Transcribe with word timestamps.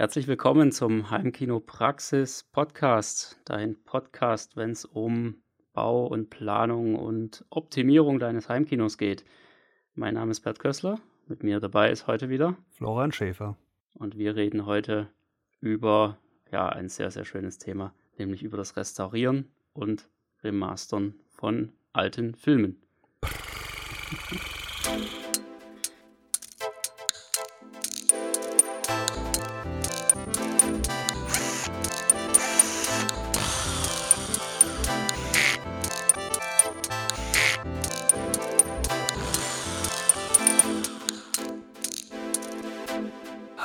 Herzlich 0.00 0.28
willkommen 0.28 0.72
zum 0.72 1.10
Heimkino 1.10 1.60
Praxis 1.60 2.42
Podcast, 2.42 3.38
dein 3.44 3.76
Podcast, 3.84 4.56
wenn 4.56 4.70
es 4.70 4.86
um 4.86 5.42
Bau 5.74 6.06
und 6.06 6.30
Planung 6.30 6.94
und 6.94 7.44
Optimierung 7.50 8.18
deines 8.18 8.48
Heimkinos 8.48 8.96
geht. 8.96 9.26
Mein 9.92 10.14
Name 10.14 10.30
ist 10.30 10.40
Bert 10.40 10.58
Kössler, 10.58 10.98
mit 11.26 11.42
mir 11.42 11.60
dabei 11.60 11.90
ist 11.90 12.06
heute 12.06 12.30
wieder 12.30 12.56
Florian 12.70 13.12
Schäfer. 13.12 13.58
Und 13.92 14.16
wir 14.16 14.36
reden 14.36 14.64
heute 14.64 15.10
über 15.60 16.16
ja, 16.50 16.70
ein 16.70 16.88
sehr, 16.88 17.10
sehr 17.10 17.26
schönes 17.26 17.58
Thema, 17.58 17.92
nämlich 18.16 18.42
über 18.42 18.56
das 18.56 18.78
Restaurieren 18.78 19.50
und 19.74 20.08
Remastern 20.42 21.12
von 21.28 21.74
alten 21.92 22.34
Filmen. 22.34 22.80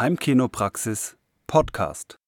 Heimkinopraxis 0.05 1.17
Podcast. 1.47 2.19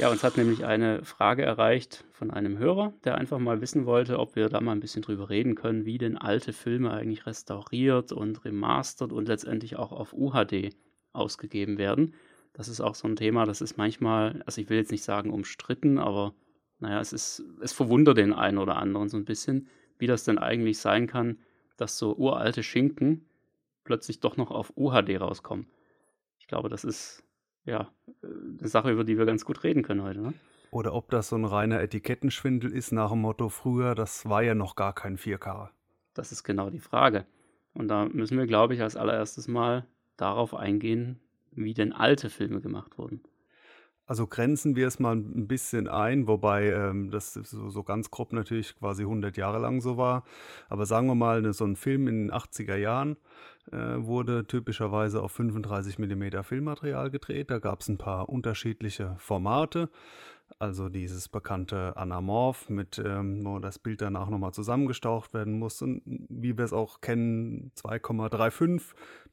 Ja, 0.00 0.10
uns 0.10 0.24
hat 0.24 0.36
nämlich 0.36 0.64
eine 0.64 1.04
Frage 1.04 1.44
erreicht 1.44 2.04
von 2.10 2.32
einem 2.32 2.58
Hörer, 2.58 2.92
der 3.04 3.14
einfach 3.14 3.38
mal 3.38 3.60
wissen 3.60 3.86
wollte, 3.86 4.18
ob 4.18 4.34
wir 4.34 4.48
da 4.48 4.60
mal 4.60 4.72
ein 4.72 4.80
bisschen 4.80 5.02
drüber 5.02 5.30
reden 5.30 5.54
können, 5.54 5.84
wie 5.84 5.96
denn 5.96 6.18
alte 6.18 6.52
Filme 6.52 6.90
eigentlich 6.90 7.24
restauriert 7.26 8.10
und 8.10 8.44
remastert 8.44 9.12
und 9.12 9.28
letztendlich 9.28 9.76
auch 9.76 9.92
auf 9.92 10.12
UHD 10.12 10.74
ausgegeben 11.12 11.78
werden. 11.78 12.14
Das 12.52 12.66
ist 12.66 12.80
auch 12.80 12.96
so 12.96 13.06
ein 13.06 13.14
Thema, 13.14 13.46
das 13.46 13.60
ist 13.60 13.76
manchmal, 13.76 14.42
also 14.46 14.60
ich 14.60 14.68
will 14.68 14.78
jetzt 14.78 14.90
nicht 14.90 15.04
sagen 15.04 15.30
umstritten, 15.30 16.00
aber 16.00 16.34
naja, 16.80 16.98
es 16.98 17.12
ist, 17.12 17.44
es 17.62 17.72
verwundert 17.72 18.18
den 18.18 18.32
einen 18.32 18.58
oder 18.58 18.74
anderen 18.74 19.08
so 19.08 19.16
ein 19.16 19.24
bisschen, 19.24 19.68
wie 19.98 20.08
das 20.08 20.24
denn 20.24 20.38
eigentlich 20.38 20.78
sein 20.78 21.06
kann, 21.06 21.38
dass 21.76 21.96
so 21.96 22.16
uralte 22.16 22.64
Schinken 22.64 23.28
plötzlich 23.84 24.20
doch 24.20 24.36
noch 24.36 24.50
auf 24.50 24.72
UHD 24.76 25.20
rauskommen. 25.20 25.66
Ich 26.38 26.46
glaube, 26.46 26.68
das 26.68 26.84
ist 26.84 27.22
ja 27.64 27.90
eine 28.22 28.68
Sache, 28.68 28.90
über 28.90 29.04
die 29.04 29.16
wir 29.16 29.26
ganz 29.26 29.44
gut 29.44 29.62
reden 29.62 29.82
können 29.82 30.02
heute. 30.02 30.20
Ne? 30.20 30.34
Oder 30.70 30.92
ob 30.94 31.10
das 31.10 31.28
so 31.28 31.36
ein 31.36 31.44
reiner 31.44 31.80
Etikettenschwindel 31.80 32.72
ist 32.72 32.92
nach 32.92 33.10
dem 33.10 33.20
Motto, 33.20 33.48
früher, 33.48 33.94
das 33.94 34.28
war 34.28 34.42
ja 34.42 34.54
noch 34.54 34.74
gar 34.74 34.92
kein 34.92 35.16
4K. 35.16 35.70
Das 36.14 36.32
ist 36.32 36.42
genau 36.42 36.70
die 36.70 36.80
Frage. 36.80 37.26
Und 37.74 37.88
da 37.88 38.06
müssen 38.06 38.38
wir, 38.38 38.46
glaube 38.46 38.74
ich, 38.74 38.82
als 38.82 38.96
allererstes 38.96 39.48
mal 39.48 39.86
darauf 40.16 40.54
eingehen, 40.54 41.20
wie 41.52 41.74
denn 41.74 41.92
alte 41.92 42.30
Filme 42.30 42.60
gemacht 42.60 42.98
wurden. 42.98 43.22
Also 44.06 44.26
grenzen 44.26 44.76
wir 44.76 44.86
es 44.86 44.98
mal 44.98 45.16
ein 45.16 45.48
bisschen 45.48 45.88
ein, 45.88 46.28
wobei 46.28 46.70
ähm, 46.70 47.10
das 47.10 47.32
so, 47.32 47.70
so, 47.70 47.82
ganz 47.82 48.10
grob 48.10 48.34
natürlich 48.34 48.76
quasi 48.76 49.02
100 49.02 49.36
Jahre 49.38 49.58
lang 49.58 49.80
so 49.80 49.96
war. 49.96 50.24
Aber 50.68 50.84
sagen 50.84 51.06
wir 51.06 51.14
mal, 51.14 51.40
ne, 51.40 51.54
so 51.54 51.64
ein 51.64 51.76
Film 51.76 52.06
in 52.06 52.28
den 52.28 52.32
80er 52.32 52.76
Jahren 52.76 53.16
äh, 53.72 53.76
wurde 53.96 54.46
typischerweise 54.46 55.22
auf 55.22 55.32
35 55.32 55.98
mm 55.98 56.42
Filmmaterial 56.42 57.10
gedreht. 57.10 57.50
Da 57.50 57.58
gab 57.58 57.80
es 57.80 57.88
ein 57.88 57.96
paar 57.96 58.28
unterschiedliche 58.28 59.16
Formate. 59.18 59.88
Also 60.58 60.90
dieses 60.90 61.28
bekannte 61.28 61.96
Anamorph, 61.96 62.68
mit 62.68 62.98
ähm, 62.98 63.44
wo 63.44 63.58
das 63.58 63.78
Bild 63.78 64.02
danach 64.02 64.28
nochmal 64.28 64.52
zusammengestaucht 64.52 65.32
werden 65.32 65.58
muss. 65.58 65.80
Und 65.80 66.02
wie 66.04 66.56
wir 66.58 66.64
es 66.64 66.74
auch 66.74 67.00
kennen, 67.00 67.72
2,35 67.76 68.82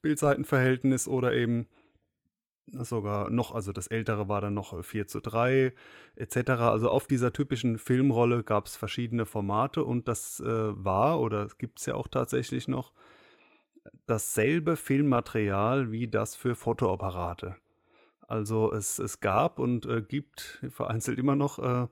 Bildseitenverhältnis 0.01 1.09
oder 1.09 1.33
eben 1.33 1.67
sogar 2.67 3.29
noch, 3.29 3.53
also 3.53 3.71
das 3.71 3.87
ältere 3.87 4.27
war 4.27 4.41
dann 4.41 4.53
noch 4.53 4.83
4 4.83 5.07
zu 5.07 5.19
3 5.19 5.73
etc. 6.15 6.49
Also 6.49 6.89
auf 6.89 7.07
dieser 7.07 7.33
typischen 7.33 7.77
Filmrolle 7.77 8.43
gab 8.43 8.67
es 8.67 8.75
verschiedene 8.75 9.25
Formate 9.25 9.83
und 9.83 10.07
das 10.07 10.39
äh, 10.39 10.45
war 10.45 11.19
oder 11.19 11.47
gibt 11.57 11.79
es 11.79 11.85
ja 11.85 11.95
auch 11.95 12.07
tatsächlich 12.07 12.67
noch 12.67 12.93
dasselbe 14.05 14.75
Filmmaterial 14.75 15.91
wie 15.91 16.07
das 16.07 16.35
für 16.35 16.55
Fotoapparate. 16.55 17.55
Also 18.27 18.71
es, 18.71 18.99
es 18.99 19.19
gab 19.19 19.59
und 19.59 19.85
äh, 19.85 20.01
gibt 20.01 20.61
vereinzelt 20.69 21.19
immer 21.19 21.35
noch 21.35 21.59
äh, 21.59 21.87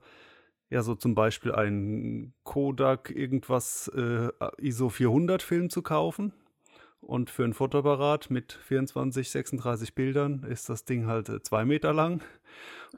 ja 0.70 0.82
so 0.82 0.94
zum 0.94 1.14
Beispiel 1.14 1.52
einen 1.52 2.32
Kodak 2.44 3.10
irgendwas 3.10 3.88
äh, 3.88 4.28
ISO 4.58 4.88
400 4.88 5.42
Film 5.42 5.68
zu 5.68 5.82
kaufen 5.82 6.32
und 7.00 7.30
für 7.30 7.44
ein 7.44 7.54
Fotoapparat 7.54 8.30
mit 8.30 8.52
24, 8.52 9.30
36 9.30 9.94
Bildern 9.94 10.44
ist 10.48 10.68
das 10.68 10.84
Ding 10.84 11.06
halt 11.06 11.28
äh, 11.28 11.42
zwei 11.42 11.64
Meter 11.64 11.92
lang. 11.92 12.22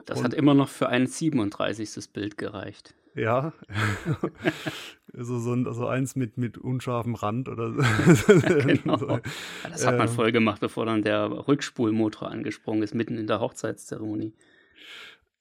Das 0.05 0.19
und 0.19 0.25
hat 0.25 0.33
immer 0.33 0.53
noch 0.53 0.69
für 0.69 0.89
ein 0.89 1.07
37. 1.07 2.11
Bild 2.11 2.37
gereicht. 2.37 2.95
Ja, 3.15 3.53
so, 5.13 5.37
so, 5.37 5.71
so 5.71 5.87
eins 5.87 6.15
mit, 6.15 6.37
mit 6.37 6.57
unscharfem 6.57 7.13
Rand 7.13 7.47
oder 7.47 7.73
so. 7.73 8.33
genau. 8.39 9.19
Das 9.69 9.85
hat 9.85 9.97
man 9.97 10.07
ähm, 10.07 10.13
voll 10.13 10.31
gemacht, 10.31 10.61
bevor 10.61 10.85
dann 10.85 11.03
der 11.03 11.47
Rückspulmotor 11.47 12.29
angesprungen 12.29 12.81
ist, 12.83 12.95
mitten 12.95 13.17
in 13.17 13.27
der 13.27 13.39
Hochzeitszeremonie. 13.39 14.33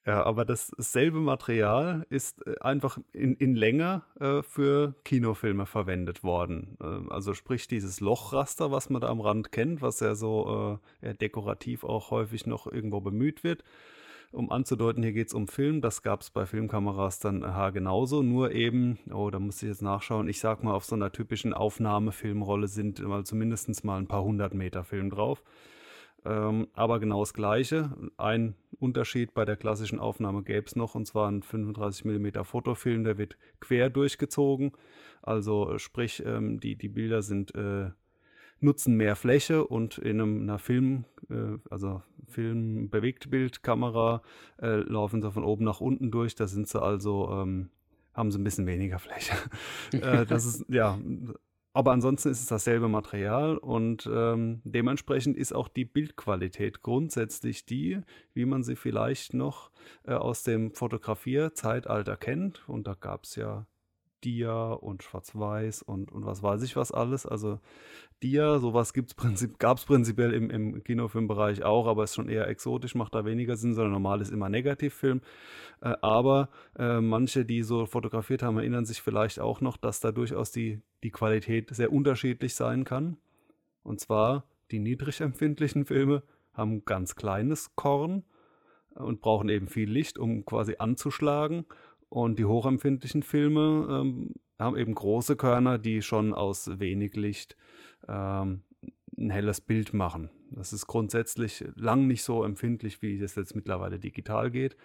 Ja, 0.04 0.24
aber 0.24 0.44
dasselbe 0.44 1.20
Material 1.20 2.04
ist 2.10 2.44
äh, 2.44 2.58
einfach 2.60 2.98
in, 3.12 3.36
in 3.36 3.54
länger 3.54 4.02
äh, 4.18 4.42
für 4.42 4.96
Kinofilme 5.04 5.64
verwendet 5.64 6.24
worden. 6.24 6.76
Äh, 6.80 7.12
also 7.12 7.34
sprich 7.34 7.68
dieses 7.68 8.00
Lochraster, 8.00 8.72
was 8.72 8.90
man 8.90 9.00
da 9.00 9.08
am 9.08 9.20
Rand 9.20 9.52
kennt, 9.52 9.80
was 9.80 10.00
ja 10.00 10.16
so 10.16 10.80
äh, 11.02 11.14
dekorativ 11.14 11.84
auch 11.84 12.10
häufig 12.10 12.46
noch 12.46 12.66
irgendwo 12.66 13.00
bemüht 13.00 13.44
wird. 13.44 13.62
Um 14.32 14.50
anzudeuten, 14.50 15.04
hier 15.04 15.12
geht 15.12 15.28
es 15.28 15.34
um 15.34 15.46
Film. 15.46 15.80
Das 15.82 16.02
gab 16.02 16.22
es 16.22 16.30
bei 16.30 16.46
Filmkameras 16.46 17.20
dann 17.20 17.42
äh, 17.42 17.70
genauso. 17.70 18.22
Nur 18.22 18.50
eben, 18.52 18.98
oh, 19.12 19.30
da 19.30 19.38
muss 19.38 19.62
ich 19.62 19.68
jetzt 19.68 19.82
nachschauen. 19.82 20.26
Ich 20.26 20.40
sag 20.40 20.64
mal, 20.64 20.74
auf 20.74 20.84
so 20.84 20.96
einer 20.96 21.12
typischen 21.12 21.52
Aufnahmefilmrolle 21.54 22.66
sind 22.66 22.98
mal 23.06 23.24
zumindest 23.24 23.84
mal 23.84 23.98
ein 23.98 24.08
paar 24.08 24.24
hundert 24.24 24.52
Meter 24.52 24.82
Film 24.82 25.10
drauf. 25.10 25.44
Ähm, 26.24 26.68
aber 26.74 27.00
genau 27.00 27.20
das 27.20 27.34
Gleiche. 27.34 27.96
Ein 28.16 28.54
Unterschied 28.78 29.34
bei 29.34 29.44
der 29.44 29.56
klassischen 29.56 29.98
Aufnahme 29.98 30.42
gäbe 30.42 30.66
es 30.66 30.76
noch, 30.76 30.94
und 30.94 31.06
zwar 31.06 31.30
ein 31.30 31.42
35 31.42 32.04
mm 32.04 32.44
Fotofilm, 32.44 33.04
der 33.04 33.18
wird 33.18 33.36
quer 33.60 33.90
durchgezogen. 33.90 34.72
Also 35.22 35.78
sprich, 35.78 36.22
ähm, 36.24 36.60
die, 36.60 36.76
die 36.76 36.88
Bilder 36.88 37.22
sind, 37.22 37.54
äh, 37.54 37.90
nutzen 38.60 38.96
mehr 38.96 39.16
Fläche 39.16 39.64
und 39.66 39.98
in 39.98 40.20
einem, 40.20 40.42
einer 40.42 40.58
Film, 40.58 41.04
äh, 41.28 41.58
also 41.70 42.02
Film-Bewegtbildkamera 42.28 44.22
äh, 44.60 44.76
laufen 44.76 45.20
sie 45.20 45.30
von 45.30 45.44
oben 45.44 45.64
nach 45.64 45.80
unten 45.80 46.10
durch. 46.10 46.34
Da 46.34 46.46
sind 46.46 46.68
sie 46.68 46.80
also, 46.80 47.30
ähm, 47.32 47.70
haben 48.14 48.30
sie 48.30 48.38
ein 48.38 48.44
bisschen 48.44 48.66
weniger 48.66 48.98
Fläche. 48.98 49.34
Äh, 49.92 50.24
das 50.26 50.46
ist, 50.46 50.64
ja, 50.68 50.98
aber 51.74 51.92
ansonsten 51.92 52.30
ist 52.30 52.40
es 52.40 52.46
dasselbe 52.46 52.88
Material 52.88 53.56
und 53.56 54.08
ähm, 54.12 54.60
dementsprechend 54.64 55.36
ist 55.36 55.54
auch 55.54 55.68
die 55.68 55.86
Bildqualität 55.86 56.82
grundsätzlich 56.82 57.64
die, 57.64 58.00
wie 58.34 58.44
man 58.44 58.62
sie 58.62 58.76
vielleicht 58.76 59.32
noch 59.32 59.70
äh, 60.04 60.12
aus 60.12 60.42
dem 60.42 60.74
Fotografierzeitalter 60.74 62.16
kennt. 62.16 62.68
Und 62.68 62.86
da 62.86 62.94
gab 62.94 63.24
es 63.24 63.36
ja 63.36 63.66
Dia 64.24 64.72
und 64.72 65.02
Schwarz-Weiß 65.02 65.82
und, 65.82 66.12
und 66.12 66.24
was 66.24 66.42
weiß 66.42 66.62
ich 66.62 66.76
was 66.76 66.92
alles. 66.92 67.26
Also 67.26 67.60
Dia, 68.22 68.58
sowas 68.58 68.92
Prinzip, 69.16 69.58
gab 69.58 69.78
es 69.78 69.84
prinzipiell 69.84 70.32
im, 70.32 70.50
im 70.50 70.84
Kinofilmbereich 70.84 71.62
auch, 71.62 71.86
aber 71.86 72.04
ist 72.04 72.14
schon 72.14 72.28
eher 72.28 72.48
exotisch, 72.48 72.94
macht 72.94 73.14
da 73.14 73.24
weniger 73.24 73.56
Sinn, 73.56 73.74
sondern 73.74 73.92
normal 73.92 74.20
ist 74.20 74.30
immer 74.30 74.48
Negativfilm. 74.48 75.20
Äh, 75.80 75.94
aber 76.00 76.48
äh, 76.78 77.00
manche, 77.00 77.44
die 77.44 77.62
so 77.62 77.86
fotografiert 77.86 78.42
haben, 78.42 78.58
erinnern 78.58 78.84
sich 78.84 79.02
vielleicht 79.02 79.40
auch 79.40 79.60
noch, 79.60 79.76
dass 79.76 80.00
da 80.00 80.12
durchaus 80.12 80.52
die, 80.52 80.80
die 81.02 81.10
Qualität 81.10 81.74
sehr 81.74 81.92
unterschiedlich 81.92 82.54
sein 82.54 82.84
kann. 82.84 83.16
Und 83.82 84.00
zwar 84.00 84.44
die 84.70 84.78
niedrig 84.78 85.20
empfindlichen 85.20 85.84
Filme 85.84 86.22
haben 86.54 86.84
ganz 86.84 87.16
kleines 87.16 87.74
Korn 87.76 88.24
und 88.94 89.20
brauchen 89.20 89.48
eben 89.48 89.68
viel 89.68 89.90
Licht, 89.90 90.18
um 90.18 90.44
quasi 90.44 90.76
anzuschlagen. 90.78 91.64
Und 92.12 92.38
die 92.38 92.44
hochempfindlichen 92.44 93.22
Filme 93.22 93.88
ähm, 93.90 94.34
haben 94.58 94.76
eben 94.76 94.94
große 94.94 95.34
Körner, 95.34 95.78
die 95.78 96.02
schon 96.02 96.34
aus 96.34 96.78
wenig 96.78 97.16
Licht 97.16 97.56
ähm, 98.06 98.64
ein 99.16 99.30
helles 99.30 99.62
Bild 99.62 99.94
machen. 99.94 100.28
Das 100.50 100.74
ist 100.74 100.86
grundsätzlich 100.86 101.64
lang 101.74 102.06
nicht 102.06 102.22
so 102.22 102.44
empfindlich, 102.44 103.00
wie 103.00 103.18
es 103.18 103.34
jetzt 103.34 103.56
mittlerweile 103.56 103.98
digital 103.98 104.50
geht. 104.50 104.76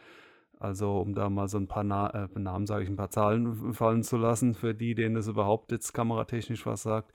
Also 0.58 1.02
um 1.02 1.14
da 1.14 1.30
mal 1.30 1.50
so 1.50 1.58
ein 1.58 1.68
paar 1.68 1.84
Na 1.84 2.12
äh, 2.12 2.40
Namen, 2.40 2.66
sage 2.66 2.86
ich, 2.86 2.90
ein 2.90 2.96
paar 2.96 3.12
Zahlen 3.12 3.74
fallen 3.74 4.04
zu 4.04 4.16
lassen, 4.16 4.54
für 4.54 4.74
die, 4.74 4.96
denen 4.96 5.18
es 5.18 5.28
überhaupt 5.28 5.74
jetzt 5.74 5.92
kameratechnisch 5.92 6.66
was 6.66 6.84
sagt. 6.84 7.12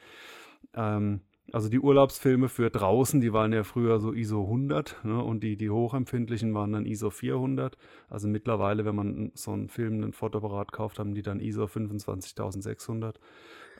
Ähm, 0.75 1.23
also 1.51 1.69
die 1.69 1.81
Urlaubsfilme 1.81 2.49
für 2.49 2.71
draußen, 2.71 3.21
die 3.21 3.33
waren 3.33 3.53
ja 3.53 3.65
früher 3.65 3.99
so 3.99 4.13
ISO 4.13 4.45
100 4.45 5.05
ne, 5.05 5.23
und 5.23 5.43
die, 5.43 5.57
die 5.57 5.71
hochempfindlichen 5.71 6.55
waren 6.55 6.73
dann 6.73 6.87
ISO 6.87 7.11
400. 7.11 7.77
Also 8.09 8.29
mittlerweile, 8.29 8.85
wenn 8.85 8.95
man 8.95 9.33
so 9.35 9.53
einen 9.53 9.69
Film, 9.69 9.95
einen 9.95 10.13
Fotoapparat 10.13 10.73
kauft, 10.73 10.99
haben 10.99 11.15
die 11.15 11.23
dann 11.23 11.41
ISO 11.41 11.67
25600. 11.67 13.19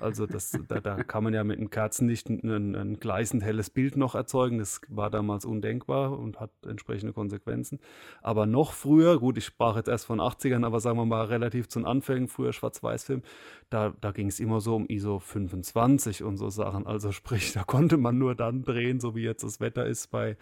Also 0.03 0.27
das, 0.27 0.59
da, 0.69 0.81
da 0.81 1.03
kann 1.03 1.25
man 1.25 1.33
ja 1.33 1.45
mit 1.45 1.59
einem 1.59 1.71
Kerzenlicht 1.71 2.29
ein, 2.29 2.75
ein 2.75 2.99
gleißend 2.99 3.43
helles 3.43 3.71
Bild 3.71 3.97
noch 3.97 4.15
erzeugen. 4.15 4.59
Das 4.59 4.81
war 4.89 5.11
damals 5.11 5.45
undenkbar 5.45 6.19
und 6.19 6.41
hat 6.41 6.51
entsprechende 6.67 7.13
Konsequenzen. 7.13 7.79
Aber 8.21 8.47
noch 8.47 8.73
früher, 8.73 9.19
gut, 9.19 9.39
ich 9.39 9.45
sprach 9.45 9.77
jetzt 9.77 9.89
erst 9.89 10.07
von 10.07 10.21
80ern, 10.21 10.67
aber 10.67 10.81
sagen 10.81 10.99
wir 10.99 11.07
mal 11.07 11.25
relativ 11.27 11.69
zu 11.69 11.79
den 11.79 11.87
Anfängen, 11.87 12.29
früher 12.29 12.53
Schwarz-Weiß-Film, 12.53 13.23
da, 13.71 13.95
da 14.01 14.11
ging 14.11 14.27
es 14.27 14.41
immer 14.41 14.61
so 14.61 14.77
um 14.77 14.87
ISO 14.87 15.19
25 15.19 16.25
und 16.25 16.37
so 16.37 16.51
Sachen. 16.51 16.87
Also 16.87 17.13
sprich, 17.13 17.53
da 17.53 17.65
konnte 17.65 17.97
man 17.97 18.19
nur 18.19 18.35
dann 18.35 18.65
drehen, 18.65 19.01
so 19.01 19.15
wie 19.15 19.23
jetzt 19.23 19.45
das 19.45 19.61
Wetter 19.61 19.87
ist 19.87 20.11
bei 20.11 20.37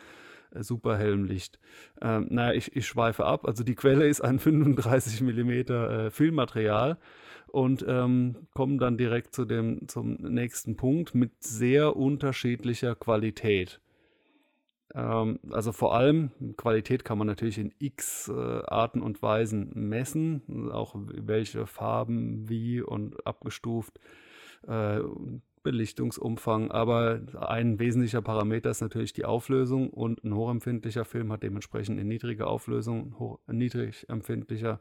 super 0.60 0.96
hellem 0.96 1.24
Licht. 1.24 1.58
Ähm, 2.00 2.28
naja, 2.30 2.52
ich, 2.54 2.74
ich 2.76 2.86
schweife 2.86 3.24
ab. 3.24 3.46
Also 3.46 3.64
die 3.64 3.74
Quelle 3.74 4.06
ist 4.06 4.20
ein 4.20 4.38
35 4.40 5.20
mm 5.20 5.50
äh, 5.50 6.10
Filmmaterial 6.10 6.98
und 7.48 7.84
ähm, 7.86 8.46
kommen 8.54 8.78
dann 8.78 8.96
direkt 8.96 9.34
zu 9.34 9.44
dem, 9.44 9.88
zum 9.88 10.14
nächsten 10.14 10.76
Punkt 10.76 11.14
mit 11.14 11.42
sehr 11.42 11.96
unterschiedlicher 11.96 12.94
Qualität. 12.94 13.80
Ähm, 14.94 15.38
also 15.50 15.72
vor 15.72 15.94
allem, 15.94 16.30
Qualität 16.56 17.04
kann 17.04 17.18
man 17.18 17.26
natürlich 17.26 17.58
in 17.58 17.72
x 17.78 18.28
äh, 18.28 18.32
Arten 18.32 19.02
und 19.02 19.22
Weisen 19.22 19.70
messen, 19.74 20.70
auch 20.72 20.94
welche 20.96 21.66
Farben 21.66 22.48
wie 22.48 22.80
und 22.80 23.26
abgestuft. 23.26 24.00
Äh, 24.66 25.00
Belichtungsumfang, 25.62 26.70
aber 26.70 27.20
ein 27.38 27.78
wesentlicher 27.78 28.22
Parameter 28.22 28.70
ist 28.70 28.80
natürlich 28.80 29.12
die 29.12 29.24
Auflösung 29.24 29.90
und 29.90 30.24
ein 30.24 30.34
hochempfindlicher 30.34 31.04
Film 31.04 31.32
hat 31.32 31.42
dementsprechend 31.42 31.98
eine 31.98 32.08
niedrige 32.08 32.46
Auflösung, 32.46 33.18
hoch, 33.18 33.38
niedrig 33.46 34.08
empfindlicher 34.08 34.80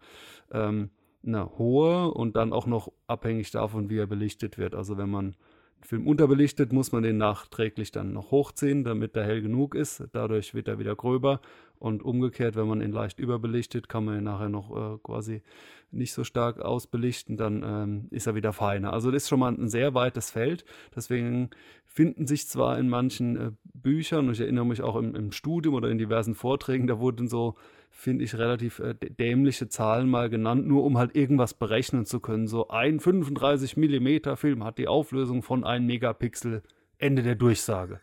ähm, 0.52 0.90
eine 1.26 1.58
hohe 1.58 2.12
und 2.12 2.36
dann 2.36 2.54
auch 2.54 2.66
noch 2.66 2.92
abhängig 3.08 3.52
davon, 3.52 3.90
wie 3.90 3.98
er 3.98 4.08
belichtet 4.08 4.58
wird. 4.58 4.74
Also 4.74 4.98
wenn 4.98 5.10
man 5.10 5.36
Film 5.82 6.08
unterbelichtet, 6.08 6.74
muss 6.74 6.92
man 6.92 7.04
den 7.04 7.18
nachträglich 7.18 7.92
dann 7.92 8.14
noch 8.14 8.32
hochziehen, 8.32 8.84
damit 8.84 9.16
er 9.16 9.24
hell 9.24 9.42
genug 9.42 9.76
ist. 9.76 10.04
Dadurch 10.12 10.54
wird 10.54 10.68
er 10.68 10.78
wieder 10.80 10.96
gröber 10.96 11.42
und 11.80 12.04
umgekehrt, 12.04 12.56
wenn 12.56 12.68
man 12.68 12.82
ihn 12.82 12.92
leicht 12.92 13.20
überbelichtet, 13.20 13.88
kann 13.88 14.06
man 14.06 14.18
ihn 14.18 14.26
nachher 14.26 14.50
noch 14.50 14.96
äh, 14.96 14.98
quasi 15.02 15.42
nicht 15.92 16.14
so 16.14 16.24
stark 16.24 16.60
ausbelichten, 16.60 17.38
dann 17.38 17.64
ähm, 17.66 18.08
ist 18.12 18.28
er 18.28 18.36
wieder 18.36 18.54
feiner. 18.54 18.94
Also 18.94 19.12
das 19.12 19.24
ist 19.24 19.30
schon 19.30 19.40
mal 19.40 19.54
ein 19.54 19.70
sehr 19.70 19.94
weites 19.94 20.30
Feld. 20.30 20.66
Deswegen 20.96 21.50
finden 21.86 22.28
sich 22.28 22.48
zwar 22.48 22.78
in 22.78 22.90
manchen 22.90 23.38
äh, 23.38 23.52
Büchern, 23.74 24.28
und 24.28 24.34
ich 24.34 24.42
erinnere 24.42 24.66
mich 24.66 24.82
auch 24.82 24.96
im, 24.96 25.16
im, 25.16 25.32
Studium 25.32 25.74
oder 25.74 25.90
in 25.90 25.98
diversen 25.98 26.36
Vorträgen, 26.36 26.88
da 26.88 27.00
wurden 27.00 27.28
so, 27.28 27.56
finde 28.00 28.24
ich, 28.24 28.36
relativ 28.36 28.80
äh, 28.80 28.94
dämliche 28.94 29.68
Zahlen 29.68 30.10
mal 30.10 30.30
genannt, 30.30 30.66
nur 30.66 30.86
um 30.86 30.98
halt 30.98 31.16
irgendwas 31.16 31.54
berechnen 31.54 32.06
zu 32.06 32.22
können. 32.22 32.48
So 32.48 32.70
ein 32.70 33.00
35 33.00 33.76
mm 33.76 34.36
Film 34.36 34.64
hat 34.64 34.78
die 34.78 34.88
Auflösung 34.88 35.44
von 35.44 35.66
1 35.66 35.86
Megapixel. 35.86 36.64
Ende 36.98 37.24
der 37.24 37.36
Durchsage. 37.36 38.00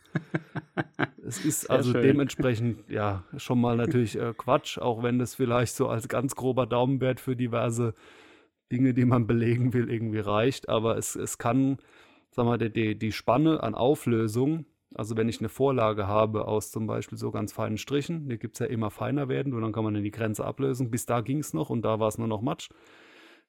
es 1.26 1.44
ist 1.44 1.62
Sehr 1.62 1.70
also 1.70 1.92
schön. 1.92 2.02
dementsprechend 2.02 2.88
ja 2.88 3.24
schon 3.36 3.60
mal 3.60 3.76
natürlich 3.76 4.18
äh, 4.18 4.32
Quatsch, 4.36 4.78
auch 4.78 5.02
wenn 5.02 5.18
das 5.18 5.34
vielleicht 5.34 5.74
so 5.74 5.88
als 5.88 6.08
ganz 6.08 6.34
grober 6.34 6.66
Daumenwert 6.66 7.20
für 7.20 7.36
diverse 7.36 7.94
Dinge, 8.72 8.94
die 8.94 9.04
man 9.04 9.26
belegen 9.26 9.72
will, 9.72 9.90
irgendwie 9.90 10.18
reicht. 10.18 10.68
Aber 10.68 10.96
es, 10.96 11.14
es 11.14 11.38
kann, 11.38 11.78
sagen 12.30 12.48
wir, 12.48 12.58
die, 12.68 12.98
die 12.98 13.12
Spanne 13.12 13.62
an 13.62 13.74
Auflösung, 13.74 14.66
also 14.94 15.16
wenn 15.16 15.28
ich 15.28 15.40
eine 15.40 15.48
Vorlage 15.48 16.06
habe 16.06 16.46
aus 16.46 16.70
zum 16.70 16.86
Beispiel 16.86 17.18
so 17.18 17.30
ganz 17.30 17.52
feinen 17.52 17.78
Strichen, 17.78 18.28
die 18.28 18.38
gibt 18.38 18.56
es 18.56 18.60
ja 18.60 18.66
immer 18.66 18.90
feiner 18.90 19.28
werden 19.28 19.52
und 19.52 19.62
dann 19.62 19.72
kann 19.72 19.84
man 19.84 19.94
in 19.94 20.04
die 20.04 20.10
Grenze 20.10 20.44
ablösen. 20.44 20.90
Bis 20.90 21.06
da 21.06 21.20
ging 21.20 21.38
es 21.38 21.52
noch 21.52 21.70
und 21.70 21.82
da 21.82 21.98
war 22.00 22.08
es 22.08 22.18
nur 22.18 22.28
noch 22.28 22.40
Matsch. 22.40 22.70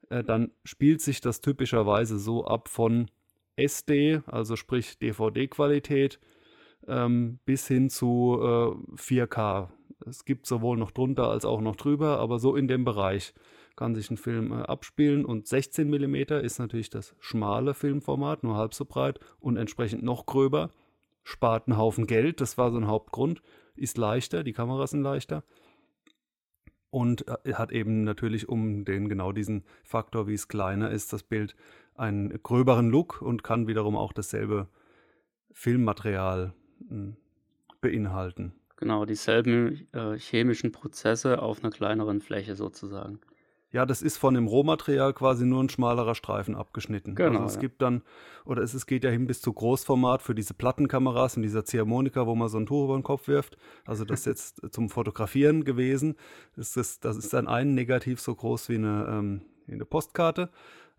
Äh, 0.10 0.24
dann 0.24 0.51
spielt 0.63 1.01
sich 1.01 1.22
das 1.22 1.42
typischerweise 1.42 2.18
so 2.19 2.45
ab 2.45 2.68
von 2.68 3.10
SD, 3.56 4.22
also 4.25 4.56
sprich 4.56 5.00
DVD-Qualität, 5.00 6.19
ähm, 6.88 7.39
bis 7.45 7.68
hin 7.68 7.89
zu 7.89 8.39
äh, 8.42 8.95
4K. 8.95 9.69
Es 10.06 10.25
gibt 10.25 10.45
sowohl 10.45 10.78
noch 10.78 10.92
drunter 10.92 11.30
als 11.30 11.44
auch 11.44 11.62
noch 11.62 11.75
drüber, 11.75 12.19
aber 12.19 12.39
so 12.39 12.56
in 12.56 12.68
dem 12.68 12.86
Bereich 12.86 13.34
kann 13.75 13.95
sich 13.95 14.12
ein 14.12 14.18
Film 14.18 14.51
äh, 14.51 14.63
abspielen. 14.63 15.25
Und 15.25 15.48
16 15.48 15.89
mm 15.89 16.16
ist 16.44 16.60
natürlich 16.60 16.89
das 16.89 17.16
schmale 17.19 17.74
Filmformat, 17.74 18.44
nur 18.44 18.56
halb 18.57 18.74
so 18.74 18.86
breit 18.86 19.19
und 19.39 19.57
entsprechend 19.57 20.04
noch 20.04 20.25
gröber. 20.25 20.72
Spart 21.27 21.68
einen 21.68 21.77
Haufen 21.77 22.07
Geld, 22.07 22.39
das 22.39 22.57
war 22.57 22.71
so 22.71 22.77
ein 22.77 22.88
Hauptgrund. 22.88 23.41
Ist 23.75 23.97
leichter, 23.97 24.45
die 24.45 24.53
Kameras 24.53 24.91
sind 24.91 25.01
leichter. 25.01 25.44
Und 26.89 27.25
äh, 27.27 27.56
hat 27.56 27.74
eben 27.74 28.06
natürlich 28.06 28.47
um 28.47 28.85
den 28.85 29.09
genau 29.09 29.33
diesen 29.33 29.65
Faktor, 29.83 30.27
wie 30.27 30.35
es 30.35 30.47
kleiner 30.47 30.89
ist, 30.89 31.12
das 31.12 31.24
Bild 31.24 31.53
einen 31.95 32.41
gröberen 32.44 32.89
Look 32.89 33.21
und 33.21 33.44
kann 33.44 33.68
wiederum 33.68 33.97
auch 33.97 34.13
dasselbe 34.13 34.69
Filmmaterial 35.51 36.53
hm, 36.88 37.18
beinhalten. 37.81 38.53
Genau, 38.77 39.03
dieselben 39.03 39.85
äh, 39.91 40.18
chemischen 40.18 40.71
Prozesse 40.71 41.41
auf 41.41 41.62
einer 41.62 41.71
kleineren 41.71 42.21
Fläche 42.21 42.56
sozusagen. 42.56 43.19
Ja, 43.71 43.85
das 43.85 44.01
ist 44.01 44.17
von 44.17 44.33
dem 44.33 44.47
Rohmaterial 44.47 45.13
quasi 45.13 45.45
nur 45.45 45.61
ein 45.61 45.67
schmalerer 45.67 46.15
Streifen 46.15 46.55
abgeschnitten. 46.55 47.15
Genau. 47.15 47.41
Also 47.41 47.45
es 47.45 47.55
ja. 47.55 47.61
gibt 47.61 47.81
dann, 47.81 48.01
oder 48.45 48.61
es, 48.61 48.73
es 48.73 48.85
geht 48.85 49.03
ja 49.03 49.09
hin 49.09 49.27
bis 49.27 49.41
zu 49.41 49.51
Großformat 49.51 50.21
für 50.21 50.33
diese 50.33 50.53
Plattenkameras 50.53 51.35
und 51.35 51.43
dieser 51.43 51.65
Ziehharmonika, 51.65 52.25
wo 52.25 52.35
man 52.35 52.47
so 52.47 52.57
ein 52.57 52.65
Tuch 52.65 52.85
über 52.85 52.97
den 52.97 53.03
Kopf 53.03 53.27
wirft. 53.27 53.57
Also 53.85 54.05
das 54.05 54.21
ist 54.21 54.25
jetzt 54.61 54.73
zum 54.73 54.89
Fotografieren 54.89 55.65
gewesen. 55.65 56.15
Das 56.55 56.77
ist, 56.77 57.03
das 57.03 57.17
ist 57.17 57.33
dann 57.33 57.47
ein 57.47 57.73
Negativ 57.73 58.21
so 58.21 58.33
groß 58.33 58.69
wie 58.69 58.75
eine, 58.75 59.05
ähm, 59.09 59.41
wie 59.65 59.73
eine 59.73 59.85
Postkarte. 59.85 60.49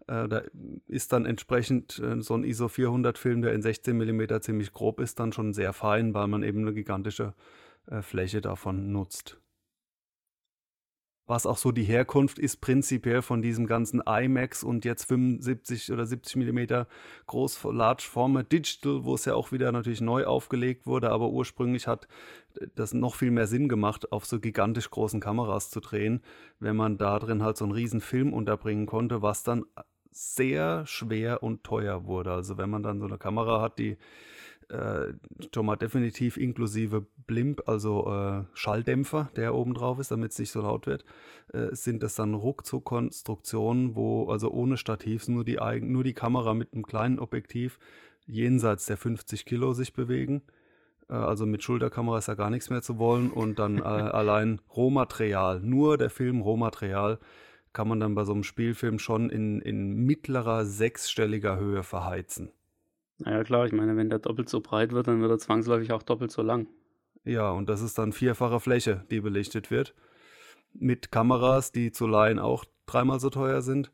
Äh, 0.07 0.29
da 0.29 0.43
ist 0.89 1.13
dann 1.13 1.25
entsprechend 1.25 1.99
äh, 2.01 2.21
so 2.21 2.35
ein 2.35 2.45
ISO 2.45 2.69
400 2.69 3.17
Film, 3.17 3.41
der 3.41 3.55
in 3.55 3.63
16 3.63 3.97
mm 3.97 4.41
ziemlich 4.41 4.73
grob 4.73 5.01
ist, 5.01 5.19
dann 5.21 5.33
schon 5.33 5.55
sehr 5.55 5.73
fein, 5.73 6.13
weil 6.13 6.29
man 6.29 6.43
eben 6.43 6.61
eine 6.61 6.75
gigantische 6.75 7.33
äh, 7.87 8.03
Fläche 8.03 8.43
davon 8.43 8.93
nutzt. 8.93 9.39
Was 11.29 11.45
auch 11.45 11.59
so 11.59 11.73
die 11.73 11.85
Herkunft 11.85 12.39
ist, 12.39 12.63
prinzipiell 12.63 13.21
von 13.21 13.43
diesem 13.43 13.67
ganzen 13.67 14.01
IMAX 14.01 14.65
und 14.65 14.87
jetzt 14.87 15.05
75 15.05 15.93
oder 15.93 16.07
70 16.07 16.37
mm 16.37 16.87
Groß 17.27 17.65
Large 17.65 18.07
Format 18.11 18.51
Digital, 18.51 19.05
wo 19.05 19.15
es 19.15 19.27
ja 19.27 19.35
auch 19.35 19.53
wieder 19.53 19.71
natürlich 19.71 20.01
neu 20.01 20.25
aufgelegt 20.25 20.87
wurde, 20.87 21.11
aber 21.11 21.29
ursprünglich 21.29 21.87
hat 21.87 22.09
das 22.75 22.95
noch 22.95 23.15
viel 23.15 23.31
mehr 23.31 23.47
Sinn 23.47 23.69
gemacht, 23.69 24.11
auf 24.11 24.25
so 24.25 24.41
gigantisch 24.41 24.89
großen 24.89 25.21
Kameras 25.21 25.69
zu 25.69 25.81
drehen, 25.81 26.23
wenn 26.61 26.77
man 26.77 26.97
da 26.97 27.19
drin 27.19 27.43
halt 27.43 27.59
so 27.59 27.67
einen 27.67 27.75
riesen 27.75 28.01
Film 28.01 28.33
unterbringen 28.33 28.87
konnte, 28.87 29.21
was 29.21 29.43
dann 29.43 29.67
sehr 30.11 30.87
schwer 30.87 31.43
und 31.43 31.63
teuer 31.63 32.07
wurde. 32.07 32.33
Also 32.33 32.57
wenn 32.57 32.71
man 32.71 32.83
dann 32.83 33.01
so 33.01 33.07
eine 33.07 33.19
Kamera 33.19 33.61
hat, 33.61 33.79
die 33.79 33.99
äh, 34.69 35.15
schon 35.55 35.67
mal 35.67 35.77
definitiv 35.77 36.37
inklusive 36.37 37.07
Blimp, 37.27 37.63
also 37.67 38.07
äh, 38.11 38.45
Schalldämpfer, 38.55 39.31
der 39.37 39.55
oben 39.55 39.75
drauf 39.75 39.99
ist, 39.99 40.11
damit 40.11 40.33
es 40.33 40.39
nicht 40.39 40.51
so 40.51 40.61
laut 40.63 40.87
wird, 40.87 41.05
äh, 41.53 41.75
sind 41.75 42.03
das 42.03 42.15
dann 42.15 42.35
ruckzuck 42.35 42.85
Konstruktionen, 42.85 43.95
wo 43.97 44.29
also 44.29 44.51
ohne 44.51 44.77
Stativ 44.77 45.29
nur 45.29 45.45
die, 45.45 45.59
nur 45.81 46.05
die 46.05 46.15
Kamera 46.15 46.55
mit 46.55 46.73
einem 46.73 46.87
kleinen 46.87 47.19
Objektiv 47.19 47.79
jenseits 48.27 48.87
der 48.87 48.97
50 48.97 49.47
Kilo 49.47 49.73
sich 49.73 49.93
bewegen. 49.93 50.43
Äh, 51.09 51.15
also 51.15 51.47
mit 51.47 51.63
Schulterkamera 51.63 52.19
ist 52.19 52.29
ja 52.29 52.35
gar 52.35 52.51
nichts 52.51 52.71
mehr 52.71 52.83
zu 52.83 52.99
wollen 52.99 53.31
und 53.31 53.59
dann 53.59 53.79
äh, 53.79 53.83
allein 53.83 54.61
Rohmaterial, 54.77 55.61
nur 55.61 55.99
der 55.99 56.11
Film 56.11 56.41
Rohmaterial 56.41 57.19
kann 57.73 57.89
man 57.89 58.01
dann 58.01 58.15
bei 58.15 58.25
so 58.25 58.33
einem 58.33 58.45
Spielfilm 58.45 58.99
schon 58.99 59.31
in, 59.31 59.61
in 59.61 59.95
mittlerer 59.95 60.65
sechsstelliger 60.65 61.59
Höhe 61.59 61.83
verheizen. 61.83 62.51
Naja, 63.19 63.43
klar, 63.45 63.67
ich 63.67 63.73
meine, 63.73 63.97
wenn 63.97 64.11
der 64.11 64.21
doppelt 64.21 64.49
so 64.49 64.61
breit 64.61 64.93
wird, 64.93 65.09
dann 65.09 65.21
wird 65.21 65.31
er 65.31 65.39
zwangsläufig 65.39 65.93
auch 65.93 66.03
doppelt 66.03 66.31
so 66.31 66.43
lang. 66.43 66.69
Ja, 67.25 67.51
und 67.51 67.69
das 67.69 67.83
ist 67.83 67.99
dann 67.99 68.13
vierfache 68.13 68.61
Fläche, 68.61 69.05
die 69.11 69.21
belichtet 69.21 69.71
wird. 69.71 69.95
Mit 70.73 71.11
Kameras, 71.11 71.73
die 71.73 71.91
zu 71.91 72.07
leihen 72.07 72.39
auch 72.39 72.65
dreimal 72.87 73.21
so 73.21 73.31
teuer 73.31 73.61
sind. 73.61 73.91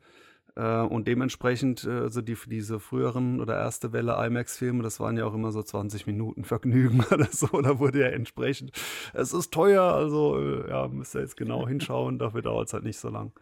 Äh, 0.55 0.81
und 0.81 1.07
dementsprechend, 1.07 1.83
äh, 1.83 1.89
also 1.89 2.21
die, 2.21 2.37
diese 2.47 2.79
früheren 2.79 3.41
oder 3.41 3.57
erste 3.57 3.91
Welle 3.91 4.15
IMAX-Filme, 4.25 4.83
das 4.83 4.99
waren 4.99 5.17
ja 5.17 5.25
auch 5.25 5.33
immer 5.33 5.51
so 5.51 5.61
20 5.61 6.07
Minuten 6.07 6.45
Vergnügen 6.45 7.03
oder 7.11 7.27
so. 7.31 7.47
Da 7.61 7.79
wurde 7.79 8.01
ja 8.01 8.07
entsprechend, 8.07 8.71
es 9.13 9.33
ist 9.33 9.53
teuer, 9.53 9.83
also 9.83 10.39
äh, 10.39 10.69
ja, 10.69 10.87
müsst 10.87 11.15
ihr 11.15 11.21
jetzt 11.21 11.37
genau 11.37 11.67
hinschauen, 11.67 12.19
dafür 12.19 12.41
dauert 12.41 12.67
es 12.67 12.73
halt 12.73 12.83
nicht 12.83 12.97
so 12.97 13.09
lang. 13.09 13.33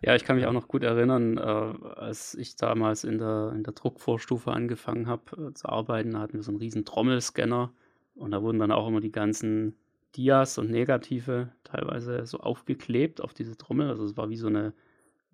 Ja, 0.00 0.14
ich 0.14 0.24
kann 0.24 0.36
mich 0.36 0.46
auch 0.46 0.52
noch 0.52 0.68
gut 0.68 0.82
erinnern, 0.82 1.38
als 1.38 2.34
ich 2.34 2.56
damals 2.56 3.04
in 3.04 3.16
der, 3.16 3.52
in 3.54 3.62
der 3.62 3.72
Druckvorstufe 3.72 4.52
angefangen 4.52 5.06
habe 5.06 5.54
zu 5.54 5.66
arbeiten, 5.66 6.10
da 6.10 6.20
hatten 6.20 6.34
wir 6.34 6.42
so 6.42 6.50
einen 6.50 6.58
riesen 6.58 6.84
Trommelscanner 6.84 7.72
und 8.14 8.32
da 8.32 8.42
wurden 8.42 8.58
dann 8.58 8.70
auch 8.70 8.86
immer 8.86 9.00
die 9.00 9.12
ganzen 9.12 9.76
Dias 10.14 10.58
und 10.58 10.70
Negative 10.70 11.52
teilweise 11.62 12.26
so 12.26 12.38
aufgeklebt 12.38 13.22
auf 13.22 13.32
diese 13.32 13.56
Trommel. 13.56 13.88
Also 13.88 14.04
es 14.04 14.16
war 14.16 14.28
wie 14.28 14.36
so 14.36 14.48
eine 14.48 14.74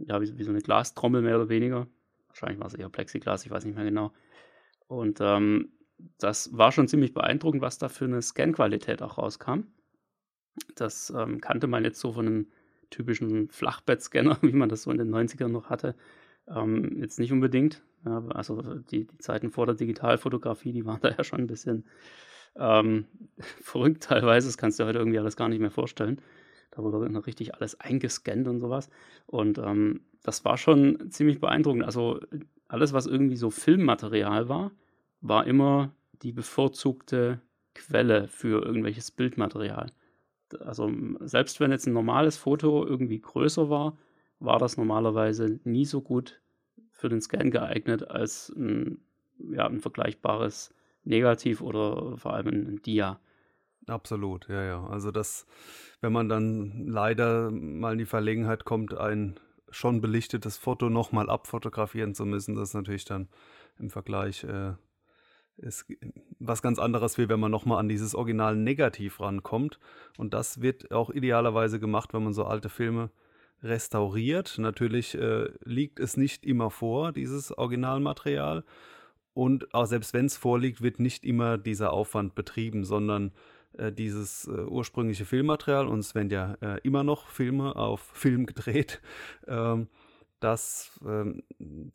ja, 0.07 0.21
wie, 0.21 0.39
wie, 0.39 0.45
so 0.45 0.51
eine 0.51 0.61
Glastrommel 0.61 1.23
mehr 1.23 1.37
oder 1.37 1.49
weniger. 1.49 1.87
Wahrscheinlich 2.29 2.61
war 2.61 2.67
es 2.67 2.75
eher 2.75 2.89
Plexiglas, 2.89 3.45
ich 3.45 3.51
weiß 3.51 3.65
nicht 3.65 3.77
mehr 3.77 3.85
genau. 3.85 4.13
Und 4.87 5.19
ähm, 5.21 5.73
das 6.19 6.57
war 6.57 6.73
schon 6.73 6.89
ziemlich 6.89 7.15
beeindruckend, 7.15 7.63
was 7.63 7.79
da 7.79 7.89
für 7.89 8.07
eine 8.07 8.23
Scan-Qualität 8.23 9.03
auch 9.03 9.19
rauskam. 9.19 9.63
Das 10.75 11.11
ähm, 11.11 11.41
kannte 11.41 11.67
man 11.67 11.85
jetzt 11.85 12.01
so 12.01 12.13
von 12.13 12.27
einem 12.27 12.47
typischen 12.91 13.49
Flachbettscanner, 13.51 14.39
wie 14.43 14.53
man 14.53 14.69
das 14.69 14.83
so 14.83 14.91
in 14.91 14.99
den 14.99 15.15
90ern 15.15 15.49
noch 15.49 15.71
hatte, 15.71 15.95
Ähm, 16.49 17.01
jetzt 17.01 17.19
nicht 17.19 17.33
unbedingt. 17.33 17.83
Ja, 18.05 18.25
also 18.29 18.63
die, 18.63 19.07
die 19.07 19.19
Zeiten 19.19 19.51
vor 19.51 19.67
der 19.67 19.75
Digitalfotografie, 19.75 20.73
die 20.73 20.87
waren 20.87 21.01
da 21.03 21.11
ja 21.11 21.23
schon 21.23 21.41
ein 21.41 21.47
bisschen 21.47 21.85
ähm, 22.57 23.07
verrückt 23.61 24.05
teilweise. 24.05 24.49
Das 24.49 24.59
kannst 24.59 24.81
du 24.81 24.85
heute 24.85 24.99
irgendwie 24.99 25.19
alles 25.19 25.37
gar 25.37 25.49
nicht 25.49 25.61
mehr 25.61 25.71
vorstellen. 25.71 26.21
Da 26.71 26.83
wurde 26.83 27.11
noch 27.11 27.27
richtig 27.27 27.55
alles 27.55 27.79
eingescannt 27.81 28.47
und 28.47 28.61
sowas. 28.61 28.91
Und 29.27 29.59
ähm, 29.59 30.01
das 30.23 30.45
war 30.45 30.57
schon 30.57 31.11
ziemlich 31.11 31.41
beeindruckend. 31.41 31.85
Also 31.85 32.21
alles, 32.69 32.93
was 32.93 33.07
irgendwie 33.07 33.37
so 33.37 33.51
Filmmaterial 33.51 34.49
war, 34.49 34.71
war 35.21 35.47
immer 35.47 35.93
die 36.23 36.33
bevorzugte 36.33 37.41
Quelle 37.75 38.29
für 38.29 38.65
irgendwelches 38.65 39.11
Bildmaterial. 39.11 39.91
Also 40.61 40.91
selbst 41.21 41.61
wenn 41.61 41.71
jetzt 41.71 41.87
ein 41.87 41.93
normales 41.93 42.37
Foto 42.37 42.85
irgendwie 42.87 43.21
größer 43.21 43.71
war, 43.71 43.97
war 44.41 44.59
das 44.59 44.77
normalerweise 44.77 45.61
nie 45.65 45.85
so 45.85 46.01
gut 46.01 46.41
für 46.91 47.09
den 47.09 47.21
Scan 47.21 47.51
geeignet 47.51 48.09
als 48.09 48.51
ein, 48.57 48.99
ja, 49.39 49.67
ein 49.67 49.81
vergleichbares 49.81 50.75
Negativ 51.05 51.63
oder 51.63 52.17
vor 52.17 52.35
allem 52.35 52.49
ein 52.49 52.83
Dia. 52.83 53.21
Absolut, 53.87 54.49
ja, 54.49 54.63
ja. 54.63 54.87
Also 54.87 55.11
das, 55.11 55.47
wenn 56.01 56.13
man 56.13 56.29
dann 56.29 56.87
leider 56.87 57.51
mal 57.51 57.93
in 57.93 57.99
die 57.99 58.07
Verlegenheit 58.07 58.65
kommt, 58.65 58.95
ein 58.97 59.41
schon 59.71 60.01
belichtetes 60.01 60.59
Foto 60.59 60.91
nochmal 60.91 61.31
abfotografieren 61.31 62.15
zu 62.15 62.27
müssen, 62.27 62.55
das 62.55 62.71
ist 62.71 62.75
natürlich 62.75 63.05
dann 63.05 63.29
im 63.79 63.91
Vergleich 63.91 64.45
äh, 64.45 64.75
ist 65.57 65.87
was 66.39 66.63
ganz 66.63 66.79
anderes, 66.79 67.19
wie 67.19 67.29
wenn 67.29 67.41
man 67.41 67.51
nochmal 67.51 67.79
an 67.79 67.89
dieses 67.89 68.15
Original 68.15 68.57
Negativ 68.57 69.21
rankommt. 69.21 69.79
Und 70.17 70.35
das 70.35 70.61
wird 70.63 70.91
auch 70.91 71.11
idealerweise 71.11 71.79
gemacht, 71.79 72.13
wenn 72.15 72.25
man 72.25 72.33
so 72.33 72.45
alte 72.45 72.69
Filme 72.69 73.11
restauriert. 73.63 74.57
Natürlich 74.59 75.15
äh, 75.15 75.49
liegt 75.65 76.01
es 76.01 76.17
nicht 76.17 76.45
immer 76.45 76.71
vor, 76.71 77.13
dieses 77.13 77.57
Originalmaterial. 77.57 78.65
Und 79.35 79.73
auch 79.75 79.87
selbst 79.87 80.15
wenn 80.15 80.27
es 80.27 80.37
vorliegt, 80.37 80.83
wird 80.83 80.99
nicht 80.99 81.25
immer 81.25 81.59
dieser 81.59 81.93
Aufwand 81.93 82.35
betrieben, 82.35 82.85
sondern 82.85 83.33
äh, 83.79 83.93
dieses 83.93 84.47
äh, 84.47 84.51
ursprüngliche 84.51 85.25
Filmmaterial, 85.25 85.87
und 85.87 86.01
es 86.01 86.15
werden 86.15 86.31
ja 86.31 86.57
äh, 86.61 86.81
immer 86.83 87.05
noch 87.05 87.29
Filme 87.29 87.77
auf 87.77 88.01
Film 88.01 88.47
gedreht, 88.47 89.01
ähm, 89.47 89.89
das, 90.41 90.99
ähm, 91.07 91.43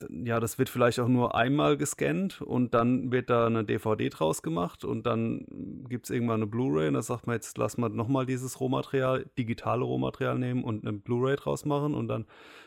ja, 0.09 0.39
das 0.39 0.59
wird 0.59 0.69
vielleicht 0.69 0.99
auch 0.99 1.07
nur 1.07 1.33
einmal 1.33 1.77
gescannt 1.77 2.41
und 2.41 2.75
dann 2.75 3.11
wird 3.11 3.31
da 3.31 3.47
eine 3.47 3.65
DVD 3.65 4.09
draus 4.09 4.43
gemacht 4.43 4.85
und 4.85 5.07
dann 5.07 5.45
gibt 5.89 6.05
es 6.05 6.11
irgendwann 6.11 6.43
eine 6.43 6.47
Blu-ray 6.47 6.87
und 6.87 6.93
da 6.93 7.01
sagt 7.01 7.25
man 7.25 7.35
jetzt, 7.35 7.57
lass 7.57 7.77
mal 7.77 7.89
nochmal 7.89 8.27
dieses 8.27 8.59
Rohmaterial, 8.59 9.25
digitale 9.37 9.83
Rohmaterial 9.83 10.37
nehmen 10.37 10.63
und 10.63 10.85
eine 10.87 10.93
Blu-ray 10.93 11.35
draus 11.37 11.65
machen 11.65 11.95
und 11.95 12.07
dann 12.07 12.25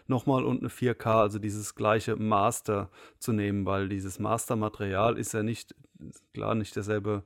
nochmal 0.08 0.44
und 0.44 0.60
eine 0.60 0.68
4K, 0.68 1.20
also 1.20 1.38
dieses 1.38 1.76
gleiche 1.76 2.16
Master 2.16 2.90
zu 3.20 3.32
nehmen, 3.32 3.64
weil 3.64 3.88
dieses 3.88 4.18
Mastermaterial 4.18 5.16
ist 5.16 5.32
ja 5.32 5.44
nicht, 5.44 5.76
klar, 6.34 6.56
nicht 6.56 6.74
derselbe 6.74 7.22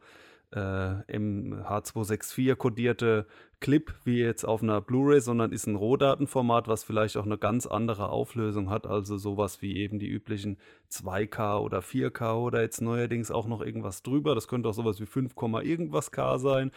äh, 0.55 1.03
im 1.13 1.55
H264 1.55 2.55
kodierte 2.57 3.27
Clip 3.61 3.95
wie 4.05 4.19
jetzt 4.19 4.45
auf 4.45 4.63
einer 4.63 4.81
Blu-ray, 4.81 5.21
sondern 5.21 5.53
ist 5.53 5.67
ein 5.67 5.77
Rohdatenformat, 5.77 6.69
was 6.69 6.85
vielleicht 6.85 7.17
auch 7.17 7.25
eine 7.25 7.39
ganz 7.39 7.67
andere 7.67 8.09
Auflösung 8.09 8.69
hat, 8.69 8.87
also 8.87 9.17
sowas 9.17 9.63
wie 9.63 9.77
eben 9.77 9.99
die 9.99 10.09
üblichen 10.09 10.59
2K 10.91 11.61
oder 11.61 11.79
4K 11.79 12.35
oder 12.35 12.61
jetzt 12.63 12.81
neuerdings 12.81 13.31
auch 13.31 13.47
noch 13.47 13.61
irgendwas 13.61 14.03
drüber. 14.03 14.35
Das 14.35 14.49
könnte 14.49 14.69
auch 14.69 14.75
sowas 14.75 15.01
wie 15.01 15.07
5, 15.07 15.35
irgendwas 15.63 16.11
K 16.11 16.39
sein. 16.39 16.73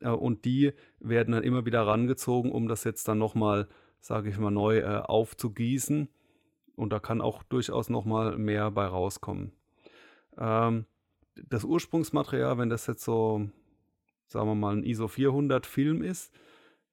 Äh, 0.00 0.08
und 0.08 0.44
die 0.44 0.72
werden 0.98 1.32
dann 1.32 1.44
immer 1.44 1.66
wieder 1.66 1.86
rangezogen, 1.86 2.50
um 2.50 2.68
das 2.68 2.84
jetzt 2.84 3.06
dann 3.06 3.18
nochmal, 3.18 3.68
sage 4.00 4.30
ich 4.30 4.38
mal, 4.38 4.50
neu 4.50 4.78
äh, 4.78 5.02
aufzugießen. 5.04 6.08
Und 6.76 6.92
da 6.92 6.98
kann 6.98 7.20
auch 7.20 7.42
durchaus 7.44 7.88
nochmal 7.88 8.36
mehr 8.36 8.70
bei 8.70 8.86
rauskommen. 8.86 9.52
Ähm, 10.36 10.86
das 11.48 11.64
Ursprungsmaterial, 11.64 12.58
wenn 12.58 12.70
das 12.70 12.86
jetzt 12.86 13.04
so, 13.04 13.48
sagen 14.28 14.48
wir 14.48 14.54
mal, 14.54 14.76
ein 14.76 14.84
ISO 14.84 15.08
400 15.08 15.66
Film 15.66 16.02
ist, 16.02 16.32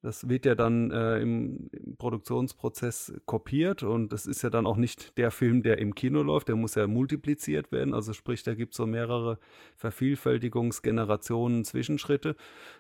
das 0.02 0.28
wird 0.28 0.46
ja 0.46 0.56
dann 0.56 0.90
äh, 0.92 1.20
im, 1.20 1.70
im, 1.72 1.96
Produktionsprozess 1.98 3.14
kopiert 3.26 3.84
und 3.84 4.12
das 4.12 4.26
ist 4.26 4.42
ja 4.42 4.50
dann 4.50 4.66
auch 4.66 4.78
nicht 4.78 5.18
der 5.18 5.30
Film, 5.30 5.62
der 5.62 5.78
im 5.78 5.94
Kino 5.94 6.24
läuft, 6.24 6.48
der 6.48 6.56
muss 6.56 6.74
ja 6.76 6.88
multipliziert 6.88 7.72
werden. 7.72 7.94
Also 7.94 8.14
sprich, 8.14 8.42
da 8.42 8.56
gibt 8.56 8.74
es 8.74 8.78
so 8.78 8.88
mehrere 8.88 9.38
Vervielfältigungsgenerationen, 9.76 11.64
Zwischenschritte. 11.66 12.36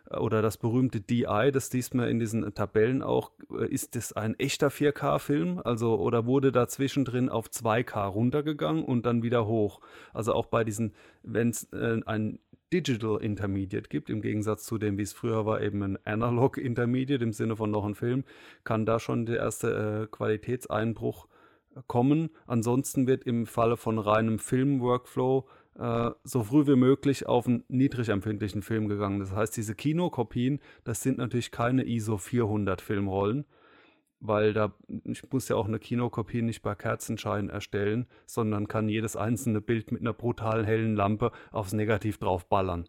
Äh, 0.09 0.17
oder 0.17 0.41
das 0.41 0.57
berühmte 0.57 0.99
DI, 0.99 1.51
das 1.53 1.71
liest 1.73 1.93
man 1.93 2.07
in 2.07 2.19
diesen 2.19 2.53
Tabellen 2.55 3.03
auch. 3.03 3.31
Äh, 3.51 3.67
ist 3.67 3.95
das 3.95 4.13
ein 4.13 4.37
echter 4.39 4.69
4K-Film? 4.69 5.61
Also, 5.63 5.99
oder 5.99 6.25
wurde 6.25 6.51
da 6.51 6.67
zwischendrin 6.67 7.29
auf 7.29 7.47
2K 7.47 8.07
runtergegangen 8.07 8.83
und 8.83 9.05
dann 9.05 9.21
wieder 9.21 9.45
hoch? 9.45 9.79
Also 10.13 10.33
auch 10.33 10.47
bei 10.47 10.63
diesen, 10.63 10.93
wenn 11.21 11.49
es 11.49 11.71
äh, 11.71 11.99
ein 12.05 12.39
Digital 12.71 13.17
Intermediate 13.21 13.89
gibt, 13.89 14.09
im 14.09 14.21
Gegensatz 14.21 14.63
zu 14.63 14.77
dem, 14.77 14.97
wie 14.97 15.03
es 15.03 15.13
früher 15.13 15.45
war, 15.45 15.61
eben 15.61 15.83
ein 15.83 15.97
Analog 16.05 16.57
Intermediate 16.57 17.23
im 17.23 17.33
Sinne 17.33 17.55
von 17.55 17.71
noch 17.71 17.85
ein 17.85 17.95
Film, 17.95 18.23
kann 18.63 18.85
da 18.85 18.99
schon 18.99 19.25
der 19.25 19.37
erste 19.37 20.03
äh, 20.03 20.07
Qualitätseinbruch 20.07 21.27
kommen. 21.87 22.29
Ansonsten 22.47 23.07
wird 23.07 23.23
im 23.23 23.45
Falle 23.45 23.77
von 23.77 23.99
reinem 23.99 24.39
Film-Workflow 24.39 25.47
äh, 25.79 26.11
so 26.23 26.43
früh 26.43 26.67
wie 26.67 26.75
möglich 26.75 27.25
auf 27.27 27.47
einen 27.47 27.63
niedrig 27.67 28.09
empfindlichen 28.09 28.61
Film 28.61 28.87
gegangen. 28.87 29.19
Das 29.19 29.31
heißt, 29.31 29.55
diese 29.55 29.75
Kinokopien, 29.75 30.59
das 30.83 31.01
sind 31.01 31.17
natürlich 31.17 31.51
keine 31.51 31.85
ISO 31.85 32.17
400 32.17 32.81
Filmrollen, 32.81 33.45
weil 34.21 34.53
da 34.53 34.73
ich 35.03 35.29
muss 35.31 35.49
ja 35.49 35.55
auch 35.55 35.67
eine 35.67 35.79
Kinokopie 35.79 36.41
nicht 36.41 36.61
bei 36.61 36.75
Kerzenschein 36.75 37.49
erstellen, 37.49 38.07
sondern 38.25 38.67
kann 38.67 38.87
jedes 38.87 39.15
einzelne 39.15 39.59
Bild 39.59 39.91
mit 39.91 40.01
einer 40.01 40.13
brutal 40.13 40.65
hellen 40.65 40.95
Lampe 40.95 41.31
aufs 41.51 41.73
Negativ 41.73 42.17
draufballern. 42.19 42.87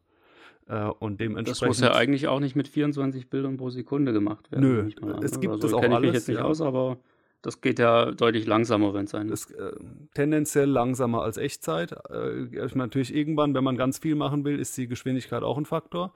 Äh, 0.68 0.84
und 0.84 1.20
dementsprechend. 1.20 1.62
Das 1.62 1.68
muss 1.68 1.80
ja 1.80 1.94
eigentlich 1.94 2.28
auch 2.28 2.40
nicht 2.40 2.54
mit 2.54 2.68
24 2.68 3.28
Bildern 3.28 3.56
pro 3.56 3.70
Sekunde 3.70 4.12
gemacht 4.12 4.52
werden. 4.52 4.62
Nö, 4.62 4.90
es 5.22 5.40
gibt 5.40 5.52
also, 5.52 5.62
das 5.62 5.72
auch 5.72 5.82
alles. 5.82 6.08
Ich 6.08 6.14
jetzt 6.14 6.28
nicht 6.28 6.38
ja. 6.38 6.44
aus, 6.44 6.60
aber 6.60 6.98
das 7.40 7.60
geht 7.60 7.78
ja 7.78 8.12
deutlich 8.12 8.46
langsamer, 8.46 8.94
wenn 8.94 9.04
es 9.04 9.10
sein 9.10 9.28
ist. 9.28 9.50
Äh, 9.50 9.72
tendenziell 10.14 10.68
langsamer 10.68 11.22
als 11.22 11.38
Echtzeit. 11.38 11.92
Äh, 12.10 12.44
ich 12.44 12.74
meine, 12.74 12.84
natürlich 12.84 13.14
irgendwann, 13.14 13.54
wenn 13.54 13.64
man 13.64 13.76
ganz 13.76 13.98
viel 13.98 14.14
machen 14.14 14.44
will, 14.44 14.60
ist 14.60 14.76
die 14.76 14.86
Geschwindigkeit 14.86 15.42
auch 15.42 15.58
ein 15.58 15.66
Faktor. 15.66 16.14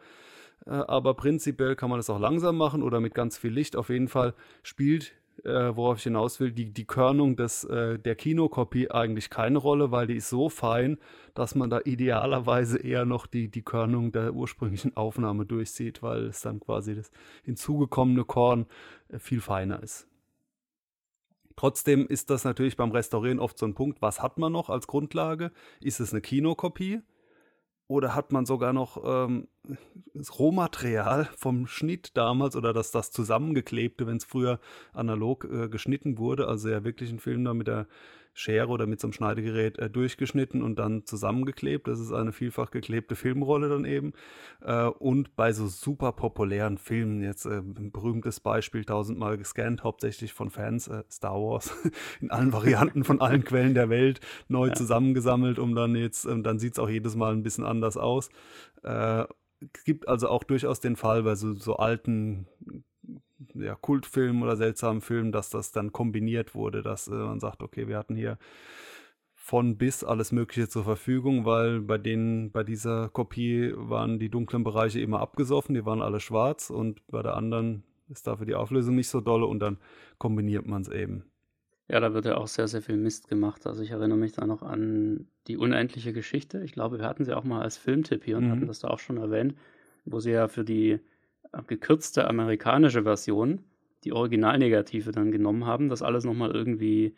Äh, 0.65 0.71
aber 0.71 1.15
prinzipiell 1.15 1.77
kann 1.77 1.91
man 1.91 2.01
es 2.01 2.11
auch 2.11 2.19
langsam 2.19 2.57
machen 2.57 2.83
oder 2.83 3.01
mit 3.01 3.15
ganz 3.15 3.39
viel 3.39 3.53
Licht. 3.53 3.77
Auf 3.77 3.89
jeden 3.89 4.09
Fall 4.09 4.35
spielt, 4.63 5.13
äh, 5.45 5.77
worauf 5.77 5.99
ich 5.99 6.05
hinaus 6.05 6.41
will, 6.41 6.53
die, 6.53 6.73
die 6.73 6.87
Körnung 6.87 7.37
des, 7.37 7.65
äh, 7.65 7.99
der 7.99 8.15
Kinokopie 8.15 8.91
eigentlich 8.91 9.31
keine 9.31 9.59
Rolle, 9.59 9.91
weil 9.91 10.07
die 10.07 10.17
ist 10.17 10.31
so 10.31 10.49
fein, 10.49 10.99
dass 11.35 11.55
man 11.55 11.71
da 11.71 11.81
idealerweise 11.85 12.79
eher 12.79 13.05
noch 13.05 13.27
die, 13.27 13.49
die 13.49 13.63
Körnung 13.63 14.13
der 14.13 14.35
ursprünglichen 14.35 14.97
Aufnahme 14.97 15.47
durchsieht, 15.47 16.03
weil 16.03 16.27
es 16.27 16.41
dann 16.41 16.61
quasi 16.61 16.95
das 16.95 17.11
hinzugekommene 17.45 18.25
Korn 18.25 18.67
äh, 19.09 19.19
viel 19.19 19.41
feiner 19.41 19.83
ist. 19.83 20.09
Trotzdem 21.57 22.07
ist 22.07 22.29
das 22.29 22.45
natürlich 22.45 22.77
beim 22.77 22.91
Restaurieren 22.91 23.39
oft 23.39 23.59
so 23.59 23.65
ein 23.65 23.75
Punkt, 23.75 24.03
was 24.03 24.23
hat 24.23 24.37
man 24.37 24.53
noch 24.53 24.69
als 24.69 24.87
Grundlage? 24.87 25.53
Ist 25.81 26.01
es 26.01 26.13
eine 26.13 26.21
Kinokopie? 26.21 27.01
Oder 27.89 28.15
hat 28.15 28.33
man 28.33 28.47
sogar 28.47 28.73
noch 28.73 29.03
ähm, 29.05 29.47
das 30.13 30.39
Rohmaterial 30.39 31.29
vom 31.37 31.67
Schnitt 31.67 32.17
damals 32.17 32.57
oder 32.57 32.73
das, 32.73 32.91
das 32.91 33.13
zusammengeklebte, 33.13 34.07
wenn 34.07 34.17
es 34.17 34.25
früher 34.25 34.59
analog 34.93 35.45
äh, 35.45 35.69
geschnitten 35.69 36.19
wurde, 36.19 36.49
also 36.49 36.69
ja 36.69 36.85
wirklich 36.85 37.11
ein 37.11 37.21
Film 37.21 37.45
da 37.45 37.55
mit 37.55 37.69
der 37.69 37.87
Schere 38.39 38.69
oder 38.69 38.87
mit 38.87 39.01
so 39.01 39.07
einem 39.07 39.15
Schneidegerät 39.15 39.79
äh, 39.79 39.89
durchgeschnitten 39.89 40.63
und 40.63 40.79
dann 40.79 41.07
zusammengeklebt. 41.07 41.89
Das 41.89 41.99
ist 41.99 42.13
eine 42.13 42.33
vielfach 42.33 42.71
geklebte 42.71 43.17
Filmrolle 43.17 43.71
dann 43.71 43.87
eben. 43.87 44.13
Äh, 44.61 44.85
und 44.85 45.37
bei 45.37 45.55
so 45.55 45.69
super 45.69 46.13
populären 46.13 46.77
Filmen, 46.77 47.23
jetzt 47.23 47.47
äh, 47.47 47.61
ein 47.61 47.91
berühmtes 47.93 48.41
Beispiel, 48.41 48.85
tausendmal 48.85 49.39
gescannt, 49.39 49.85
hauptsächlich 49.85 50.35
von 50.35 50.51
Fans, 50.51 50.87
äh, 50.87 51.03
Star 51.11 51.41
Wars, 51.41 51.75
in 52.21 52.31
allen 52.31 52.53
Varianten 52.53 53.05
von 53.05 53.23
allen 53.23 53.43
Quellen 53.43 53.73
der 53.73 53.89
Welt, 53.89 54.21
neu 54.49 54.69
ja. 54.69 54.75
zusammengesammelt, 54.75 55.59
um 55.59 55.75
dann 55.75 55.97
jetzt, 55.97 56.27
ähm, 56.27 56.43
dann 56.43 56.59
sieht 56.59 56.75
es 56.75 56.79
auch 56.79 56.91
jedes 56.91 57.17
Mal 57.17 57.33
ein 57.33 57.43
bisschen 57.43 57.65
anders 57.65 57.97
aus. 57.97 58.29
Äh, 58.83 59.25
es 59.75 59.85
gibt 59.85 60.09
also 60.09 60.29
auch 60.29 60.45
durchaus 60.45 60.81
den 60.81 60.97
Fall 60.97 61.23
bei 61.23 61.37
so, 61.37 61.55
so 61.55 61.77
alten 61.77 62.47
ja, 63.55 63.75
Kultfilm 63.75 64.43
oder 64.43 64.57
seltsamen 64.57 65.01
Film, 65.01 65.33
dass 65.33 65.51
das 65.51 65.73
dann 65.73 65.93
kombiniert 65.93 66.55
wurde, 66.55 66.83
dass 66.83 67.09
äh, 67.09 67.13
man 67.13 67.41
sagt, 67.41 67.63
okay, 67.63 67.89
wir 67.89 67.99
hatten 67.99 68.17
hier 68.17 68.39
von 69.35 69.77
bis 69.77 70.03
alles 70.03 70.33
Mögliche 70.33 70.69
zur 70.69 70.83
Verfügung, 70.83 71.45
weil 71.45 71.81
bei 71.81 71.99
denen, 71.99 72.51
bei 72.51 72.65
dieser 72.65 73.09
Kopie 73.11 73.73
waren 73.77 74.19
die 74.19 74.29
dunklen 74.29 74.65
Bereiche 74.65 75.01
immer 75.01 75.21
abgesoffen, 75.21 75.75
die 75.75 75.87
waren 75.87 76.03
alle 76.03 76.19
schwarz 76.19 76.71
und 76.71 77.07
bei 77.07 77.23
der 77.23 77.37
anderen 77.37 77.85
ist 78.09 78.27
dafür 78.27 78.47
die 78.47 78.55
Auflösung 78.55 78.97
nicht 78.97 79.09
so 79.09 79.21
dolle 79.21 79.47
und 79.47 79.61
dann 79.61 79.79
kombiniert 80.19 80.67
man 80.67 80.83
es 80.83 80.89
eben. 80.89 81.25
Ja, 81.89 82.01
da 82.01 82.13
wird 82.13 82.25
ja 82.25 82.37
auch 82.37 82.49
sehr, 82.49 82.67
sehr 82.67 82.83
viel 82.83 82.97
Mist 82.97 83.29
gemacht. 83.29 83.67
Also 83.67 83.83
ich 83.83 83.93
erinnere 83.93 84.19
mich 84.19 84.33
da 84.33 84.47
noch 84.47 84.63
an 84.63 85.29
die 85.47 85.57
unendliche 85.57 86.13
Geschichte. 86.13 86.63
Ich 86.65 86.73
glaube, 86.73 86.99
wir 86.99 87.07
hatten 87.07 87.25
sie 87.25 87.37
auch 87.37 87.45
mal 87.45 87.63
als 87.63 87.77
Filmtipp 87.77 88.25
hier 88.25 88.39
und 88.39 88.47
mhm. 88.47 88.51
hatten 88.51 88.67
das 88.67 88.81
da 88.81 88.89
auch 88.89 88.99
schon 88.99 89.19
erwähnt, 89.19 89.55
wo 90.05 90.19
sie 90.19 90.33
ja 90.33 90.49
für 90.49 90.65
die 90.65 90.99
gekürzte 91.67 92.29
amerikanische 92.29 93.03
Version 93.03 93.65
die 94.05 94.13
Originalnegative 94.13 95.11
dann 95.11 95.33
genommen 95.33 95.67
haben, 95.67 95.89
das 95.89 96.03
alles 96.03 96.25
nochmal 96.25 96.55
irgendwie 96.55 97.15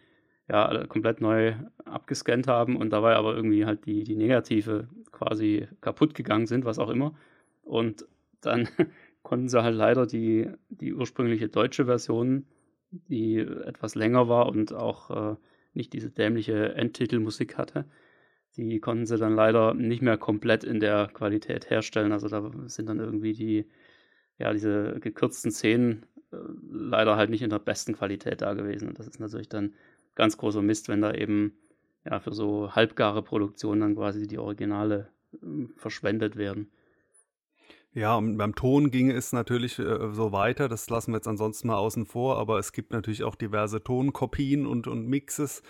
ja, 0.49 0.87
komplett 0.87 1.21
neu 1.21 1.54
abgescannt 1.85 2.49
haben 2.49 2.76
und 2.76 2.90
dabei 2.90 3.14
aber 3.16 3.37
irgendwie 3.37 3.66
halt 3.66 3.85
die, 3.85 4.04
die 4.04 4.16
Negative 4.16 4.88
quasi 5.12 5.68
kaputt 5.83 6.14
gegangen 6.14 6.47
sind, 6.47 6.64
was 6.64 6.78
auch 6.78 6.88
immer. 6.88 7.14
Und 7.62 8.07
dann 8.40 8.68
konnten 9.23 9.49
sie 9.49 9.62
halt 9.62 9.76
leider 9.76 10.07
die, 10.07 10.50
die 10.71 10.95
ursprüngliche 10.95 11.49
deutsche 11.49 11.85
Version, 11.85 12.47
die 12.90 13.37
etwas 13.37 13.95
länger 13.95 14.28
war 14.28 14.47
und 14.47 14.73
auch 14.73 15.35
äh, 15.35 15.37
nicht 15.75 15.92
diese 15.92 16.11
dämliche 16.11 16.75
Endtitelmusik 16.75 17.59
hatte, 17.59 17.85
die 18.57 18.80
konnten 18.80 19.04
sie 19.04 19.18
dann 19.18 19.35
leider 19.35 19.75
nicht 19.75 20.00
mehr 20.00 20.16
komplett 20.16 20.64
in 20.64 20.80
der 20.80 21.09
Qualität 21.12 21.68
herstellen. 21.68 22.12
Also 22.12 22.28
da 22.28 22.50
sind 22.66 22.88
dann 22.88 22.99
irgendwie 22.99 23.35
die, 23.35 23.66
ja, 24.38 24.52
diese 24.52 24.99
gekürzten 25.00 25.50
Szenen 25.50 26.07
äh, 26.33 26.37
leider 26.71 27.16
halt 27.16 27.30
nicht 27.30 27.42
in 27.42 27.50
der 27.50 27.59
besten 27.59 27.95
Qualität 27.95 28.42
da 28.42 28.54
gewesen. 28.54 28.88
Und 28.88 28.99
das 28.99 29.09
ist 29.09 29.21
natürlich 29.21 29.49
dann 29.49 29.75
ganz 30.14 30.37
großer 30.37 30.62
Mist, 30.62 30.88
wenn 30.88 31.00
da 31.00 31.12
eben 31.12 31.52
ja 32.04 32.21
für 32.21 32.33
so 32.33 32.75
halbgare 32.75 33.23
Produktionen 33.23 33.80
dann 33.80 33.95
quasi 33.97 34.26
die 34.26 34.38
Originale 34.38 35.09
äh, 35.35 35.66
verschwendet 35.76 36.37
werden. 36.37 36.71
Ja, 37.95 38.16
und 38.16 38.37
beim 38.37 38.54
Ton 38.54 38.90
ging 38.90 39.11
es 39.11 39.33
natürlich 39.33 39.78
äh, 39.78 40.12
so 40.12 40.30
weiter. 40.30 40.68
Das 40.68 40.88
lassen 40.90 41.12
wir 41.12 41.16
jetzt 41.16 41.26
ansonsten 41.26 41.68
mal 41.68 41.78
außen 41.78 42.04
vor, 42.07 42.38
aber 42.38 42.59
es 42.59 42.73
gibt 42.73 42.92
natürlich 42.92 43.25
auch 43.25 43.35
diverse 43.35 43.83
Tonkopien 43.83 44.66
und, 44.66 44.87
und 44.87 45.09
Mixes, 45.09 45.62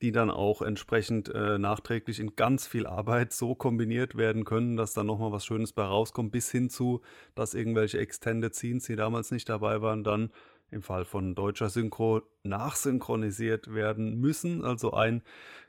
die 0.00 0.12
dann 0.12 0.30
auch 0.30 0.62
entsprechend 0.62 1.28
äh, 1.34 1.58
nachträglich 1.58 2.20
in 2.20 2.36
ganz 2.36 2.66
viel 2.66 2.86
Arbeit 2.86 3.32
so 3.32 3.54
kombiniert 3.56 4.16
werden 4.16 4.44
können, 4.44 4.76
dass 4.76 4.94
da 4.94 5.02
nochmal 5.02 5.32
was 5.32 5.44
Schönes 5.44 5.72
bei 5.72 5.82
rauskommt, 5.82 6.30
bis 6.30 6.50
hin 6.50 6.70
zu, 6.70 7.02
dass 7.34 7.54
irgendwelche 7.54 7.98
Extended 7.98 8.54
Scenes, 8.54 8.84
die 8.84 8.96
damals 8.96 9.32
nicht 9.32 9.48
dabei 9.48 9.82
waren, 9.82 10.04
dann 10.04 10.30
im 10.70 10.82
Fall 10.82 11.04
von 11.04 11.34
deutscher 11.34 11.70
Synchro 11.70 12.22
nachsynchronisiert 12.42 13.74
werden 13.74 14.20
müssen. 14.20 14.64
Also 14.64 14.92
ein 14.92 15.22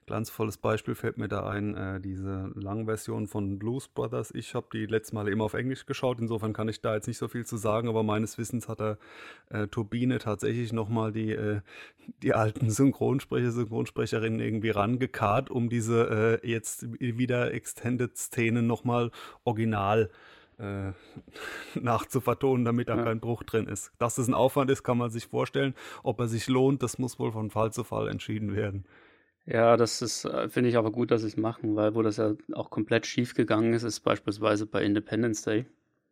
glanzvolles 0.05 0.57
Beispiel 0.57 0.95
fällt 0.95 1.17
mir 1.17 1.27
da 1.27 1.47
ein, 1.47 1.75
äh, 1.75 1.99
diese 1.99 2.51
Langversion 2.55 3.27
von 3.27 3.57
Blues 3.57 3.87
Brothers. 3.87 4.31
Ich 4.31 4.53
habe 4.53 4.67
die 4.71 4.85
letzte 4.85 5.15
Mal 5.15 5.27
immer 5.27 5.45
auf 5.45 5.53
Englisch 5.53 5.85
geschaut, 5.85 6.19
insofern 6.19 6.53
kann 6.53 6.67
ich 6.69 6.81
da 6.81 6.95
jetzt 6.95 7.07
nicht 7.07 7.17
so 7.17 7.27
viel 7.27 7.45
zu 7.45 7.57
sagen, 7.57 7.87
aber 7.87 8.03
meines 8.03 8.37
Wissens 8.37 8.67
hat 8.67 8.79
der 8.79 8.97
äh, 9.49 9.67
Turbine 9.67 10.19
tatsächlich 10.19 10.73
nochmal 10.73 11.11
die, 11.11 11.31
äh, 11.31 11.61
die 12.21 12.33
alten 12.33 12.69
Synchronsprecher, 12.69 13.51
Synchronsprecherinnen 13.51 14.39
irgendwie 14.39 14.69
rangekarrt, 14.69 15.49
um 15.49 15.69
diese 15.69 16.39
äh, 16.43 16.47
jetzt 16.47 16.85
wieder 16.99 17.53
Extended-Szenen 17.53 18.67
nochmal 18.67 19.11
original 19.43 20.09
äh, 20.57 20.91
nachzuvertonen, 21.79 22.65
damit 22.65 22.89
da 22.89 22.97
ja. 22.97 23.03
kein 23.03 23.19
Bruch 23.19 23.43
drin 23.43 23.67
ist. 23.67 23.91
Dass 23.97 24.17
es 24.17 24.27
ein 24.27 24.33
Aufwand 24.33 24.69
ist, 24.71 24.83
kann 24.83 24.97
man 24.97 25.09
sich 25.09 25.27
vorstellen. 25.27 25.73
Ob 26.03 26.19
er 26.19 26.27
sich 26.27 26.47
lohnt, 26.47 26.83
das 26.83 26.97
muss 26.99 27.19
wohl 27.19 27.31
von 27.31 27.49
Fall 27.49 27.71
zu 27.71 27.83
Fall 27.83 28.07
entschieden 28.07 28.55
werden. 28.55 28.85
Ja, 29.47 29.77
das 29.77 30.01
ist, 30.01 30.25
äh, 30.25 30.49
finde 30.49 30.69
ich 30.69 30.77
aber 30.77 30.91
gut, 30.91 31.11
dass 31.11 31.21
sie 31.21 31.27
es 31.27 31.37
machen, 31.37 31.75
weil 31.75 31.93
wo 31.93 32.01
das 32.01 32.17
ja 32.17 32.33
auch 32.53 32.69
komplett 32.71 33.05
schief 33.05 33.35
gegangen 33.35 33.73
ist, 33.73 33.83
ist 33.83 33.99
beispielsweise 33.99 34.65
bei 34.65 34.83
Independence 34.83 35.43
Day. 35.43 35.67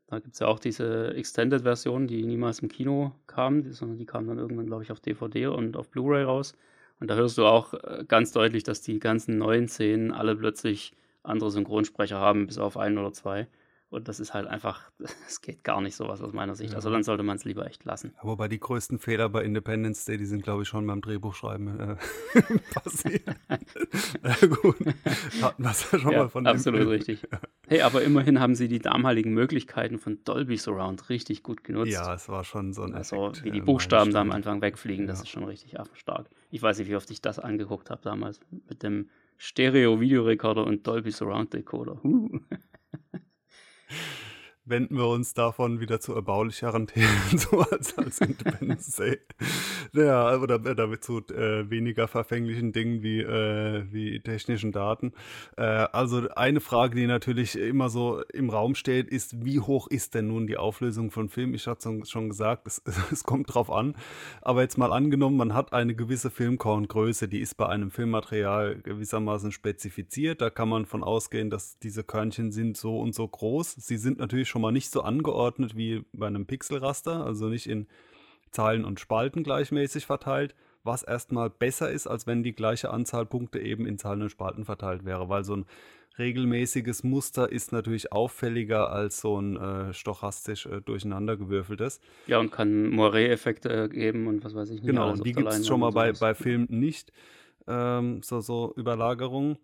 Da 0.08 0.20
gibt 0.20 0.34
es 0.36 0.40
ja 0.40 0.48
auch 0.48 0.60
diese 0.60 1.14
Extended-Version, 1.16 2.08
die 2.08 2.24
niemals 2.26 2.60
im 2.60 2.70
Kino 2.70 3.14
kam, 3.26 3.72
sondern 3.72 3.98
die 3.98 4.06
kam 4.06 4.28
dann 4.28 4.38
irgendwann, 4.38 4.68
glaube 4.68 4.84
ich, 4.84 4.92
auf 4.92 5.00
DVD 5.00 5.48
und 5.48 5.76
auf 5.78 5.90
Blu-ray 5.90 6.24
raus. 6.24 6.54
Und 7.00 7.10
da 7.10 7.16
hörst 7.16 7.38
du 7.40 7.46
auch 7.46 7.74
äh, 7.74 8.06
ganz 8.08 8.32
deutlich, 8.34 8.64
dass 8.64 8.82
die 8.82 9.00
ganzen 9.00 9.38
neuen 9.40 9.68
Szenen 9.68 10.12
alle 10.12 10.36
plötzlich 10.36 10.94
andere 11.24 11.50
Synchronsprecher 11.50 12.20
haben, 12.20 12.46
bis 12.46 12.60
auf 12.60 12.78
einen 12.78 13.00
oder 13.00 13.14
zwei. 13.14 13.48
Und 13.94 14.08
das 14.08 14.20
ist 14.20 14.34
halt 14.34 14.48
einfach, 14.48 14.90
es 15.28 15.42
geht 15.42 15.64
gar 15.64 15.80
nicht 15.80 15.96
sowas 15.96 16.22
aus 16.22 16.34
meiner 16.34 16.56
Sicht. 16.56 16.74
Also 16.74 16.90
ja. 16.90 16.90
Also 16.90 16.90
dann 16.90 17.04
sollte 17.04 17.24
man 17.24 17.38
es 17.38 17.46
lieber 17.46 17.66
echt 17.68 17.86
lassen. 17.86 18.14
Wobei 18.22 18.48
die 18.48 18.60
größten 18.60 18.98
Fehler 19.00 19.30
bei 19.30 19.44
Independence 19.44 20.06
Day, 20.06 20.18
die 20.18 20.26
sind, 20.26 20.44
glaube 20.44 20.64
ich, 20.64 20.68
schon 20.68 20.86
beim 20.88 21.00
Drehbuchschreiben 21.00 21.80
äh, 21.80 21.96
passiert. 22.74 23.24
äh, 24.24 24.48
gut, 24.48 24.78
hatten 25.42 25.64
wir 25.64 25.72
es 25.72 25.92
ja 25.92 26.00
schon 26.00 26.12
ja, 26.12 26.18
mal 26.24 26.30
von 26.30 26.48
Absolut 26.48 26.88
richtig. 26.88 27.28
Hey, 27.68 27.82
aber 27.82 28.02
immerhin 28.02 28.40
haben 28.40 28.56
sie 28.56 28.68
die 28.68 28.80
damaligen 28.80 29.34
Möglichkeiten 29.34 30.00
von 30.00 30.24
Dolby 30.24 30.58
Surround 30.58 31.10
richtig 31.10 31.44
gut 31.44 31.64
genutzt. 31.64 31.92
Ja, 31.92 32.14
es 32.16 32.28
war 32.28 32.44
schon 32.44 32.74
so 32.74 32.84
ein 32.84 32.96
Also 32.96 33.28
Effekt, 33.28 33.44
wie 33.46 33.52
die 33.52 33.62
Buchstaben 33.62 34.12
da 34.12 34.22
am 34.22 34.32
Anfang 34.32 34.62
wegfliegen, 34.62 35.06
das 35.06 35.22
ist 35.22 35.30
schon 35.30 35.44
richtig 35.44 35.80
affenstark. 35.80 36.28
Ich 36.50 36.62
weiß 36.62 36.80
nicht, 36.80 36.90
wie 36.90 36.96
oft 36.96 37.10
ich 37.12 37.22
das 37.22 37.40
angeguckt 37.40 37.90
habe 37.90 38.02
damals 38.02 38.40
mit 38.68 38.82
dem 38.84 39.10
Stereo-Videorekorder 39.38 40.66
und 40.66 40.86
Dolby 40.88 41.12
Surround 41.12 41.54
Decoder. 41.54 42.04
Uh 42.04 42.40
wenden 44.66 44.96
wir 44.96 45.08
uns 45.08 45.34
davon 45.34 45.80
wieder 45.80 46.00
zu 46.00 46.14
erbaulicheren 46.14 46.88
Themen, 46.94 47.38
so 47.38 47.60
als, 47.60 47.98
als 47.98 48.20
Independence 48.22 48.96
Day. 48.96 49.20
Ja, 49.94 50.38
oder 50.38 50.58
damit 50.58 51.04
zu 51.04 51.20
äh, 51.28 51.70
weniger 51.70 52.08
verfänglichen 52.08 52.72
Dingen 52.72 53.04
wie, 53.04 53.20
äh, 53.20 53.84
wie 53.92 54.20
technischen 54.22 54.72
Daten. 54.72 55.14
Äh, 55.56 55.62
also 55.64 56.30
eine 56.36 56.62
Frage, 56.62 56.96
die 56.96 57.06
natürlich 57.06 57.56
immer 57.56 57.90
so 57.90 58.24
im 58.34 58.50
Raum 58.50 58.74
steht, 58.74 59.10
ist, 59.10 59.46
wie 59.46 59.60
hoch 59.60 59.88
ist 59.88 60.16
denn 60.16 60.30
nun 60.30 60.48
die 60.48 60.58
Auflösung 60.58 61.12
von 61.12 61.30
Film? 61.30 61.54
Ich 61.54 61.68
hatte 61.68 62.02
schon 62.06 62.30
gesagt, 62.30 62.66
es, 62.66 62.82
es 63.12 63.24
kommt 63.24 63.54
drauf 63.54 63.70
an. 63.70 63.96
Aber 64.42 64.62
jetzt 64.62 64.80
mal 64.80 64.92
angenommen, 64.92 65.38
man 65.38 65.54
hat 65.54 65.74
eine 65.74 65.94
gewisse 65.94 66.32
Filmkorngröße, 66.32 67.28
die 67.28 67.40
ist 67.40 67.56
bei 67.56 67.68
einem 67.68 67.92
Filmmaterial 67.92 68.82
gewissermaßen 68.82 69.52
spezifiziert. 69.52 70.42
Da 70.42 70.50
kann 70.50 70.70
man 70.70 70.88
von 70.88 71.04
ausgehen, 71.04 71.52
dass 71.52 71.78
diese 71.78 72.04
Körnchen 72.04 72.52
sind 72.52 72.78
so 72.78 73.00
und 73.00 73.14
so 73.14 73.28
groß. 73.28 73.76
Sie 73.76 73.98
sind 73.98 74.18
natürlich 74.18 74.53
schon 74.54 74.62
mal 74.62 74.72
nicht 74.72 74.92
so 74.92 75.02
angeordnet 75.02 75.76
wie 75.76 76.06
bei 76.14 76.28
einem 76.28 76.46
Pixelraster, 76.46 77.26
also 77.26 77.48
nicht 77.48 77.66
in 77.68 77.88
Zeilen 78.52 78.86
und 78.86 79.00
Spalten 79.00 79.42
gleichmäßig 79.42 80.06
verteilt, 80.06 80.54
was 80.84 81.02
erstmal 81.02 81.50
besser 81.50 81.90
ist, 81.90 82.06
als 82.06 82.28
wenn 82.28 82.44
die 82.44 82.54
gleiche 82.54 82.92
Anzahl 82.92 83.26
Punkte 83.26 83.58
eben 83.60 83.88
in 83.88 83.98
Zeilen 83.98 84.22
und 84.22 84.30
Spalten 84.30 84.64
verteilt 84.64 85.06
wäre, 85.06 85.28
weil 85.28 85.44
so 85.44 85.56
ein 85.56 85.66
regelmäßiges 86.20 87.04
Muster 87.04 87.52
ist 87.52 87.72
natürlich 87.72 88.12
auffälliger 88.12 88.92
als 88.92 89.22
so 89.22 89.42
ein 89.42 89.58
äh, 89.58 89.92
stochastisch 89.92 90.68
äh, 90.68 90.82
durcheinandergewürfeltes. 90.82 92.00
Ja, 92.28 92.38
und 92.38 92.52
kann 92.52 92.92
Moiré-Effekte 92.92 93.90
geben 93.90 94.28
und 94.28 94.44
was 94.44 94.54
weiß 94.54 94.70
ich 94.70 94.82
nicht. 94.82 94.86
Genau, 94.86 95.14
und 95.14 95.26
die 95.26 95.32
gibt 95.32 95.50
es 95.50 95.66
schon 95.66 95.80
mal 95.80 95.90
bei, 95.90 96.12
bei 96.12 96.36
Filmen 96.36 96.68
nicht, 96.70 97.12
ähm, 97.66 98.22
so, 98.22 98.40
so 98.40 98.72
Überlagerungen 98.78 99.58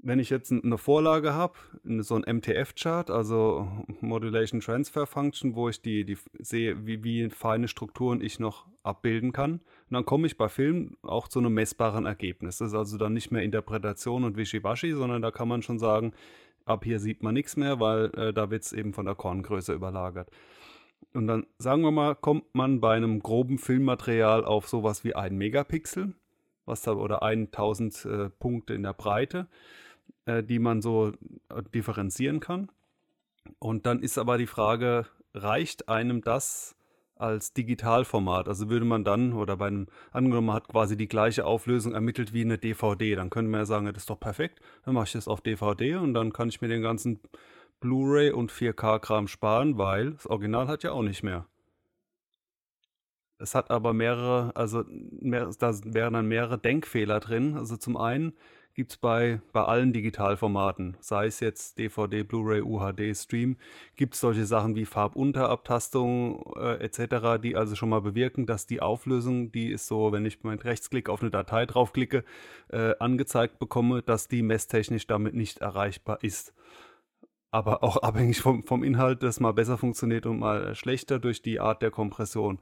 wenn 0.00 0.20
ich 0.20 0.30
jetzt 0.30 0.52
eine 0.52 0.78
Vorlage 0.78 1.34
habe, 1.34 1.54
so 1.98 2.14
ein 2.14 2.36
MTF-Chart, 2.36 3.10
also 3.10 3.68
Modulation 4.00 4.60
Transfer 4.60 5.06
Function, 5.06 5.54
wo 5.54 5.68
ich 5.68 5.82
die, 5.82 6.04
die 6.04 6.16
sehe, 6.38 6.86
wie, 6.86 7.02
wie 7.02 7.28
feine 7.30 7.68
Strukturen 7.68 8.20
ich 8.20 8.38
noch 8.38 8.66
abbilden 8.82 9.32
kann, 9.32 9.54
und 9.54 9.94
dann 9.94 10.06
komme 10.06 10.26
ich 10.26 10.36
bei 10.36 10.48
Filmen 10.48 10.96
auch 11.02 11.28
zu 11.28 11.40
einem 11.40 11.54
messbaren 11.54 12.06
Ergebnis. 12.06 12.58
Das 12.58 12.68
ist 12.68 12.74
also 12.74 12.96
dann 12.96 13.12
nicht 13.12 13.30
mehr 13.30 13.42
Interpretation 13.42 14.24
und 14.24 14.36
Wischiwaschi, 14.36 14.92
sondern 14.92 15.22
da 15.22 15.30
kann 15.30 15.48
man 15.48 15.62
schon 15.62 15.78
sagen, 15.78 16.12
ab 16.64 16.84
hier 16.84 17.00
sieht 17.00 17.22
man 17.22 17.34
nichts 17.34 17.56
mehr, 17.56 17.80
weil 17.80 18.06
äh, 18.14 18.32
da 18.32 18.50
wird 18.50 18.62
es 18.62 18.72
eben 18.72 18.92
von 18.92 19.06
der 19.06 19.14
Korngröße 19.14 19.72
überlagert. 19.72 20.30
Und 21.14 21.26
dann 21.26 21.46
sagen 21.58 21.82
wir 21.82 21.90
mal, 21.90 22.14
kommt 22.14 22.54
man 22.54 22.80
bei 22.80 22.94
einem 22.94 23.20
groben 23.20 23.58
Filmmaterial 23.58 24.44
auf 24.44 24.68
sowas 24.68 25.04
wie 25.04 25.14
ein 25.14 25.36
Megapixel, 25.36 26.14
was 26.66 26.82
da 26.82 26.92
oder 26.92 27.22
1000 27.22 28.04
äh, 28.04 28.30
Punkte 28.30 28.74
in 28.74 28.82
der 28.82 28.92
Breite 28.92 29.48
äh, 30.28 30.44
die 30.44 30.58
man 30.58 30.82
so 30.82 31.12
äh, 31.48 31.62
differenzieren 31.74 32.40
kann. 32.40 32.70
Und 33.58 33.86
dann 33.86 34.00
ist 34.00 34.18
aber 34.18 34.36
die 34.36 34.46
Frage, 34.46 35.06
reicht 35.32 35.88
einem 35.88 36.20
das 36.20 36.76
als 37.16 37.54
Digitalformat? 37.54 38.46
Also 38.46 38.68
würde 38.68 38.84
man 38.84 39.04
dann, 39.04 39.32
oder 39.32 39.56
bei 39.56 39.68
einem, 39.68 39.86
angenommen, 40.12 40.48
man 40.48 40.56
hat 40.56 40.68
quasi 40.68 40.98
die 40.98 41.08
gleiche 41.08 41.46
Auflösung 41.46 41.94
ermittelt 41.94 42.34
wie 42.34 42.42
eine 42.42 42.58
DVD, 42.58 43.14
dann 43.16 43.30
könnte 43.30 43.50
man 43.50 43.60
ja 43.60 43.64
sagen, 43.64 43.86
das 43.86 44.02
ist 44.02 44.10
doch 44.10 44.20
perfekt, 44.20 44.60
dann 44.84 44.94
mache 44.94 45.06
ich 45.06 45.12
das 45.12 45.28
auf 45.28 45.40
DVD 45.40 45.96
und 45.96 46.12
dann 46.12 46.32
kann 46.32 46.50
ich 46.50 46.60
mir 46.60 46.68
den 46.68 46.82
ganzen 46.82 47.20
Blu-ray 47.80 48.30
und 48.30 48.52
4K-Kram 48.52 49.28
sparen, 49.28 49.78
weil 49.78 50.12
das 50.12 50.26
Original 50.26 50.68
hat 50.68 50.82
ja 50.82 50.92
auch 50.92 51.02
nicht 51.02 51.22
mehr. 51.22 51.46
Es 53.38 53.54
hat 53.54 53.70
aber 53.70 53.94
mehrere, 53.94 54.54
also 54.56 54.84
mehr, 54.88 55.48
da 55.58 55.72
wären 55.84 56.12
dann 56.12 56.26
mehrere 56.26 56.58
Denkfehler 56.58 57.20
drin. 57.20 57.56
Also 57.56 57.76
zum 57.76 57.96
einen 57.96 58.32
gibt 58.78 58.92
es 58.92 58.96
bei, 58.96 59.40
bei 59.52 59.64
allen 59.64 59.92
Digitalformaten, 59.92 60.96
sei 61.00 61.26
es 61.26 61.40
jetzt 61.40 61.80
DVD, 61.80 62.22
Blu-ray, 62.22 62.62
UHD, 62.62 63.12
Stream, 63.12 63.56
gibt 63.96 64.14
es 64.14 64.20
solche 64.20 64.46
Sachen 64.46 64.76
wie 64.76 64.84
Farbunterabtastung 64.84 66.44
äh, 66.54 66.74
etc., 66.74 67.42
die 67.42 67.56
also 67.56 67.74
schon 67.74 67.88
mal 67.88 68.02
bewirken, 68.02 68.46
dass 68.46 68.68
die 68.68 68.80
Auflösung, 68.80 69.50
die 69.50 69.72
ist 69.72 69.88
so, 69.88 70.12
wenn 70.12 70.24
ich 70.24 70.44
mit 70.44 70.64
Rechtsklick 70.64 71.08
auf 71.08 71.22
eine 71.22 71.32
Datei 71.32 71.66
draufklicke, 71.66 72.22
äh, 72.68 72.94
angezeigt 73.00 73.58
bekomme, 73.58 74.00
dass 74.00 74.28
die 74.28 74.42
messtechnisch 74.42 75.08
damit 75.08 75.34
nicht 75.34 75.58
erreichbar 75.58 76.22
ist 76.22 76.54
aber 77.50 77.82
auch 77.82 77.96
abhängig 78.02 78.40
vom, 78.40 78.62
vom 78.62 78.84
Inhalt, 78.84 79.22
das 79.22 79.40
mal 79.40 79.52
besser 79.52 79.78
funktioniert 79.78 80.26
und 80.26 80.38
mal 80.38 80.74
schlechter 80.74 81.18
durch 81.18 81.42
die 81.42 81.60
Art 81.60 81.82
der 81.82 81.90
Kompression. 81.90 82.58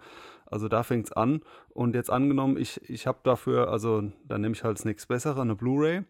Also 0.46 0.68
da 0.68 0.82
fängt 0.82 1.06
es 1.06 1.12
an. 1.12 1.40
Und 1.70 1.94
jetzt 1.94 2.10
angenommen, 2.10 2.56
ich, 2.56 2.80
ich 2.88 3.06
habe 3.06 3.18
dafür, 3.22 3.70
also 3.70 4.10
dann 4.24 4.40
nehme 4.40 4.54
ich 4.54 4.64
halt 4.64 4.84
nichts 4.84 5.06
Besseres, 5.06 5.38
eine 5.38 5.56
Blu-ray. 5.56 6.04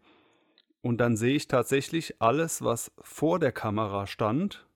Und 0.82 0.98
dann 0.98 1.16
sehe 1.16 1.34
ich 1.34 1.48
tatsächlich 1.48 2.20
alles, 2.20 2.62
was 2.62 2.92
vor 3.00 3.38
der 3.38 3.52
Kamera 3.52 4.06
stand, 4.06 4.66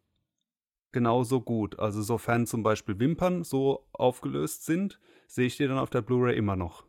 genauso 0.92 1.40
gut. 1.40 1.78
Also 1.78 2.02
sofern 2.02 2.46
zum 2.46 2.62
Beispiel 2.62 2.98
Wimpern 2.98 3.44
so 3.44 3.86
aufgelöst 3.92 4.64
sind, 4.64 4.98
sehe 5.28 5.46
ich 5.46 5.56
die 5.56 5.68
dann 5.68 5.78
auf 5.78 5.90
der 5.90 6.02
Blu-ray 6.02 6.36
immer 6.36 6.56
noch. 6.56 6.84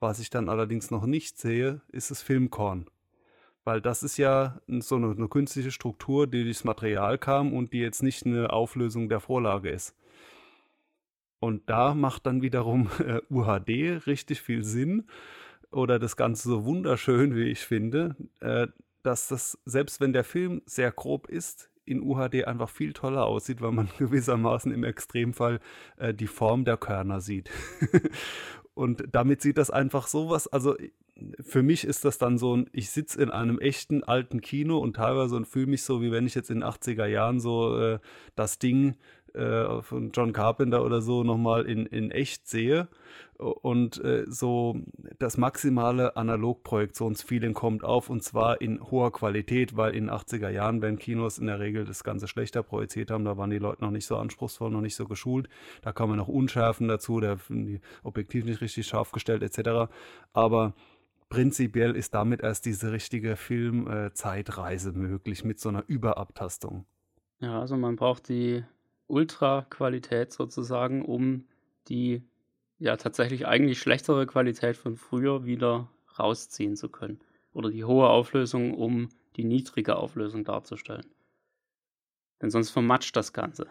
Was 0.00 0.20
ich 0.20 0.30
dann 0.30 0.48
allerdings 0.48 0.92
noch 0.92 1.06
nicht 1.06 1.38
sehe, 1.38 1.80
ist 1.88 2.12
das 2.12 2.22
Filmkorn. 2.22 2.88
Weil 3.64 3.80
das 3.80 4.02
ist 4.02 4.16
ja 4.16 4.60
so 4.68 4.96
eine, 4.96 5.10
eine 5.10 5.28
künstliche 5.28 5.72
Struktur, 5.72 6.26
die 6.26 6.44
durchs 6.44 6.64
Material 6.64 7.18
kam 7.18 7.52
und 7.52 7.72
die 7.72 7.80
jetzt 7.80 8.02
nicht 8.02 8.24
eine 8.24 8.50
Auflösung 8.50 9.08
der 9.08 9.20
Vorlage 9.20 9.70
ist. 9.70 9.96
Und 11.40 11.68
da 11.70 11.94
macht 11.94 12.26
dann 12.26 12.42
wiederum 12.42 12.88
äh, 12.98 13.20
UHD 13.30 14.06
richtig 14.06 14.40
viel 14.40 14.64
Sinn 14.64 15.04
oder 15.70 15.98
das 15.98 16.16
Ganze 16.16 16.48
so 16.48 16.64
wunderschön, 16.64 17.34
wie 17.34 17.44
ich 17.44 17.60
finde, 17.60 18.16
äh, 18.40 18.66
dass 19.02 19.28
das, 19.28 19.58
selbst 19.64 20.00
wenn 20.00 20.12
der 20.12 20.24
Film 20.24 20.62
sehr 20.66 20.90
grob 20.90 21.28
ist, 21.28 21.70
in 21.84 22.02
UHD 22.02 22.44
einfach 22.44 22.68
viel 22.68 22.92
toller 22.92 23.24
aussieht, 23.24 23.60
weil 23.60 23.72
man 23.72 23.88
gewissermaßen 23.98 24.72
im 24.72 24.84
Extremfall 24.84 25.60
äh, 25.96 26.12
die 26.12 26.26
Form 26.26 26.64
der 26.64 26.76
Körner 26.76 27.20
sieht. 27.20 27.50
Und 28.74 29.04
damit 29.10 29.42
sieht 29.42 29.58
das 29.58 29.70
einfach 29.70 30.06
sowas, 30.06 30.46
also 30.46 30.76
für 31.40 31.64
mich 31.64 31.84
ist 31.84 32.04
das 32.04 32.18
dann 32.18 32.38
so 32.38 32.56
ein, 32.56 32.70
ich 32.72 32.90
sitze 32.90 33.20
in 33.20 33.30
einem 33.30 33.58
echten 33.58 34.04
alten 34.04 34.40
Kino 34.40 34.78
und 34.78 34.94
teilweise 34.94 35.34
und 35.34 35.48
fühle 35.48 35.66
mich 35.66 35.82
so, 35.82 36.00
wie 36.00 36.12
wenn 36.12 36.26
ich 36.26 36.36
jetzt 36.36 36.50
in 36.50 36.60
den 36.60 36.68
80er 36.68 37.06
Jahren 37.06 37.40
so 37.40 37.76
äh, 37.76 37.98
das 38.36 38.60
Ding 38.60 38.94
äh, 39.38 39.82
von 39.82 40.10
John 40.12 40.32
Carpenter 40.32 40.84
oder 40.84 41.00
so 41.00 41.24
nochmal 41.24 41.64
in, 41.66 41.86
in 41.86 42.10
echt 42.10 42.48
sehe 42.48 42.88
und 43.38 44.02
äh, 44.02 44.24
so 44.26 44.80
das 45.18 45.36
maximale 45.36 46.16
Analogprojektionsfeeling 46.16 47.54
kommt 47.54 47.84
auf 47.84 48.10
und 48.10 48.22
zwar 48.22 48.60
in 48.60 48.80
hoher 48.90 49.12
Qualität, 49.12 49.76
weil 49.76 49.94
in 49.94 50.10
80er 50.10 50.50
Jahren, 50.50 50.82
wenn 50.82 50.98
Kinos 50.98 51.38
in 51.38 51.46
der 51.46 51.60
Regel 51.60 51.84
das 51.84 52.02
Ganze 52.02 52.26
schlechter 52.26 52.64
projiziert 52.64 53.12
haben, 53.12 53.24
da 53.24 53.36
waren 53.36 53.50
die 53.50 53.58
Leute 53.58 53.84
noch 53.84 53.92
nicht 53.92 54.06
so 54.06 54.16
anspruchsvoll, 54.16 54.70
noch 54.70 54.80
nicht 54.80 54.96
so 54.96 55.06
geschult, 55.06 55.48
da 55.82 55.92
kamen 55.92 56.16
noch 56.16 56.28
Unschärfen 56.28 56.88
dazu, 56.88 57.20
da 57.20 57.36
die 57.48 57.80
Objektiv 58.02 58.44
nicht 58.44 58.60
richtig 58.60 58.86
scharf 58.86 59.12
gestellt 59.12 59.42
etc. 59.44 59.90
Aber 60.32 60.74
prinzipiell 61.28 61.94
ist 61.94 62.14
damit 62.14 62.40
erst 62.40 62.66
diese 62.66 62.90
richtige 62.90 63.36
Filmzeitreise 63.36 64.90
äh, 64.90 64.98
möglich 64.98 65.44
mit 65.44 65.60
so 65.60 65.68
einer 65.68 65.84
Überabtastung. 65.86 66.86
Ja, 67.40 67.60
also 67.60 67.76
man 67.76 67.94
braucht 67.94 68.28
die 68.28 68.64
Ultra-Qualität 69.08 70.32
sozusagen, 70.32 71.04
um 71.04 71.46
die 71.88 72.22
ja 72.78 72.96
tatsächlich 72.96 73.46
eigentlich 73.46 73.80
schlechtere 73.80 74.26
Qualität 74.26 74.76
von 74.76 74.96
früher 74.96 75.44
wieder 75.44 75.88
rausziehen 76.18 76.76
zu 76.76 76.88
können. 76.88 77.20
Oder 77.52 77.70
die 77.70 77.84
hohe 77.84 78.08
Auflösung, 78.08 78.74
um 78.74 79.08
die 79.36 79.44
niedrige 79.44 79.96
Auflösung 79.96 80.44
darzustellen. 80.44 81.06
Denn 82.40 82.50
sonst 82.50 82.70
vermatscht 82.70 83.16
das 83.16 83.32
Ganze. 83.32 83.66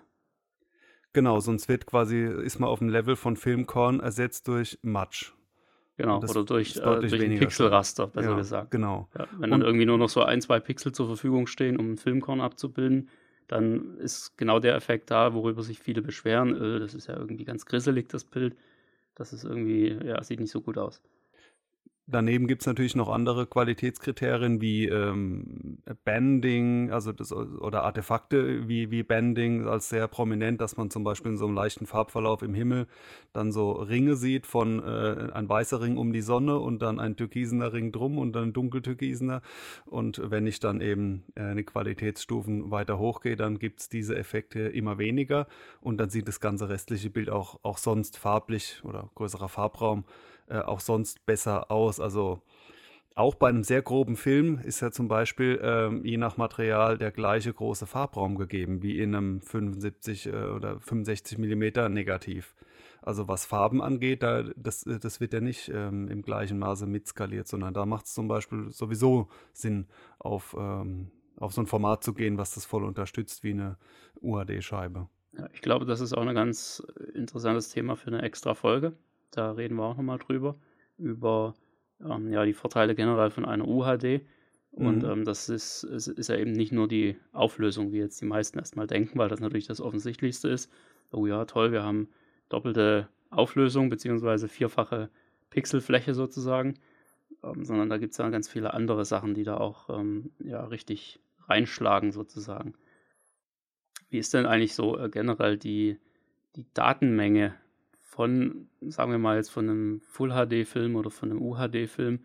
Genau, 1.14 1.40
sonst 1.40 1.70
wird 1.70 1.86
quasi, 1.86 2.26
ist 2.26 2.60
man 2.60 2.70
auf 2.70 2.80
dem 2.80 2.90
Level 2.90 3.16
von 3.16 3.38
Filmkorn 3.38 4.00
ersetzt 4.00 4.48
durch 4.48 4.78
Matsch. 4.82 5.34
Genau, 5.96 6.20
oder 6.20 6.44
durch, 6.44 6.78
äh, 6.78 6.82
durch 6.82 7.14
ein 7.14 7.40
Pixelraster, 7.40 8.06
besser 8.08 8.32
ja, 8.32 8.36
gesagt. 8.36 8.70
Genau. 8.70 9.10
Ja, 9.18 9.28
wenn 9.40 9.50
dann 9.50 9.64
irgendwie 9.64 9.86
nur 9.88 9.98
noch 9.98 10.10
so 10.10 10.22
ein, 10.22 10.42
zwei 10.42 10.60
Pixel 10.60 10.92
zur 10.92 11.08
Verfügung 11.08 11.48
stehen, 11.48 11.78
um 11.78 11.94
ein 11.94 11.98
Filmkorn 11.98 12.40
abzubilden, 12.40 13.10
dann 13.48 13.98
ist 14.00 14.38
genau 14.38 14.60
der 14.60 14.76
Effekt 14.76 15.12
da, 15.12 15.34
worüber 15.34 15.64
sich 15.64 15.80
viele 15.80 16.02
beschweren. 16.02 16.56
Öh, 16.56 16.80
das 16.80 16.94
ist 16.94 17.08
ja 17.08 17.16
irgendwie 17.18 17.46
ganz 17.46 17.66
grisselig, 17.66 18.10
das 18.10 18.24
Bild. 18.26 18.56
Das 19.16 19.34
ist 19.34 19.44
irgendwie, 19.46 19.90
ja, 20.06 20.24
sieht 20.24 20.40
nicht 20.40 20.52
so 20.52 20.62
gut 20.62 20.78
aus. 20.78 21.02
Daneben 22.10 22.48
gibt 22.48 22.62
es 22.62 22.68
natürlich 22.68 22.96
noch 22.96 23.10
andere 23.10 23.48
Qualitätskriterien 23.48 24.62
wie 24.62 24.86
ähm, 24.88 25.80
Banding, 26.06 26.90
also 26.90 27.12
das, 27.12 27.34
oder 27.34 27.84
Artefakte 27.84 28.70
wie, 28.70 28.92
wie 28.92 29.04
Banding 29.04 29.68
als 29.68 29.90
sehr 29.90 30.08
prominent, 30.08 30.62
dass 30.62 30.78
man 30.78 30.90
zum 30.90 31.04
Beispiel 31.04 31.32
in 31.32 31.38
so 31.38 31.46
einem 31.46 31.56
leichten 31.56 31.86
Farbverlauf 31.86 32.44
im 32.44 32.54
Himmel 32.54 32.88
dann 33.34 33.52
so 33.52 33.74
Ringe 33.74 34.16
sieht 34.16 34.48
von 34.48 34.82
äh, 34.82 35.34
ein 35.34 35.50
weißer 35.50 35.82
Ring 35.82 35.98
um 35.98 36.14
die 36.14 36.22
Sonne 36.22 36.60
und 36.60 36.82
dann 36.82 37.02
ein 37.02 37.18
türkisener 37.18 37.74
Ring 37.74 37.92
drum 37.92 38.18
und 38.20 38.32
dann 38.32 38.50
ein 38.50 38.54
dunkeltürkisener. 38.54 39.42
Und 39.86 40.22
wenn 40.24 40.48
ich 40.48 40.62
dann 40.62 40.80
eben 40.80 41.26
äh, 41.36 41.42
eine 41.42 41.66
Qualitätsstufen 41.66 42.72
weiter 42.72 43.00
hochgehe, 43.00 43.36
dann 43.36 43.60
gibt 43.60 43.82
es 43.82 43.90
diese 43.90 44.16
Effekte 44.16 44.62
immer 44.62 44.98
weniger 44.98 45.46
und 45.82 45.98
dann 45.98 46.10
sieht 46.10 46.30
das 46.30 46.40
ganze 46.40 46.70
restliche 46.70 47.10
Bild 47.10 47.30
auch, 47.30 47.60
auch 47.64 47.78
sonst 47.78 48.18
farblich 48.18 48.80
oder 48.86 49.10
größerer 49.16 49.50
Farbraum 49.50 50.06
äh, 50.48 50.60
auch 50.60 50.80
sonst 50.80 51.26
besser 51.26 51.72
aus. 51.72 52.00
Also 52.00 52.42
auch 53.16 53.34
bei 53.34 53.50
einem 53.50 53.64
sehr 53.64 53.82
groben 53.82 54.16
Film 54.16 54.60
ist 54.64 54.80
ja 54.82 54.92
zum 54.92 55.08
Beispiel 55.08 55.60
ähm, 55.64 56.06
je 56.06 56.18
nach 56.18 56.38
Material 56.38 57.00
der 57.00 57.12
gleiche 57.12 57.52
große 57.52 57.88
Farbraum 57.88 58.38
gegeben 58.38 58.84
wie 58.84 59.00
in 59.00 59.16
einem 59.16 59.42
75 59.42 60.28
äh, 60.28 60.32
oder 60.32 60.80
65 60.80 61.40
mm 61.40 61.92
Negativ. 61.92 62.54
Also 63.02 63.28
was 63.28 63.46
Farben 63.46 63.82
angeht, 63.82 64.22
da, 64.22 64.44
das, 64.56 64.86
äh, 64.86 65.00
das 65.00 65.20
wird 65.20 65.34
ja 65.34 65.40
nicht 65.40 65.72
ähm, 65.74 66.10
im 66.10 66.22
gleichen 66.22 66.60
Maße 66.60 66.86
mitskaliert, 66.86 67.48
sondern 67.48 67.74
da 67.74 67.88
macht 67.88 68.06
es 68.06 68.14
zum 68.14 68.28
Beispiel 68.28 68.70
sowieso 68.70 69.30
Sinn, 69.52 69.88
auf, 70.20 70.56
ähm, 70.60 71.10
auf 71.38 71.54
so 71.54 71.62
ein 71.62 71.68
Format 71.68 72.04
zu 72.04 72.14
gehen, 72.14 72.38
was 72.38 72.54
das 72.54 72.66
voll 72.66 72.84
unterstützt 72.84 73.44
wie 73.44 73.52
eine 73.52 73.78
UHD-Scheibe. 74.22 75.08
Ja, 75.38 75.50
ich 75.54 75.62
glaube, 75.62 75.86
das 75.86 76.02
ist 76.02 76.14
auch 76.14 76.26
ein 76.26 76.36
ganz 76.36 76.84
interessantes 77.16 77.70
Thema 77.70 77.96
für 77.96 78.08
eine 78.08 78.22
extra 78.22 78.54
Folge. 78.54 78.94
Da 79.32 79.52
reden 79.52 79.76
wir 79.76 79.84
auch 79.84 79.98
nochmal 79.98 80.20
drüber. 80.20 80.56
Über 80.98 81.54
ähm, 82.04 82.32
ja, 82.32 82.46
die 82.46 82.54
Vorteile 82.54 82.96
generell 82.96 83.30
von 83.30 83.46
einer 83.46 83.68
UHD. 83.68 84.22
Und 84.72 85.04
mhm. 85.04 85.10
ähm, 85.10 85.26
das 85.26 85.50
ist, 85.50 85.84
ist, 85.84 86.08
ist, 86.08 86.28
ja 86.28 86.36
eben 86.36 86.52
nicht 86.52 86.72
nur 86.72 86.88
die 86.88 87.18
Auflösung, 87.32 87.92
wie 87.92 87.98
jetzt 87.98 88.22
die 88.22 88.26
meisten 88.26 88.60
erstmal 88.60 88.88
denken, 88.88 89.18
weil 89.18 89.30
das 89.30 89.40
natürlich 89.40 89.68
das 89.68 89.82
Offensichtlichste 89.82 90.50
ist. 90.50 90.72
Oh 91.12 91.26
ja, 91.26 91.46
toll, 91.46 91.72
wir 91.72 91.84
haben 91.84 92.10
doppelte 92.50 93.08
Auflösung 93.30 93.90
beziehungsweise 93.90 94.48
vierfache 94.48 95.10
Pixelfläche 95.50 96.14
sozusagen. 96.14 96.76
Ähm, 97.44 97.66
sondern 97.66 97.90
da 97.90 97.98
gibt 97.98 98.12
es 98.12 98.18
ja 98.18 98.30
ganz 98.30 98.50
viele 98.50 98.74
andere 98.74 99.06
Sachen, 99.06 99.34
die 99.34 99.44
da 99.44 99.58
auch 99.58 99.90
ähm, 99.90 100.32
ja, 100.40 100.64
richtig 100.66 101.20
reinschlagen 101.48 102.12
sozusagen. 102.12 102.74
Wie 104.10 104.18
ist 104.18 104.34
denn 104.34 104.46
eigentlich 104.46 104.76
so 104.76 104.98
äh, 104.98 105.10
generell 105.10 105.58
die, 105.58 105.98
die 106.56 106.66
Datenmenge 106.74 107.56
von, 108.08 108.70
sagen 108.82 109.12
wir 109.12 109.20
mal 109.20 109.36
jetzt 109.36 109.52
von 109.52 109.70
einem 109.70 110.02
Full-HD-Film 110.02 110.96
oder 110.96 111.12
von 111.12 111.30
einem 111.30 111.42
UHD-Film, 111.42 112.22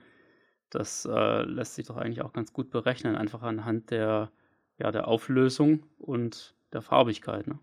das 0.70 1.04
äh, 1.04 1.42
lässt 1.42 1.74
sich 1.74 1.86
doch 1.86 1.96
eigentlich 1.96 2.22
auch 2.22 2.32
ganz 2.32 2.52
gut 2.52 2.70
berechnen, 2.70 3.16
einfach 3.16 3.42
anhand 3.42 3.90
der, 3.90 4.30
ja, 4.78 4.92
der 4.92 5.08
Auflösung 5.08 5.82
und 5.98 6.54
der 6.72 6.82
Farbigkeit. 6.82 7.48
Ne? 7.48 7.58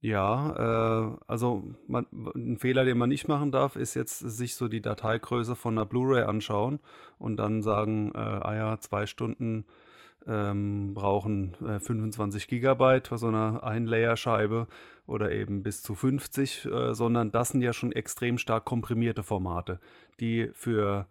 Ja, 0.00 1.12
äh, 1.12 1.16
also 1.28 1.62
man, 1.86 2.06
ein 2.34 2.58
Fehler, 2.58 2.84
den 2.84 2.98
man 2.98 3.08
nicht 3.08 3.28
machen 3.28 3.52
darf, 3.52 3.76
ist 3.76 3.94
jetzt 3.94 4.18
sich 4.18 4.56
so 4.56 4.66
die 4.66 4.82
Dateigröße 4.82 5.54
von 5.54 5.78
einer 5.78 5.86
Blu-ray 5.86 6.24
anschauen 6.24 6.80
und 7.18 7.36
dann 7.36 7.62
sagen, 7.62 8.10
äh, 8.14 8.18
ah 8.18 8.54
ja, 8.56 8.80
zwei 8.80 9.06
Stunden 9.06 9.64
ähm, 10.26 10.94
brauchen 10.94 11.54
äh, 11.64 11.78
25 11.78 12.48
Gigabyte 12.48 13.08
für 13.08 13.18
so 13.18 13.28
eine 13.28 13.62
Ein-Layer-Scheibe 13.62 14.66
oder 15.06 15.30
eben 15.32 15.62
bis 15.62 15.82
zu 15.82 15.94
50, 15.94 16.66
äh, 16.66 16.94
sondern 16.94 17.30
das 17.30 17.50
sind 17.50 17.62
ja 17.62 17.72
schon 17.72 17.92
extrem 17.92 18.38
stark 18.38 18.64
komprimierte 18.64 19.22
Formate, 19.22 19.80
die 20.20 20.50
für 20.52 21.06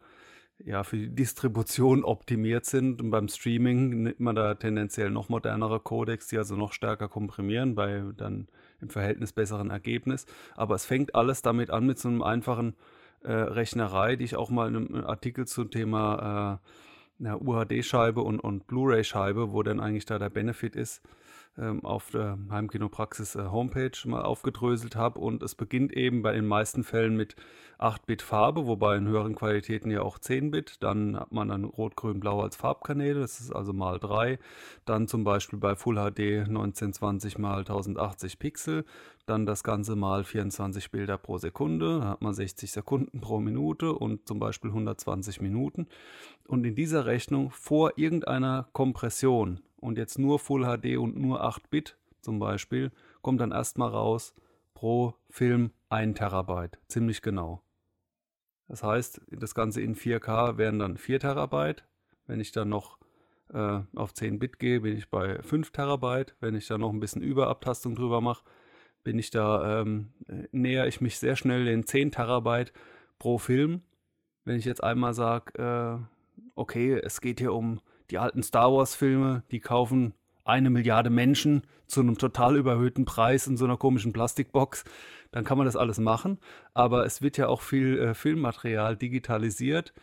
ja, 0.63 0.83
für 0.83 0.97
die 0.97 1.13
Distribution 1.13 2.03
optimiert 2.03 2.65
sind. 2.65 3.01
Und 3.01 3.09
beim 3.09 3.27
Streaming 3.27 4.03
nimmt 4.03 4.19
man 4.19 4.35
da 4.35 4.55
tendenziell 4.55 5.09
noch 5.09 5.29
modernere 5.29 5.79
Codecs, 5.79 6.27
die 6.27 6.37
also 6.37 6.55
noch 6.55 6.71
stärker 6.71 7.09
komprimieren, 7.09 7.75
bei 7.75 8.03
dann 8.15 8.47
im 8.81 8.89
Verhältnis 8.89 9.33
besseren 9.33 9.69
Ergebnis. 9.69 10.25
Aber 10.55 10.75
es 10.75 10.85
fängt 10.85 11.15
alles 11.15 11.41
damit 11.41 11.71
an 11.71 11.85
mit 11.85 11.99
so 11.99 12.07
einem 12.07 12.21
einfachen 12.21 12.75
äh, 13.23 13.31
Rechnerei, 13.31 14.15
die 14.15 14.25
ich 14.25 14.35
auch 14.35 14.49
mal 14.49 14.73
in 14.73 14.75
einem 14.75 15.05
Artikel 15.05 15.45
zum 15.45 15.71
Thema 15.71 16.61
äh, 16.63 16.69
einer 17.19 17.41
UHD-Scheibe 17.41 18.21
und, 18.21 18.39
und 18.39 18.67
Blu-ray-Scheibe, 18.67 19.51
wo 19.51 19.63
dann 19.63 19.79
eigentlich 19.79 20.05
da 20.05 20.19
der 20.19 20.29
Benefit 20.29 20.75
ist, 20.75 21.01
ähm, 21.57 21.83
auf 21.85 22.09
der 22.11 22.37
Heimkinopraxis 22.49 23.35
äh, 23.35 23.45
Homepage 23.45 23.97
mal 24.05 24.23
aufgedröselt 24.23 24.95
habe. 24.95 25.19
Und 25.19 25.43
es 25.43 25.55
beginnt 25.55 25.93
eben 25.93 26.21
bei 26.21 26.33
den 26.33 26.45
meisten 26.45 26.83
Fällen 26.83 27.15
mit 27.15 27.35
8-Bit 27.79 28.21
Farbe, 28.21 28.67
wobei 28.67 28.97
in 28.97 29.07
höheren 29.07 29.35
Qualitäten 29.35 29.91
ja 29.91 30.01
auch 30.01 30.17
10-Bit. 30.17 30.83
Dann 30.83 31.19
hat 31.19 31.31
man 31.31 31.49
dann 31.49 31.63
Rot, 31.65 31.95
Grün, 31.95 32.19
Blau 32.19 32.41
als 32.41 32.55
Farbkanäle, 32.55 33.19
das 33.19 33.39
ist 33.39 33.51
also 33.51 33.73
mal 33.73 33.99
3. 33.99 34.39
Dann 34.85 35.07
zum 35.07 35.23
Beispiel 35.23 35.59
bei 35.59 35.75
Full 35.75 35.95
HD 35.95 36.47
1920 36.47 37.37
mal 37.37 37.59
1080 37.59 38.39
Pixel. 38.39 38.85
Dann 39.25 39.45
das 39.45 39.63
Ganze 39.63 39.95
mal 39.95 40.23
24 40.23 40.91
Bilder 40.91 41.17
pro 41.17 41.37
Sekunde. 41.37 41.99
Da 41.99 42.09
hat 42.09 42.21
man 42.21 42.33
60 42.33 42.71
Sekunden 42.71 43.21
pro 43.21 43.39
Minute 43.39 43.93
und 43.93 44.27
zum 44.27 44.39
Beispiel 44.39 44.69
120 44.69 45.41
Minuten. 45.41 45.87
Und 46.47 46.63
in 46.65 46.75
dieser 46.75 47.05
Rechnung 47.05 47.49
vor 47.49 47.93
irgendeiner 47.95 48.67
Kompression 48.71 49.61
und 49.77 49.97
jetzt 49.97 50.19
nur 50.19 50.39
Full 50.39 50.63
HD 50.63 50.97
und 50.97 51.17
nur 51.17 51.43
8 51.43 51.69
Bit 51.69 51.97
zum 52.21 52.39
Beispiel, 52.39 52.91
kommt 53.21 53.41
dann 53.41 53.51
erstmal 53.51 53.89
raus 53.89 54.33
pro 54.73 55.13
Film 55.29 55.71
1 55.89 56.17
Terabyte. 56.17 56.79
Ziemlich 56.87 57.21
genau. 57.21 57.61
Das 58.67 58.83
heißt, 58.83 59.21
das 59.31 59.53
Ganze 59.53 59.81
in 59.81 59.95
4K 59.95 60.57
wären 60.57 60.79
dann 60.79 60.97
4 60.97 61.19
Terabyte. 61.19 61.83
Wenn 62.27 62.39
ich 62.39 62.51
dann 62.51 62.69
noch 62.69 62.97
äh, 63.53 63.81
auf 63.95 64.13
10 64.13 64.39
Bit 64.39 64.59
gehe, 64.59 64.81
bin 64.81 64.97
ich 64.97 65.09
bei 65.09 65.41
5 65.41 65.71
Terabyte. 65.71 66.35
Wenn 66.39 66.55
ich 66.55 66.67
da 66.67 66.77
noch 66.77 66.91
ein 66.91 66.99
bisschen 66.99 67.21
Überabtastung 67.21 67.95
drüber 67.95 68.21
mache, 68.21 68.43
bin 69.03 69.19
ich 69.19 69.29
da, 69.29 69.81
ähm, 69.81 70.13
näher 70.51 70.87
ich 70.87 70.99
mich 70.99 71.19
sehr 71.19 71.35
schnell 71.35 71.65
den 71.65 71.85
10 71.85 72.11
Terabyte 72.11 72.73
pro 73.19 73.37
Film. 73.37 73.83
wenn 74.43 74.57
ich 74.57 74.65
jetzt 74.65 74.83
einmal 74.83 75.13
sage, 75.15 75.57
äh, 75.59 75.97
okay, 76.55 76.93
es 76.93 77.19
geht 77.21 77.39
hier 77.39 77.53
um 77.53 77.81
die 78.11 78.17
alten 78.17 78.43
Star 78.43 78.71
Wars-Filme, 78.71 79.43
die 79.51 79.59
kaufen 79.59 80.13
eine 80.43 80.69
Milliarde 80.69 81.09
Menschen 81.09 81.63
zu 81.87 82.01
einem 82.01 82.17
total 82.17 82.55
überhöhten 82.55 83.05
Preis 83.05 83.47
in 83.47 83.57
so 83.57 83.65
einer 83.65 83.77
komischen 83.77 84.13
Plastikbox, 84.13 84.83
dann 85.31 85.43
kann 85.43 85.57
man 85.57 85.65
das 85.65 85.75
alles 85.75 85.99
machen. 85.99 86.39
Aber 86.73 87.05
es 87.05 87.21
wird 87.21 87.37
ja 87.37 87.47
auch 87.47 87.61
viel 87.61 87.99
äh, 87.99 88.13
Filmmaterial 88.13 88.95
digitalisiert, 88.95 89.93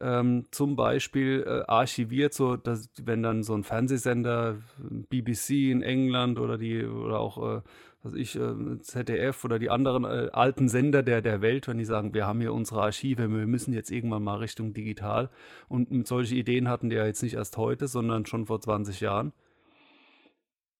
ähm, 0.00 0.46
zum 0.50 0.76
Beispiel 0.76 1.44
äh, 1.46 1.70
archiviert, 1.70 2.32
so 2.32 2.56
dass 2.56 2.90
wenn 3.02 3.22
dann 3.22 3.42
so 3.42 3.54
ein 3.54 3.64
Fernsehsender, 3.64 4.56
BBC 4.78 5.70
in 5.70 5.82
England 5.82 6.38
oder 6.38 6.58
die 6.58 6.84
oder 6.84 7.18
auch 7.20 7.56
äh, 7.56 7.60
was 8.02 8.14
ich, 8.14 8.36
äh, 8.36 8.78
ZDF 8.80 9.44
oder 9.44 9.58
die 9.58 9.70
anderen 9.70 10.04
äh, 10.04 10.30
alten 10.32 10.68
Sender 10.68 11.02
der, 11.02 11.20
der 11.20 11.40
Welt, 11.42 11.68
wenn 11.68 11.78
die 11.78 11.84
sagen, 11.84 12.14
wir 12.14 12.26
haben 12.26 12.40
hier 12.40 12.52
unsere 12.52 12.82
Archive, 12.82 13.30
wir 13.30 13.46
müssen 13.46 13.72
jetzt 13.72 13.90
irgendwann 13.90 14.22
mal 14.22 14.36
Richtung 14.36 14.72
digital. 14.72 15.30
Und 15.68 16.06
solche 16.06 16.34
Ideen 16.34 16.68
hatten 16.68 16.90
die 16.90 16.96
ja 16.96 17.06
jetzt 17.06 17.22
nicht 17.22 17.34
erst 17.34 17.56
heute, 17.56 17.88
sondern 17.88 18.26
schon 18.26 18.46
vor 18.46 18.60
20 18.60 19.00
Jahren 19.00 19.32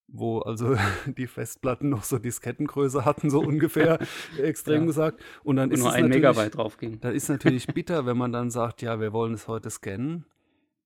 wo 0.08 0.40
also 0.40 0.74
die 1.06 1.26
Festplatten 1.26 1.90
noch 1.90 2.02
so 2.02 2.18
Diskettengröße 2.18 3.04
hatten, 3.04 3.30
so 3.30 3.40
ungefähr, 3.40 3.98
extrem 4.42 4.80
ja. 4.80 4.86
gesagt. 4.86 5.22
Und 5.44 5.56
dann 5.56 5.68
und 5.68 5.74
ist 5.74 5.80
nur 5.80 5.92
ein 5.92 6.08
Megabyte 6.08 6.56
drauf 6.56 6.78
ging. 6.78 6.98
Da 7.00 7.10
ist 7.10 7.28
natürlich 7.28 7.66
bitter, 7.74 8.06
wenn 8.06 8.16
man 8.16 8.32
dann 8.32 8.50
sagt, 8.50 8.82
ja, 8.82 9.00
wir 9.00 9.12
wollen 9.12 9.34
es 9.34 9.46
heute 9.46 9.70
scannen, 9.70 10.24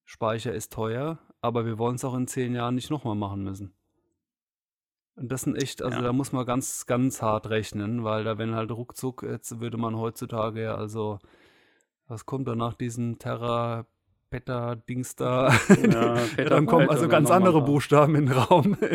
Speicher 0.04 0.52
ist 0.52 0.72
teuer, 0.72 1.20
aber 1.40 1.64
wir 1.64 1.78
wollen 1.78 1.94
es 1.94 2.04
auch 2.04 2.14
in 2.14 2.26
zehn 2.26 2.54
Jahren 2.54 2.74
nicht 2.74 2.90
nochmal 2.90 3.14
machen 3.14 3.44
müssen. 3.44 3.72
Und 5.16 5.30
das 5.30 5.42
sind 5.42 5.56
echt, 5.56 5.82
also 5.82 5.98
ja. 5.98 6.02
da 6.02 6.12
muss 6.12 6.32
man 6.32 6.46
ganz, 6.46 6.86
ganz 6.86 7.20
hart 7.20 7.50
rechnen, 7.50 8.02
weil 8.02 8.24
da, 8.24 8.38
wenn 8.38 8.54
halt 8.54 8.70
ruckzuck, 8.70 9.22
jetzt 9.22 9.60
würde 9.60 9.76
man 9.76 9.96
heutzutage 9.96 10.62
ja 10.62 10.74
also, 10.74 11.18
was 12.08 12.24
kommt 12.26 12.48
da 12.48 12.54
nach 12.54 12.74
diesen 12.74 13.18
Terra 13.18 13.86
Petter-Dings 14.32 15.14
da. 15.14 15.52
Ja, 15.92 16.16
dann 16.48 16.66
kommen 16.66 16.88
also 16.88 17.06
ganz 17.06 17.30
andere 17.30 17.60
Buchstaben 17.62 18.16
in 18.16 18.26
den 18.26 18.36
Raum. 18.36 18.76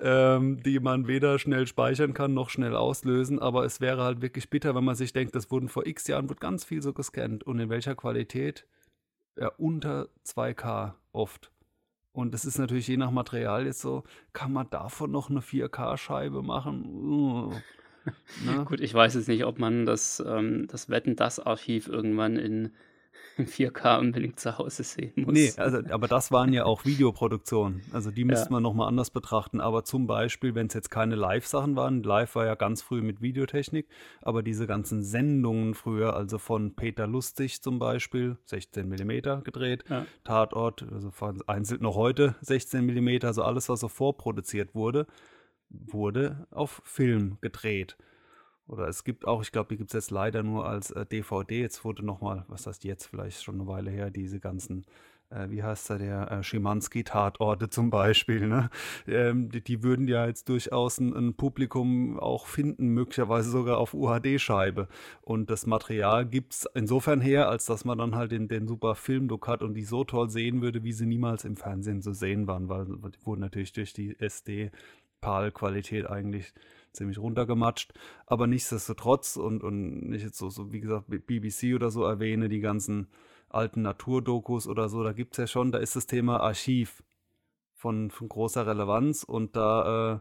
Ähm, 0.00 0.60
die 0.60 0.80
man 0.80 1.06
weder 1.06 1.38
schnell 1.38 1.68
speichern 1.68 2.14
kann 2.14 2.34
noch 2.34 2.50
schnell 2.50 2.74
auslösen. 2.74 3.38
Aber 3.38 3.64
es 3.64 3.80
wäre 3.80 4.02
halt 4.02 4.22
wirklich 4.22 4.50
bitter, 4.50 4.74
wenn 4.74 4.84
man 4.84 4.96
sich 4.96 5.12
denkt, 5.12 5.36
das 5.36 5.52
wurden 5.52 5.68
vor 5.68 5.86
x 5.86 6.08
Jahren 6.08 6.28
wird 6.28 6.40
ganz 6.40 6.64
viel 6.64 6.82
so 6.82 6.92
gescannt. 6.92 7.44
Und 7.44 7.60
in 7.60 7.70
welcher 7.70 7.94
Qualität? 7.94 8.66
Ja, 9.38 9.52
unter 9.56 10.08
2K 10.26 10.94
oft. 11.12 11.52
Und 12.14 12.32
das 12.32 12.44
ist 12.44 12.58
natürlich 12.58 12.86
je 12.86 12.96
nach 12.96 13.10
Material 13.10 13.66
jetzt 13.66 13.80
so, 13.80 14.04
kann 14.32 14.52
man 14.52 14.70
davon 14.70 15.10
noch 15.10 15.30
eine 15.30 15.40
4K-Scheibe 15.40 16.42
machen? 16.42 17.50
Ne? 18.44 18.64
Gut, 18.66 18.80
ich 18.80 18.94
weiß 18.94 19.14
jetzt 19.14 19.26
nicht, 19.26 19.44
ob 19.44 19.58
man 19.58 19.84
das, 19.84 20.22
ähm, 20.24 20.68
das 20.68 20.88
Wetten-Das-Archiv 20.88 21.88
irgendwann 21.88 22.36
in 22.36 22.72
4K 23.38 23.98
unbedingt 23.98 24.38
zu 24.38 24.58
Hause 24.58 24.84
sehen 24.84 25.12
muss. 25.16 25.32
Nee, 25.32 25.52
also, 25.56 25.78
aber 25.90 26.08
das 26.08 26.30
waren 26.30 26.52
ja 26.52 26.64
auch 26.64 26.84
Videoproduktionen. 26.84 27.82
Also 27.92 28.10
die 28.10 28.24
müsste 28.24 28.46
ja. 28.46 28.52
man 28.52 28.62
nochmal 28.62 28.88
anders 28.88 29.10
betrachten. 29.10 29.60
Aber 29.60 29.84
zum 29.84 30.06
Beispiel, 30.06 30.54
wenn 30.54 30.68
es 30.68 30.74
jetzt 30.74 30.90
keine 30.90 31.14
Live-Sachen 31.16 31.76
waren, 31.76 32.02
Live 32.02 32.34
war 32.36 32.46
ja 32.46 32.54
ganz 32.54 32.82
früh 32.82 33.02
mit 33.02 33.20
Videotechnik, 33.22 33.88
aber 34.22 34.42
diese 34.42 34.66
ganzen 34.66 35.02
Sendungen 35.02 35.74
früher, 35.74 36.14
also 36.14 36.38
von 36.38 36.74
Peter 36.74 37.06
Lustig 37.06 37.62
zum 37.62 37.78
Beispiel, 37.78 38.36
16 38.44 38.88
mm 38.88 39.42
gedreht, 39.42 39.84
ja. 39.88 40.06
Tatort, 40.22 40.86
also 40.92 41.10
einzeln 41.46 41.82
noch 41.82 41.96
heute 41.96 42.36
16 42.40 42.84
mm, 42.84 43.24
also 43.24 43.42
alles, 43.42 43.68
was 43.68 43.80
so 43.80 43.88
vorproduziert 43.88 44.74
wurde, 44.74 45.06
wurde 45.70 46.46
auf 46.50 46.82
Film 46.84 47.38
gedreht. 47.40 47.96
Oder 48.66 48.88
es 48.88 49.04
gibt 49.04 49.26
auch, 49.26 49.42
ich 49.42 49.52
glaube, 49.52 49.68
die 49.70 49.76
gibt 49.76 49.90
es 49.90 49.94
jetzt 49.94 50.10
leider 50.10 50.42
nur 50.42 50.66
als 50.66 50.90
äh, 50.90 51.04
DVD. 51.04 51.60
Jetzt 51.60 51.84
wurde 51.84 52.04
nochmal, 52.04 52.44
was 52.48 52.66
heißt 52.66 52.84
jetzt, 52.84 53.06
vielleicht 53.06 53.42
schon 53.42 53.56
eine 53.56 53.66
Weile 53.66 53.90
her, 53.90 54.10
diese 54.10 54.40
ganzen, 54.40 54.86
äh, 55.28 55.50
wie 55.50 55.62
heißt 55.62 55.90
da, 55.90 55.98
der 55.98 56.30
äh, 56.30 56.42
Schimanski-Tatorte 56.42 57.68
zum 57.68 57.90
Beispiel. 57.90 58.46
Ne? 58.48 58.70
Ähm, 59.06 59.50
die, 59.50 59.62
die, 59.62 59.82
würden 59.82 60.08
ja 60.08 60.26
jetzt 60.26 60.48
durchaus 60.48 60.98
ein, 60.98 61.14
ein, 61.14 61.34
Publikum 61.34 62.18
auch 62.18 62.46
finden, 62.46 62.88
möglicherweise 62.88 63.50
sogar 63.50 63.76
auf 63.76 63.92
UHD-Scheibe. 63.92 64.88
Und 65.20 65.50
das 65.50 65.66
Material 65.66 66.24
gibt 66.24 66.54
es 66.54 66.66
insofern 66.74 67.20
her, 67.20 67.50
als 67.50 67.66
dass 67.66 67.84
man 67.84 67.98
dann 67.98 68.16
halt 68.16 68.32
den, 68.32 68.48
den 68.48 68.66
super 68.66 68.94
Filmlook 68.94 69.46
hat 69.46 69.62
und 69.62 69.74
die 69.74 69.84
so 69.84 70.04
toll 70.04 70.30
sehen 70.30 70.62
würde, 70.62 70.84
wie 70.84 70.92
sie 70.92 71.04
niemals 71.06 71.44
im 71.44 71.56
Fernsehen 71.56 72.00
zu 72.00 72.14
sehen 72.14 72.46
waren, 72.46 72.70
weil 72.70 72.86
die 72.86 73.26
wurden 73.26 73.42
natürlich 73.42 73.74
durch 73.74 73.92
die 73.92 74.18
SD-PAL-Qualität 74.18 76.06
eigentlich 76.08 76.54
ziemlich 76.94 77.18
runtergematscht. 77.18 77.92
Aber 78.26 78.46
nichtsdestotrotz 78.46 79.36
und, 79.36 79.62
und 79.62 80.08
nicht 80.08 80.24
jetzt 80.24 80.38
so, 80.38 80.50
so, 80.50 80.72
wie 80.72 80.80
gesagt, 80.80 81.06
BBC 81.08 81.74
oder 81.74 81.90
so 81.90 82.04
erwähne, 82.04 82.48
die 82.48 82.60
ganzen 82.60 83.08
alten 83.48 83.82
Naturdokus 83.82 84.66
oder 84.66 84.88
so, 84.88 85.02
da 85.02 85.12
gibt 85.12 85.34
es 85.34 85.38
ja 85.38 85.46
schon, 85.46 85.72
da 85.72 85.78
ist 85.78 85.96
das 85.96 86.06
Thema 86.06 86.40
Archiv 86.40 87.02
von, 87.72 88.10
von 88.10 88.28
großer 88.28 88.66
Relevanz 88.66 89.22
und 89.24 89.56
da, 89.56 90.14
äh, 90.14 90.18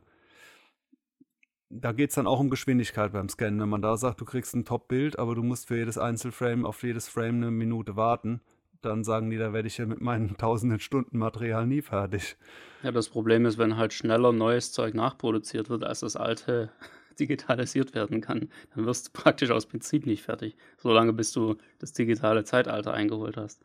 da 1.70 1.92
geht 1.92 2.10
es 2.10 2.16
dann 2.16 2.28
auch 2.28 2.40
um 2.40 2.50
Geschwindigkeit 2.50 3.14
beim 3.14 3.30
Scannen. 3.30 3.60
Wenn 3.60 3.70
man 3.70 3.82
da 3.82 3.98
sagt, 3.98 4.22
du 4.22 4.26
kriegst 4.26 4.54
ein 4.54 4.66
Top-Bild, 4.66 5.18
aber 5.18 5.34
du 5.34 5.42
musst 5.44 5.68
für 5.68 5.78
jedes 5.78 5.98
Einzelframe 5.98 6.66
auf 6.66 6.84
jedes 6.84 7.08
Frame 7.08 7.38
eine 7.38 7.52
Minute 7.52 7.96
warten, 7.96 8.42
dann 8.86 9.04
sagen 9.04 9.30
die, 9.30 9.38
da 9.38 9.54
werde 9.54 9.68
ich 9.68 9.78
ja 9.78 9.86
mit 9.86 10.02
meinen 10.02 10.38
tausenden 10.38 10.80
Stunden 10.80 11.18
Material 11.18 11.66
nie 11.68 11.82
fertig. 11.82 12.38
Ja, 12.84 12.92
das 12.92 13.10
Problem 13.10 13.46
ist, 13.46 13.58
wenn 13.58 13.78
halt 13.78 13.94
schneller 13.94 14.32
neues 14.32 14.72
Zeug 14.72 14.94
nachproduziert 14.94 15.70
wird, 15.70 15.84
als 15.84 16.02
das 16.02 16.16
alte 16.16 16.72
digitalisiert 17.20 17.94
werden 17.94 18.22
kann, 18.22 18.50
dann 18.76 18.86
wirst 18.86 19.08
du 19.08 19.12
praktisch 19.14 19.52
aus 19.52 19.66
Prinzip 19.66 20.06
nicht 20.06 20.24
fertig, 20.24 20.56
solange 20.78 21.14
bis 21.14 21.32
du 21.32 21.56
das 21.80 21.94
digitale 21.94 22.44
Zeitalter 22.44 22.94
eingeholt 22.94 23.38
hast. 23.38 23.64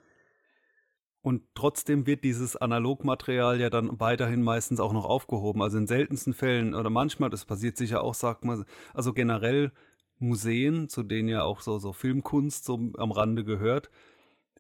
Und 1.21 1.43
trotzdem 1.55 2.07
wird 2.07 2.25
dieses 2.25 2.57
Analogmaterial 2.57 3.61
ja 3.61 3.71
dann 3.71 3.99
weiterhin 4.01 4.43
meistens 4.43 4.81
auch 4.81 4.93
noch 4.93 5.05
aufgehoben. 5.05 5.63
Also 5.63 5.77
in 5.79 5.87
seltensten 5.87 6.33
Fällen 6.33 6.75
oder 6.75 6.91
manchmal, 6.91 7.29
das 7.29 7.45
passiert 7.45 7.77
sicher 7.77 8.03
auch, 8.03 8.15
sagt 8.15 8.45
man, 8.45 8.65
also 8.95 9.13
generell 9.13 9.73
Museen, 10.19 10.89
zu 10.89 11.03
denen 11.03 11.29
ja 11.29 11.43
auch 11.43 11.61
so, 11.61 11.79
so 11.79 11.93
Filmkunst 11.93 12.65
so 12.65 12.93
am 12.97 13.13
Rande 13.13 13.45
gehört, 13.45 13.91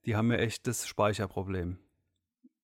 die 0.07 0.17
haben 0.17 0.31
ja 0.31 0.39
echt 0.39 0.67
das 0.67 0.87
Speicherproblem. 0.87 1.79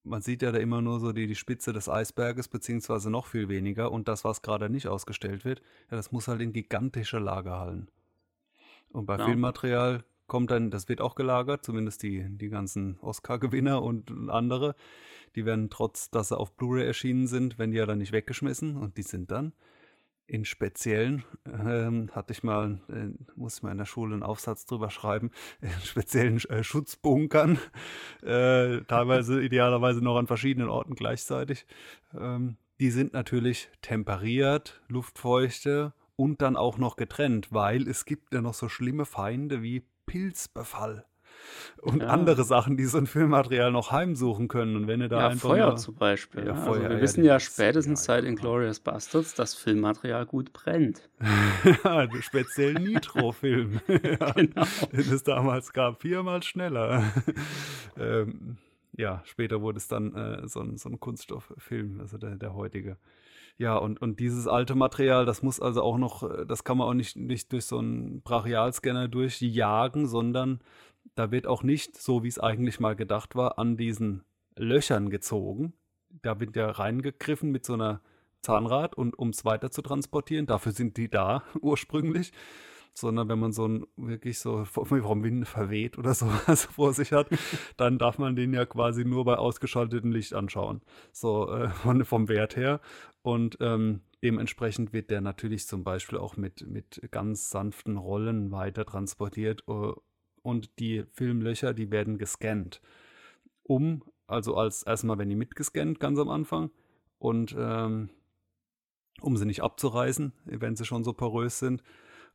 Man 0.03 0.21
sieht 0.21 0.43
ja 0.43 0.53
da 0.53 0.59
immer 0.59 0.83
nur 0.83 1.01
so 1.01 1.13
die, 1.13 1.27
die 1.27 1.35
Spitze 1.35 1.73
des 1.73 1.89
Eisberges, 1.89 2.49
beziehungsweise 2.49 3.11
noch 3.11 3.27
viel 3.27 3.49
weniger. 3.49 3.91
Und 3.91 4.07
das, 4.07 4.25
was 4.25 4.43
gerade 4.43 4.69
nicht 4.69 4.87
ausgestellt 4.87 5.45
wird, 5.45 5.63
ja, 5.91 5.97
das 5.97 6.13
muss 6.13 6.29
halt 6.29 6.43
in 6.43 6.53
gigantische 6.53 7.19
Lagerhallen. 7.19 7.91
Und 8.91 9.07
bei 9.07 9.17
ja. 9.17 9.25
Filmmaterial 9.25 10.05
kommt 10.27 10.51
dann, 10.51 10.71
das 10.71 10.89
wird 10.89 11.01
auch 11.01 11.15
gelagert, 11.15 11.65
zumindest 11.65 12.03
die, 12.03 12.27
die 12.29 12.49
ganzen 12.49 12.99
Oscar-Gewinner 13.01 13.83
und 13.83 14.11
andere. 14.29 14.75
Die 15.37 15.47
werden 15.47 15.71
trotz, 15.71 16.11
dass 16.11 16.29
sie 16.29 16.39
auf 16.39 16.53
Blu-ray 16.53 16.87
erschienen 16.87 17.27
sind, 17.27 17.59
werden 17.59 17.73
die 17.73 17.79
ja 17.79 17.87
dann 17.87 17.99
nicht 17.99 18.13
weggeschmissen 18.13 18.77
und 18.77 18.97
die 18.99 19.03
sind 19.03 19.31
dann 19.31 19.53
in 20.27 20.45
speziellen, 20.45 21.25
ähm, 21.47 22.11
hatte 22.13 22.33
ich 22.33 22.43
mal, 22.43 22.81
äh, 22.89 23.09
muss 23.37 23.59
ich 23.59 23.63
mal 23.63 23.73
in 23.73 23.79
der 23.79 23.85
Schule 23.85 24.15
einen 24.15 24.23
Aufsatz 24.23 24.67
drüber 24.67 24.91
schreiben, 24.91 25.31
in 25.61 25.71
speziellen 25.85 26.39
äh, 26.49 26.63
Schutzbunkern, 26.63 27.59
äh, 28.23 28.81
teilweise 28.83 29.43
idealerweise 29.45 30.03
noch 30.03 30.17
an 30.17 30.27
verschiedenen 30.27 30.69
Orten 30.69 30.95
gleichzeitig. 30.95 31.67
Ähm, 32.19 32.57
die 32.81 32.91
sind 32.91 33.13
natürlich 33.13 33.71
temperiert, 33.83 34.83
luftfeuchte 34.89 35.93
und 36.17 36.43
dann 36.43 36.57
auch 36.57 36.79
noch 36.79 36.97
getrennt, 36.97 37.53
weil 37.53 37.89
es 37.89 38.05
gibt 38.05 38.35
ja 38.35 38.41
noch 38.41 38.55
so 38.55 38.69
schlimme 38.69 39.05
Feinde 39.05 39.63
wie 39.63 39.85
Pilzbefall 40.07 41.07
und 41.83 42.03
ja. 42.03 42.09
andere 42.09 42.45
Sachen, 42.45 42.77
die 42.77 42.85
so 42.85 42.99
ein 42.99 43.07
Filmmaterial 43.07 43.71
noch 43.71 43.93
heimsuchen 43.93 44.49
können. 44.49 44.77
Und 44.77 44.87
wenn 44.87 45.01
ihr 45.01 45.09
da 45.09 45.21
ja, 45.21 45.29
einfach 45.29 45.51
Feuer 45.51 45.77
zum 45.77 45.95
Beispiel. 45.97 46.47
Ja, 46.47 46.55
Feuer, 46.55 46.85
also 46.85 46.91
wir 46.91 47.01
wissen 47.01 47.25
ja 47.25 47.41
spätestens 47.41 48.05
seit 48.05 48.25
Inglourious 48.25 48.81
Bastards, 48.81 49.35
dass 49.35 49.55
Filmmaterial 49.55 50.27
gut 50.27 50.53
brennt. 50.53 51.09
speziell 52.21 52.75
Nitro-Film. 52.75 53.81
genau. 53.87 54.33
Den 54.35 55.13
es 55.13 55.23
damals 55.23 55.73
gab, 55.73 56.03
viermal 56.03 56.43
schneller. 56.43 57.05
ähm, 57.99 58.59
ja, 58.97 59.23
später 59.25 59.61
wurde 59.61 59.79
es 59.79 59.89
dann 59.89 60.15
äh, 60.15 60.49
so, 60.49 60.61
ein, 60.61 60.77
so 60.77 60.89
ein 60.89 61.01
Kunststofffilm, 61.01 62.01
also 62.01 62.19
der, 62.19 62.37
der 62.37 62.55
heutige. 62.55 62.97
Ja, 63.57 63.77
und, 63.77 64.03
und 64.03 64.19
dieses 64.19 64.49
alte 64.49 64.75
Material, 64.75 65.27
das 65.27 65.43
muss 65.43 65.61
also 65.61 65.83
auch 65.83 65.97
noch, 65.97 66.23
äh, 66.23 66.45
das 66.47 66.65
kann 66.65 66.79
man 66.79 66.89
auch 66.89 66.95
nicht, 66.95 67.17
nicht 67.17 67.53
durch 67.53 67.67
so 67.67 67.79
einen 67.79 68.21
Brachialscanner 68.23 69.09
durchjagen, 69.09 70.07
sondern 70.07 70.61
da 71.15 71.31
wird 71.31 71.47
auch 71.47 71.63
nicht, 71.63 71.97
so 71.97 72.23
wie 72.23 72.29
es 72.29 72.39
eigentlich 72.39 72.81
mal 72.81 72.97
gedacht 72.97 73.37
war, 73.37 73.59
an 73.59 73.77
diesen 73.77 74.25
Löchern 74.57 75.11
gezogen. 75.11 75.75
Da 76.23 76.41
wird 76.41 76.57
ja 76.57 76.71
reingegriffen 76.71 77.51
mit 77.51 77.65
so 77.65 77.75
einer 77.75 78.01
Zahnrad 78.43 78.95
und 78.95 79.19
um 79.19 79.31
es 79.31 79.45
weiter 79.45 79.71
zu 79.71 79.83
transportieren. 79.83 80.47
Dafür 80.47 80.73
sind 80.73 80.97
die 80.97 81.09
da 81.09 81.43
ursprünglich. 81.61 82.33
Sondern 82.97 83.29
wenn 83.29 83.41
man 83.41 83.51
so 83.51 83.67
ein 83.67 83.87
wirklich 83.97 84.39
so 84.39 84.65
vom 84.65 85.25
Wind 85.25 85.49
verweht 85.49 85.99
oder 85.99 86.15
sowas 86.15 86.67
vor 86.67 86.93
sich 86.93 87.11
hat, 87.11 87.29
dann 87.77 87.99
darf 87.99 88.19
man 88.19 88.37
den 88.37 88.55
ja 88.55 88.67
quasi 88.67 89.05
nur 89.05 89.25
bei 89.25 89.35
ausgeschaltetem 89.35 90.13
Licht 90.13 90.33
anschauen. 90.33 90.81
So 91.11 91.51
äh, 91.51 91.71
von, 91.71 92.05
vom 92.05 92.29
Wert 92.29 92.55
her. 92.55 92.81
Und 93.23 93.57
ähm, 93.61 94.03
dementsprechend 94.23 94.93
wird 94.93 95.11
der 95.11 95.23
natürlich 95.23 95.67
zum 95.67 95.83
Beispiel 95.83 96.19
auch 96.19 96.37
mit, 96.37 96.69
mit 96.69 97.01
ganz 97.11 97.51
sanften 97.51 97.97
Rollen 97.97 98.53
weiter 98.53 98.85
transportiert, 98.85 99.67
uh, 99.67 99.95
und 100.45 100.79
die 100.79 101.05
Filmlöcher, 101.13 101.73
die 101.73 101.91
werden 101.91 102.19
gescannt. 102.19 102.81
Um, 103.63 104.05
also 104.27 104.57
als 104.57 104.83
erstmal 104.83 105.19
werden 105.19 105.31
die 105.31 105.37
mitgescannt 105.37 105.99
ganz 105.99 106.19
am 106.19 106.29
Anfang 106.29 106.71
und 107.19 107.57
ähm, 107.59 108.11
um 109.21 109.37
sie 109.37 109.47
nicht 109.47 109.63
abzureißen, 109.63 110.33
wenn 110.45 110.77
sie 110.77 110.85
schon 110.85 111.03
so 111.03 111.15
porös 111.15 111.59
sind. 111.59 111.83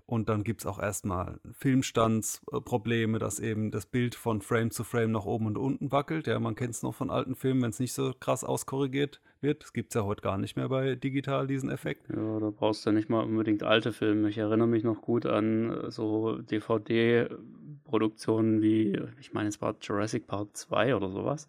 Und 0.09 0.27
dann 0.27 0.43
gibt 0.43 0.59
es 0.61 0.65
auch 0.65 0.79
erstmal 0.79 1.39
Filmstandsprobleme, 1.51 3.19
dass 3.19 3.39
eben 3.39 3.69
das 3.69 3.85
Bild 3.85 4.15
von 4.15 4.41
Frame 4.41 4.71
zu 4.71 4.83
Frame 4.83 5.11
nach 5.11 5.25
oben 5.25 5.45
und 5.45 5.55
unten 5.55 5.91
wackelt. 5.91 6.25
Ja, 6.25 6.39
man 6.39 6.55
kennt 6.55 6.73
es 6.73 6.81
noch 6.81 6.95
von 6.95 7.11
alten 7.11 7.35
Filmen, 7.35 7.61
wenn 7.61 7.69
es 7.69 7.79
nicht 7.79 7.93
so 7.93 8.11
krass 8.19 8.43
auskorrigiert 8.43 9.21
wird. 9.39 9.61
Das 9.61 9.71
gibt 9.71 9.91
es 9.91 9.93
ja 9.93 10.05
heute 10.05 10.23
gar 10.23 10.39
nicht 10.39 10.55
mehr 10.55 10.67
bei 10.67 10.95
digital, 10.95 11.45
diesen 11.45 11.69
Effekt. 11.69 12.09
Ja, 12.09 12.39
da 12.39 12.49
brauchst 12.49 12.87
du 12.87 12.91
nicht 12.91 13.11
mal 13.11 13.23
unbedingt 13.23 13.61
alte 13.61 13.93
Filme. 13.93 14.29
Ich 14.29 14.39
erinnere 14.39 14.67
mich 14.67 14.83
noch 14.83 15.03
gut 15.03 15.27
an 15.27 15.69
äh, 15.69 15.91
so 15.91 16.41
DVD-Produktionen 16.41 18.63
wie, 18.63 18.99
ich 19.19 19.33
meine, 19.33 19.49
es 19.49 19.61
war 19.61 19.75
Jurassic 19.79 20.25
Park 20.25 20.57
2 20.57 20.95
oder 20.95 21.11
sowas 21.11 21.47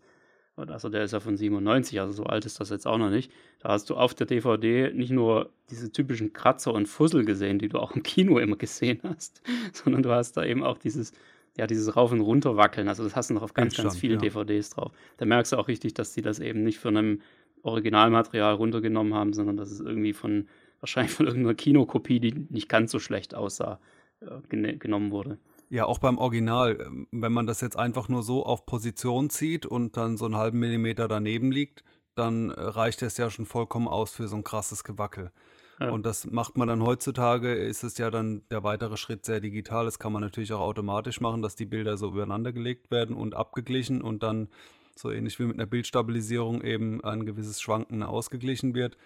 also 0.69 0.89
der 0.89 1.05
ist 1.05 1.13
ja 1.13 1.21
von 1.21 1.37
97, 1.37 2.01
also 2.01 2.13
so 2.13 2.25
alt 2.25 2.45
ist 2.45 2.61
das 2.61 2.71
jetzt 2.71 2.87
auch 2.87 2.99
noch 2.99 3.11
nicht. 3.11 3.33
Da 3.61 3.71
hast 3.71 3.89
du 3.89 3.95
auf 3.97 4.15
der 4.15 4.27
DVD 4.27 4.93
nicht 4.93 5.11
nur 5.11 5.51
diese 5.71 5.93
typischen 5.93 6.33
Kratzer 6.33 6.75
und 6.75 6.87
Fussel 6.87 7.25
gesehen, 7.25 7.59
die 7.59 7.69
du 7.69 7.79
auch 7.79 7.95
im 7.95 8.03
Kino 8.03 8.39
immer 8.39 8.57
gesehen 8.57 9.01
hast, 9.03 9.43
sondern 9.73 10.03
du 10.03 10.11
hast 10.11 10.37
da 10.37 10.45
eben 10.45 10.63
auch 10.63 10.79
dieses, 10.79 11.13
ja, 11.57 11.67
dieses 11.67 11.97
Rauf- 11.97 12.13
und 12.13 12.21
Runterwackeln. 12.21 12.89
Also 12.89 13.05
das 13.05 13.17
hast 13.17 13.31
du 13.31 13.35
noch 13.35 13.43
auf 13.43 13.55
ganz, 13.55 13.77
ganz 13.77 13.97
vielen 13.97 14.21
ja. 14.23 14.29
DVDs 14.29 14.71
drauf. 14.71 14.93
Da 15.17 15.27
merkst 15.27 15.53
du 15.53 15.57
auch 15.57 15.69
richtig, 15.69 15.95
dass 15.95 16.13
die 16.13 16.23
das 16.23 16.41
eben 16.41 16.63
nicht 16.63 16.79
von 16.79 16.97
einem 16.97 17.21
Originalmaterial 17.63 18.55
runtergenommen 18.55 19.15
haben, 19.15 19.33
sondern 19.33 19.57
dass 19.57 19.71
es 19.71 19.81
irgendwie 19.81 20.13
von, 20.13 20.49
wahrscheinlich 20.81 21.13
von 21.13 21.27
irgendeiner 21.27 21.55
Kinokopie, 21.55 22.21
die 22.21 22.47
nicht 22.49 22.69
ganz 22.69 22.91
so 22.91 22.99
schlecht 22.99 23.35
aussah, 23.35 23.81
äh, 24.21 24.77
genommen 24.77 25.11
wurde. 25.11 25.39
Ja, 25.71 25.87
auch 25.87 25.99
beim 25.99 26.19
Original, 26.19 26.81
ähm, 26.81 27.07
wenn 27.13 27.33
man 27.33 27.47
das 27.47 27.61
jetzt 27.61 27.77
einfach 27.77 28.09
nur 28.09 28.25
so 28.25 28.45
auf 28.45 28.67
Position 28.67 29.31
zieht 29.31 29.67
und 29.67 29.97
dann 29.97 30.17
so 30.17 30.25
einen 30.25 30.37
halben 30.37 30.59
Millimeter 30.59 31.07
daneben 31.07 31.53
liegt, 31.53 31.85
dann 32.17 32.51
äh, 32.51 32.61
reicht 32.61 33.03
es 33.03 33.17
ja 33.17 33.31
schon 33.31 33.47
vollkommen 33.47 33.87
aus 33.87 34.11
für 34.13 34.27
so 34.27 34.37
ein 34.37 34.45
krasses 34.45 34.83
Gewackel. 34.83 35.31
Ja. 35.79 35.91
Und 35.91 36.05
das 36.05 36.27
macht 36.27 36.59
man 36.59 36.67
dann 36.67 36.83
heutzutage, 36.83 37.55
ist 37.55 37.85
es 37.85 37.97
ja 37.99 38.11
dann 38.11 38.43
der 38.51 38.65
weitere 38.65 38.97
Schritt 38.97 39.25
sehr 39.25 39.41
digital. 39.41 39.85
Das 39.85 40.01
kann 40.01 40.13
man 40.13 40.23
natürlich 40.23 40.53
auch 40.53 40.61
automatisch 40.61 41.21
machen, 41.21 41.41
dass 41.41 41.55
die 41.55 41.67
Bilder 41.67 41.97
so 41.97 42.09
übereinander 42.09 42.53
gelegt 42.53 42.91
werden 42.91 43.15
und 43.15 43.35
abgeglichen 43.35 44.03
und 44.03 44.25
dann 44.25 44.49
so 44.97 45.11
ähnlich 45.11 45.39
wie 45.39 45.45
mit 45.45 45.55
einer 45.55 45.67
Bildstabilisierung 45.67 46.63
eben 46.63 47.03
ein 47.03 47.25
gewisses 47.25 47.61
Schwanken 47.61 48.03
ausgeglichen 48.03 48.75
wird. 48.75 48.99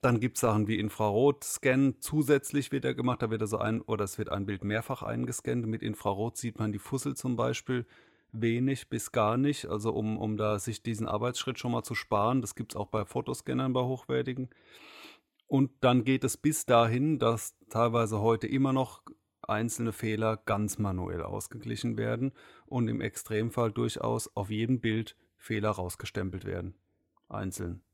Dann 0.00 0.20
gibt 0.20 0.36
es 0.36 0.42
Sachen 0.42 0.68
wie 0.68 0.78
Infrarotscan. 0.78 1.96
Zusätzlich 2.00 2.70
wird 2.70 2.84
er 2.84 2.94
gemacht, 2.94 3.22
da 3.22 3.30
wird 3.30 3.42
also 3.42 3.58
ein, 3.58 3.80
oder 3.80 4.04
es 4.04 4.18
wird 4.18 4.28
ein 4.28 4.46
Bild 4.46 4.62
mehrfach 4.62 5.02
eingescannt. 5.02 5.66
Mit 5.66 5.82
Infrarot 5.82 6.36
sieht 6.36 6.58
man 6.58 6.72
die 6.72 6.78
Fussel 6.78 7.16
zum 7.16 7.36
Beispiel 7.36 7.86
wenig 8.32 8.88
bis 8.88 9.12
gar 9.12 9.36
nicht, 9.36 9.66
also 9.66 9.92
um, 9.92 10.18
um 10.18 10.36
da 10.36 10.58
sich 10.58 10.82
diesen 10.82 11.08
Arbeitsschritt 11.08 11.58
schon 11.58 11.72
mal 11.72 11.82
zu 11.82 11.94
sparen. 11.94 12.40
Das 12.40 12.54
gibt 12.54 12.72
es 12.72 12.76
auch 12.76 12.88
bei 12.88 13.04
Fotoscannern 13.04 13.72
bei 13.72 13.82
hochwertigen. 13.82 14.50
Und 15.46 15.70
dann 15.80 16.04
geht 16.04 16.24
es 16.24 16.36
bis 16.36 16.66
dahin, 16.66 17.18
dass 17.18 17.56
teilweise 17.70 18.20
heute 18.20 18.46
immer 18.46 18.72
noch 18.72 19.02
einzelne 19.42 19.92
Fehler 19.92 20.36
ganz 20.36 20.78
manuell 20.78 21.22
ausgeglichen 21.22 21.96
werden 21.96 22.32
und 22.66 22.88
im 22.88 23.00
Extremfall 23.00 23.70
durchaus 23.70 24.28
auf 24.34 24.50
jedem 24.50 24.80
Bild 24.80 25.16
Fehler 25.36 25.70
rausgestempelt 25.70 26.44
werden. 26.44 26.74
Einzeln. 27.28 27.85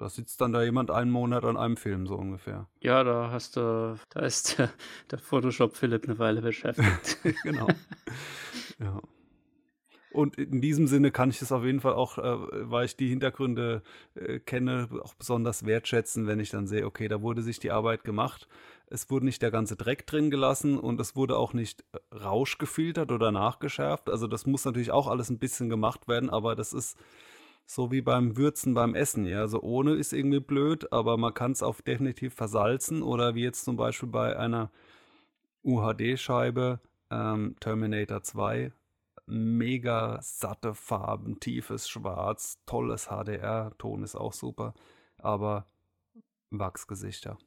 Da 0.00 0.08
sitzt 0.08 0.40
dann 0.40 0.54
da 0.54 0.62
jemand 0.62 0.90
einen 0.90 1.10
Monat 1.10 1.44
an 1.44 1.58
einem 1.58 1.76
Film, 1.76 2.06
so 2.06 2.14
ungefähr. 2.14 2.66
Ja, 2.80 3.04
da 3.04 3.30
hast 3.30 3.56
du, 3.56 3.98
da 4.08 4.20
ist 4.20 4.56
der, 4.56 4.70
der 5.10 5.18
Photoshop 5.18 5.76
Philipp 5.76 6.04
eine 6.04 6.18
Weile 6.18 6.40
beschäftigt. 6.40 7.18
genau. 7.42 7.68
ja. 8.78 8.98
Und 10.10 10.36
in 10.36 10.62
diesem 10.62 10.86
Sinne 10.86 11.10
kann 11.10 11.28
ich 11.28 11.42
es 11.42 11.52
auf 11.52 11.64
jeden 11.64 11.80
Fall 11.80 11.92
auch, 11.92 12.16
äh, 12.16 12.22
weil 12.70 12.86
ich 12.86 12.96
die 12.96 13.10
Hintergründe 13.10 13.82
äh, 14.14 14.38
kenne, 14.38 14.88
auch 15.02 15.12
besonders 15.12 15.66
wertschätzen, 15.66 16.26
wenn 16.26 16.40
ich 16.40 16.48
dann 16.48 16.66
sehe, 16.66 16.86
okay, 16.86 17.06
da 17.06 17.20
wurde 17.20 17.42
sich 17.42 17.58
die 17.58 17.70
Arbeit 17.70 18.02
gemacht. 18.02 18.48
Es 18.86 19.10
wurde 19.10 19.26
nicht 19.26 19.42
der 19.42 19.50
ganze 19.50 19.76
Dreck 19.76 20.06
drin 20.06 20.30
gelassen 20.30 20.78
und 20.78 20.98
es 20.98 21.14
wurde 21.14 21.36
auch 21.36 21.52
nicht 21.52 21.84
äh, 21.92 22.16
Rausch 22.16 22.56
gefiltert 22.56 23.12
oder 23.12 23.32
nachgeschärft. 23.32 24.08
Also 24.08 24.26
das 24.26 24.46
muss 24.46 24.64
natürlich 24.64 24.92
auch 24.92 25.08
alles 25.08 25.28
ein 25.28 25.38
bisschen 25.38 25.68
gemacht 25.68 26.08
werden, 26.08 26.30
aber 26.30 26.56
das 26.56 26.72
ist 26.72 26.96
so 27.70 27.92
wie 27.92 28.00
beim 28.00 28.36
Würzen 28.36 28.74
beim 28.74 28.96
Essen, 28.96 29.26
ja. 29.26 29.38
Also 29.38 29.60
ohne 29.62 29.92
ist 29.92 30.12
irgendwie 30.12 30.40
blöd, 30.40 30.92
aber 30.92 31.16
man 31.16 31.34
kann 31.34 31.52
es 31.52 31.62
auch 31.62 31.80
definitiv 31.80 32.34
versalzen 32.34 33.00
oder 33.00 33.36
wie 33.36 33.44
jetzt 33.44 33.64
zum 33.64 33.76
Beispiel 33.76 34.08
bei 34.08 34.36
einer 34.36 34.72
UHD-Scheibe 35.62 36.80
ähm, 37.12 37.54
Terminator 37.60 38.24
2. 38.24 38.72
Mega 39.26 40.18
satte 40.20 40.74
Farben, 40.74 41.38
tiefes 41.38 41.88
Schwarz, 41.88 42.58
tolles 42.66 43.06
HDR, 43.06 43.70
Ton 43.78 44.02
ist 44.02 44.16
auch 44.16 44.32
super, 44.32 44.74
aber 45.18 45.66
Wachsgesichter. 46.50 47.38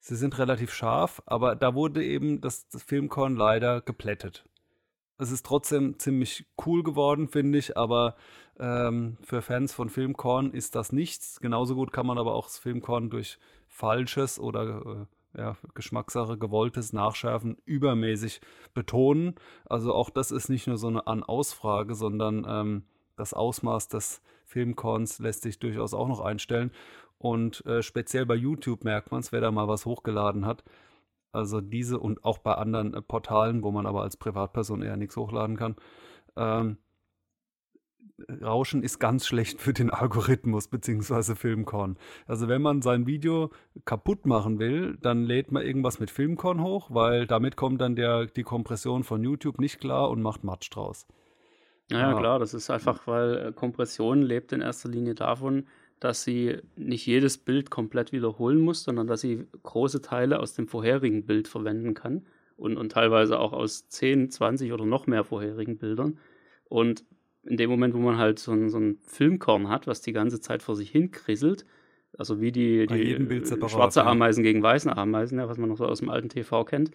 Sie 0.00 0.16
sind 0.16 0.38
relativ 0.38 0.72
scharf, 0.72 1.22
aber 1.26 1.54
da 1.54 1.76
wurde 1.76 2.04
eben 2.04 2.40
das, 2.40 2.66
das 2.68 2.82
Filmkorn 2.82 3.36
leider 3.36 3.80
geplättet. 3.80 4.44
Es 5.20 5.30
ist 5.30 5.44
trotzdem 5.44 5.98
ziemlich 5.98 6.46
cool 6.64 6.82
geworden, 6.82 7.28
finde 7.28 7.58
ich, 7.58 7.76
aber 7.76 8.16
ähm, 8.58 9.18
für 9.22 9.42
Fans 9.42 9.74
von 9.74 9.90
Filmkorn 9.90 10.52
ist 10.52 10.74
das 10.74 10.92
nichts. 10.92 11.40
Genauso 11.40 11.74
gut 11.74 11.92
kann 11.92 12.06
man 12.06 12.16
aber 12.16 12.34
auch 12.34 12.46
das 12.46 12.58
Filmkorn 12.58 13.10
durch 13.10 13.38
falsches 13.68 14.40
oder 14.40 15.06
äh, 15.34 15.38
ja, 15.38 15.56
Geschmackssache 15.74 16.38
gewolltes 16.38 16.94
Nachschärfen 16.94 17.58
übermäßig 17.66 18.40
betonen. 18.72 19.34
Also 19.66 19.94
auch 19.94 20.08
das 20.08 20.30
ist 20.30 20.48
nicht 20.48 20.66
nur 20.66 20.78
so 20.78 20.88
eine 20.88 21.06
An-Aus-Frage, 21.06 21.94
sondern 21.94 22.46
ähm, 22.48 22.84
das 23.16 23.34
Ausmaß 23.34 23.88
des 23.88 24.22
Filmkorns 24.46 25.18
lässt 25.18 25.42
sich 25.42 25.58
durchaus 25.58 25.92
auch 25.92 26.08
noch 26.08 26.20
einstellen. 26.20 26.72
Und 27.18 27.64
äh, 27.66 27.82
speziell 27.82 28.24
bei 28.24 28.36
YouTube 28.36 28.84
merkt 28.84 29.10
man 29.10 29.20
es, 29.20 29.32
wer 29.32 29.42
da 29.42 29.50
mal 29.50 29.68
was 29.68 29.84
hochgeladen 29.84 30.46
hat. 30.46 30.64
Also 31.32 31.60
diese 31.60 31.98
und 31.98 32.24
auch 32.24 32.38
bei 32.38 32.54
anderen 32.54 32.94
äh, 32.94 33.02
Portalen, 33.02 33.62
wo 33.62 33.70
man 33.70 33.86
aber 33.86 34.02
als 34.02 34.16
Privatperson 34.16 34.82
eher 34.82 34.96
nichts 34.96 35.16
hochladen 35.16 35.56
kann. 35.56 35.76
Ähm, 36.36 36.78
Rauschen 38.42 38.82
ist 38.82 38.98
ganz 38.98 39.26
schlecht 39.28 39.60
für 39.60 39.72
den 39.72 39.90
Algorithmus 39.90 40.68
bzw. 40.68 41.34
Filmkorn. 41.34 41.96
Also 42.26 42.48
wenn 42.48 42.62
man 42.62 42.82
sein 42.82 43.06
Video 43.06 43.50
kaputt 43.84 44.26
machen 44.26 44.58
will, 44.58 44.96
dann 45.00 45.24
lädt 45.24 45.52
man 45.52 45.64
irgendwas 45.64 46.00
mit 46.00 46.10
Filmkorn 46.10 46.62
hoch, 46.62 46.90
weil 46.90 47.26
damit 47.26 47.56
kommt 47.56 47.80
dann 47.80 47.96
der, 47.96 48.26
die 48.26 48.42
Kompression 48.42 49.04
von 49.04 49.22
YouTube 49.22 49.60
nicht 49.60 49.80
klar 49.80 50.10
und 50.10 50.22
macht 50.22 50.44
Matsch 50.44 50.70
draus. 50.70 51.06
Ja, 51.90 52.12
ja, 52.12 52.18
klar, 52.18 52.38
das 52.38 52.54
ist 52.54 52.70
einfach, 52.70 53.06
weil 53.06 53.36
äh, 53.36 53.52
Kompression 53.52 54.22
lebt 54.22 54.52
in 54.52 54.60
erster 54.60 54.88
Linie 54.88 55.16
davon, 55.16 55.66
dass 56.00 56.24
sie 56.24 56.56
nicht 56.76 57.06
jedes 57.06 57.38
Bild 57.38 57.70
komplett 57.70 58.12
wiederholen 58.12 58.60
muss, 58.60 58.82
sondern 58.84 59.06
dass 59.06 59.20
sie 59.20 59.46
große 59.62 60.00
Teile 60.00 60.40
aus 60.40 60.54
dem 60.54 60.66
vorherigen 60.66 61.26
Bild 61.26 61.46
verwenden 61.46 61.94
kann 61.94 62.26
und, 62.56 62.76
und 62.76 62.92
teilweise 62.92 63.38
auch 63.38 63.52
aus 63.52 63.88
10, 63.88 64.30
20 64.30 64.72
oder 64.72 64.86
noch 64.86 65.06
mehr 65.06 65.24
vorherigen 65.24 65.76
Bildern. 65.76 66.18
Und 66.68 67.04
in 67.44 67.56
dem 67.56 67.70
Moment, 67.70 67.94
wo 67.94 67.98
man 67.98 68.16
halt 68.16 68.38
so 68.38 68.52
ein, 68.52 68.70
so 68.70 68.78
ein 68.78 68.98
Filmkorn 69.06 69.68
hat, 69.68 69.86
was 69.86 70.00
die 70.00 70.12
ganze 70.12 70.40
Zeit 70.40 70.62
vor 70.62 70.74
sich 70.74 70.90
hin 70.90 71.10
krisselt, 71.10 71.66
also 72.18 72.40
wie 72.40 72.52
die, 72.52 72.86
die 72.86 73.42
schwarze 73.68 74.04
Ameisen 74.04 74.42
gegen 74.42 74.62
weiße 74.62 74.94
Ameisen, 74.94 75.38
ja, 75.38 75.48
was 75.48 75.58
man 75.58 75.68
noch 75.68 75.76
so 75.76 75.86
aus 75.86 76.00
dem 76.00 76.08
alten 76.08 76.28
TV 76.28 76.64
kennt, 76.64 76.90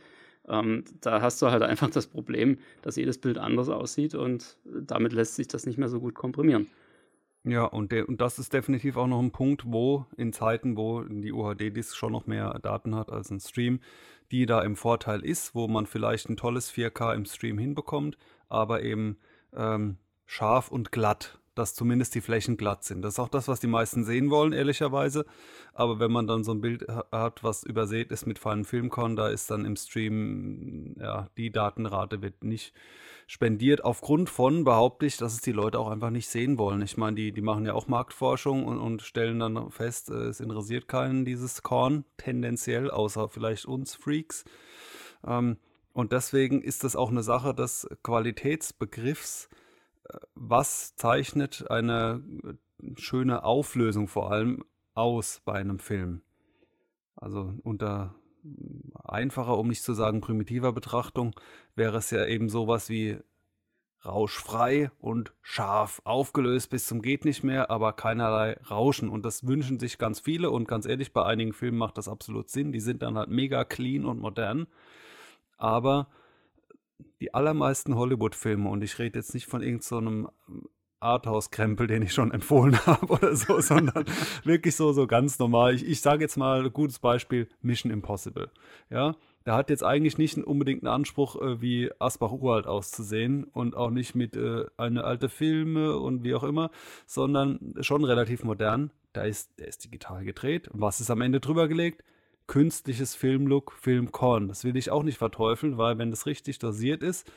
ähm, 0.47 0.83
da 1.01 1.21
hast 1.21 1.41
du 1.41 1.47
halt 1.47 1.63
einfach 1.63 1.89
das 1.89 2.07
Problem, 2.07 2.57
dass 2.81 2.95
jedes 2.95 3.17
Bild 3.17 3.37
anders 3.37 3.69
aussieht 3.69 4.13
und 4.15 4.57
damit 4.63 5.13
lässt 5.13 5.35
sich 5.35 5.47
das 5.47 5.65
nicht 5.65 5.77
mehr 5.77 5.89
so 5.89 5.99
gut 5.99 6.15
komprimieren. 6.15 6.67
Ja, 7.47 7.65
und, 7.65 7.93
und 7.93 8.21
das 8.21 8.39
ist 8.39 8.53
definitiv 8.53 8.97
auch 8.97 9.05
noch 9.05 9.21
ein 9.21 9.31
Punkt, 9.31 9.63
wo 9.67 10.07
in 10.17 10.33
Zeiten, 10.33 10.77
wo 10.77 11.03
die 11.03 11.31
UHD-Disk 11.31 11.95
schon 11.95 12.11
noch 12.11 12.25
mehr 12.25 12.57
Daten 12.59 12.95
hat 12.95 13.11
als 13.11 13.29
ein 13.29 13.39
Stream, 13.39 13.81
die 14.31 14.47
da 14.47 14.61
im 14.61 14.75
Vorteil 14.75 15.23
ist, 15.23 15.53
wo 15.53 15.67
man 15.67 15.85
vielleicht 15.85 16.27
ein 16.27 16.37
tolles 16.37 16.73
4K 16.73 17.13
im 17.13 17.25
Stream 17.25 17.59
hinbekommt, 17.59 18.17
aber 18.49 18.81
eben 18.81 19.17
ähm, 19.55 19.97
scharf 20.25 20.71
und 20.71 20.91
glatt 20.91 21.39
dass 21.55 21.73
zumindest 21.73 22.13
die 22.15 22.21
Flächen 22.21 22.57
glatt 22.57 22.83
sind. 22.83 23.01
Das 23.01 23.13
ist 23.13 23.19
auch 23.19 23.29
das, 23.29 23.47
was 23.47 23.59
die 23.59 23.67
meisten 23.67 24.03
sehen 24.03 24.29
wollen, 24.29 24.53
ehrlicherweise. 24.53 25.25
Aber 25.73 25.99
wenn 25.99 26.11
man 26.11 26.27
dann 26.27 26.43
so 26.43 26.53
ein 26.53 26.61
Bild 26.61 26.85
hat, 27.11 27.43
was 27.43 27.63
übersät 27.63 28.11
ist 28.11 28.25
mit 28.25 28.39
feinem 28.39 28.65
Filmkorn, 28.65 29.15
da 29.15 29.29
ist 29.29 29.49
dann 29.49 29.65
im 29.65 29.75
Stream, 29.75 30.95
ja, 30.99 31.29
die 31.37 31.51
Datenrate 31.51 32.21
wird 32.21 32.43
nicht 32.43 32.73
spendiert. 33.27 33.83
Aufgrund 33.83 34.29
von, 34.29 34.63
behaupte 34.63 35.05
ich, 35.05 35.17
dass 35.17 35.33
es 35.33 35.41
die 35.41 35.51
Leute 35.51 35.79
auch 35.79 35.89
einfach 35.89 36.11
nicht 36.11 36.27
sehen 36.27 36.57
wollen. 36.57 36.81
Ich 36.81 36.97
meine, 36.97 37.15
die, 37.15 37.31
die 37.31 37.41
machen 37.41 37.65
ja 37.65 37.73
auch 37.73 37.87
Marktforschung 37.87 38.65
und, 38.65 38.77
und 38.77 39.01
stellen 39.01 39.39
dann 39.39 39.71
fest, 39.71 40.09
äh, 40.09 40.27
es 40.27 40.39
interessiert 40.39 40.87
keinen 40.87 41.25
dieses 41.25 41.63
Korn, 41.63 42.05
tendenziell, 42.17 42.91
außer 42.91 43.29
vielleicht 43.29 43.65
uns 43.65 43.95
Freaks. 43.95 44.45
Ähm, 45.25 45.57
und 45.93 46.11
deswegen 46.11 46.61
ist 46.61 46.83
das 46.83 46.95
auch 46.95 47.09
eine 47.09 47.23
Sache 47.23 47.53
des 47.53 47.87
Qualitätsbegriffs 48.03 49.49
was 50.35 50.95
zeichnet 50.95 51.69
eine 51.69 52.23
äh, 52.43 52.53
schöne 52.95 53.43
Auflösung 53.43 54.07
vor 54.07 54.31
allem 54.31 54.63
aus 54.93 55.41
bei 55.45 55.53
einem 55.53 55.79
Film? 55.79 56.21
Also 57.15 57.53
unter 57.63 58.15
einfacher, 59.03 59.57
um 59.57 59.67
nicht 59.69 59.83
zu 59.83 59.93
sagen 59.93 60.21
primitiver 60.21 60.71
Betrachtung, 60.71 61.33
wäre 61.75 61.97
es 61.97 62.11
ja 62.11 62.25
eben 62.25 62.49
sowas 62.49 62.89
wie 62.89 63.17
rauschfrei 64.05 64.91
und 64.99 65.33
scharf 65.41 65.99
aufgelöst 66.03 66.69
bis 66.69 66.85
zum 66.85 67.01
geht 67.01 67.25
nicht 67.25 67.43
mehr, 67.43 67.71
aber 67.71 67.93
keinerlei 67.93 68.57
Rauschen. 68.69 69.09
Und 69.09 69.25
das 69.25 69.47
wünschen 69.47 69.79
sich 69.79 69.97
ganz 69.97 70.19
viele 70.19 70.51
und 70.51 70.67
ganz 70.67 70.85
ehrlich, 70.85 71.11
bei 71.11 71.25
einigen 71.25 71.53
Filmen 71.53 71.77
macht 71.77 71.97
das 71.97 72.07
absolut 72.07 72.49
Sinn. 72.49 72.71
Die 72.71 72.79
sind 72.79 73.01
dann 73.01 73.17
halt 73.17 73.29
mega 73.29 73.63
clean 73.65 74.05
und 74.05 74.19
modern. 74.19 74.67
Aber 75.57 76.07
die 77.19 77.33
allermeisten 77.33 77.95
Hollywood-Filme, 77.95 78.69
und 78.69 78.83
ich 78.83 78.99
rede 78.99 79.19
jetzt 79.19 79.33
nicht 79.33 79.47
von 79.47 79.61
irgendeinem 79.61 80.29
so 80.47 80.69
Arthouse-Krempel, 80.99 81.87
den 81.87 82.01
ich 82.01 82.13
schon 82.13 82.31
empfohlen 82.31 82.77
habe 82.85 83.07
oder 83.07 83.35
so, 83.35 83.59
sondern 83.61 84.05
wirklich 84.43 84.75
so, 84.75 84.91
so 84.91 85.07
ganz 85.07 85.39
normal. 85.39 85.75
Ich, 85.75 85.85
ich 85.85 86.01
sage 86.01 86.21
jetzt 86.21 86.37
mal 86.37 86.65
ein 86.65 86.73
gutes 86.73 86.99
Beispiel: 86.99 87.47
Mission 87.61 87.91
Impossible. 87.91 88.49
Ja, 88.89 89.15
der 89.45 89.55
hat 89.55 89.69
jetzt 89.69 89.83
eigentlich 89.83 90.17
nicht 90.17 90.37
unbedingt 90.37 90.83
einen 90.83 90.93
Anspruch, 90.93 91.39
äh, 91.41 91.61
wie 91.61 91.91
Asbach 91.99 92.31
uralt 92.31 92.67
auszusehen 92.67 93.43
und 93.45 93.75
auch 93.75 93.91
nicht 93.91 94.15
mit 94.15 94.35
äh, 94.35 94.65
eine 94.77 95.03
alte 95.03 95.29
Filme 95.29 95.97
und 95.97 96.23
wie 96.23 96.33
auch 96.33 96.43
immer, 96.43 96.71
sondern 97.05 97.75
schon 97.81 98.03
relativ 98.03 98.43
modern. 98.43 98.91
Da 99.13 99.23
ist, 99.23 99.59
der 99.59 99.67
ist 99.67 99.85
digital 99.85 100.25
gedreht. 100.25 100.69
Was 100.73 100.99
ist 100.99 101.09
am 101.09 101.21
Ende 101.21 101.39
drüber 101.39 101.67
gelegt? 101.67 102.03
Künstliches 102.47 103.15
Filmlook, 103.15 103.73
Filmkorn. 103.73 104.47
Das 104.47 104.63
will 104.63 104.75
ich 104.77 104.91
auch 104.91 105.03
nicht 105.03 105.17
verteufeln, 105.17 105.77
weil 105.77 105.97
wenn 105.97 106.11
das 106.11 106.25
richtig 106.25 106.59
dosiert 106.59 107.03
ist 107.03 107.31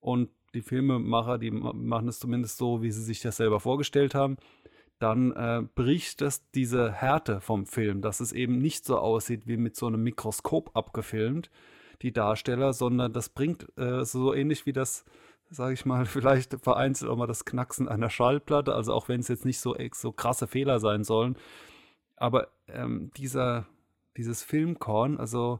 und 0.00 0.30
die 0.54 0.62
Filmemacher, 0.62 1.38
die 1.38 1.50
machen 1.50 2.08
es 2.08 2.18
zumindest 2.18 2.56
so, 2.56 2.82
wie 2.82 2.92
sie 2.92 3.02
sich 3.02 3.20
das 3.20 3.36
selber 3.36 3.60
vorgestellt 3.60 4.14
haben, 4.14 4.36
dann 4.98 5.32
äh, 5.32 5.62
bricht 5.74 6.20
das 6.20 6.48
diese 6.52 6.92
Härte 6.92 7.40
vom 7.40 7.66
Film, 7.66 8.00
dass 8.00 8.20
es 8.20 8.32
eben 8.32 8.58
nicht 8.58 8.84
so 8.84 8.98
aussieht 8.98 9.46
wie 9.46 9.56
mit 9.56 9.76
so 9.76 9.86
einem 9.86 10.02
Mikroskop 10.02 10.70
abgefilmt, 10.74 11.50
die 12.02 12.12
Darsteller, 12.12 12.72
sondern 12.72 13.12
das 13.12 13.28
bringt 13.28 13.66
äh, 13.76 14.04
so 14.04 14.32
ähnlich 14.32 14.66
wie 14.66 14.72
das, 14.72 15.04
sage 15.50 15.74
ich 15.74 15.84
mal, 15.84 16.06
vielleicht 16.06 16.54
vereinzelt 16.62 17.10
auch 17.10 17.16
mal 17.16 17.26
das 17.26 17.44
Knacksen 17.44 17.88
einer 17.88 18.10
Schallplatte, 18.10 18.74
also 18.74 18.92
auch 18.92 19.08
wenn 19.08 19.20
es 19.20 19.28
jetzt 19.28 19.44
nicht 19.44 19.58
so, 19.58 19.76
so 19.92 20.12
krasse 20.12 20.46
Fehler 20.46 20.78
sein 20.78 21.04
sollen, 21.04 21.36
aber 22.16 22.48
ähm, 22.68 23.10
dieser, 23.16 23.66
dieses 24.16 24.42
Filmkorn, 24.42 25.18
also 25.18 25.58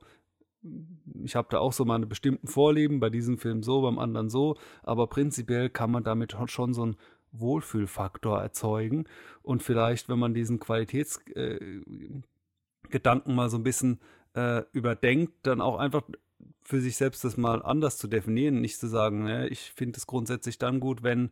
ich 1.22 1.36
habe 1.36 1.48
da 1.50 1.58
auch 1.58 1.72
so 1.72 1.84
meine 1.84 2.06
bestimmten 2.06 2.46
Vorlieben, 2.46 3.00
bei 3.00 3.10
diesem 3.10 3.38
Film 3.38 3.62
so, 3.62 3.82
beim 3.82 3.98
anderen 3.98 4.30
so, 4.30 4.56
aber 4.82 5.06
prinzipiell 5.06 5.68
kann 5.68 5.90
man 5.90 6.04
damit 6.04 6.34
schon 6.46 6.72
so 6.72 6.86
ein 6.86 6.96
Wohlfühlfaktor 7.32 8.40
erzeugen 8.40 9.04
und 9.42 9.62
vielleicht, 9.62 10.08
wenn 10.08 10.18
man 10.18 10.34
diesen 10.34 10.60
Qualitätsgedanken 10.60 12.32
äh, 13.32 13.34
mal 13.34 13.50
so 13.50 13.58
ein 13.58 13.64
bisschen 13.64 14.00
äh, 14.34 14.62
überdenkt, 14.72 15.34
dann 15.42 15.60
auch 15.60 15.78
einfach 15.78 16.02
für 16.62 16.80
sich 16.80 16.96
selbst 16.96 17.24
das 17.24 17.36
mal 17.36 17.62
anders 17.62 17.98
zu 17.98 18.08
definieren, 18.08 18.60
nicht 18.60 18.78
zu 18.78 18.86
sagen, 18.86 19.24
ne, 19.24 19.48
ich 19.48 19.72
finde 19.72 19.98
es 19.98 20.06
grundsätzlich 20.06 20.58
dann 20.58 20.80
gut, 20.80 21.02
wenn 21.02 21.30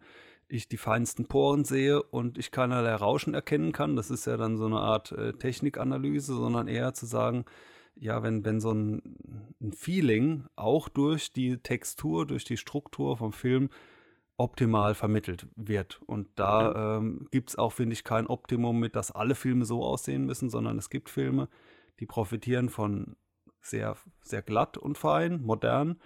ich 0.53 0.69
die 0.69 0.77
feinsten 0.77 1.27
Poren 1.27 1.65
sehe 1.65 2.03
und 2.03 2.37
ich 2.37 2.51
keinerlei 2.51 2.95
Rauschen 2.95 3.35
erkennen 3.35 3.73
kann. 3.73 3.97
Das 3.97 4.11
ist 4.11 4.27
ja 4.27 4.37
dann 4.37 4.59
so 4.59 4.67
eine 4.67 4.81
Art 4.81 5.13
äh, 5.13 5.33
Technikanalyse, 5.33 6.35
sondern 6.35 6.69
eher 6.69 6.93
zu 6.93 7.07
sagen, 7.07 7.47
ja, 7.95 8.23
wenn, 8.23 8.45
wenn 8.45 8.61
so 8.61 8.73
ein, 8.73 9.55
ein 9.61 9.73
Feeling 9.73 10.45
auch 10.55 10.89
durch 10.89 11.33
die 11.33 11.59
Textur, 11.59 12.27
durch 12.27 12.45
die 12.45 12.57
Struktur 12.57 13.17
vom 13.17 13.33
Film 13.33 13.71
optimal 14.37 14.95
vermittelt 14.95 15.47
wird. 15.57 16.01
Und 16.07 16.29
da 16.37 16.97
ähm, 16.99 17.29
gibt 17.31 17.51
es 17.51 17.57
auch, 17.57 17.73
finde 17.73 17.95
ich, 17.95 18.05
kein 18.05 18.27
Optimum 18.27 18.79
mit, 18.79 18.97
dass 18.97 19.11
alle 19.11 19.35
Filme 19.35 19.65
so 19.65 19.83
aussehen 19.85 20.27
müssen, 20.27 20.51
sondern 20.51 20.79
es 20.79 20.91
gibt 20.91 21.09
Filme, 21.11 21.49
die 22.01 22.07
profitieren 22.07 22.69
von 22.69 23.17
sehr, 23.61 23.97
sehr 24.21 24.43
glatt 24.43 24.77
und 24.77 24.99
fein, 24.99 25.43
modern 25.43 26.01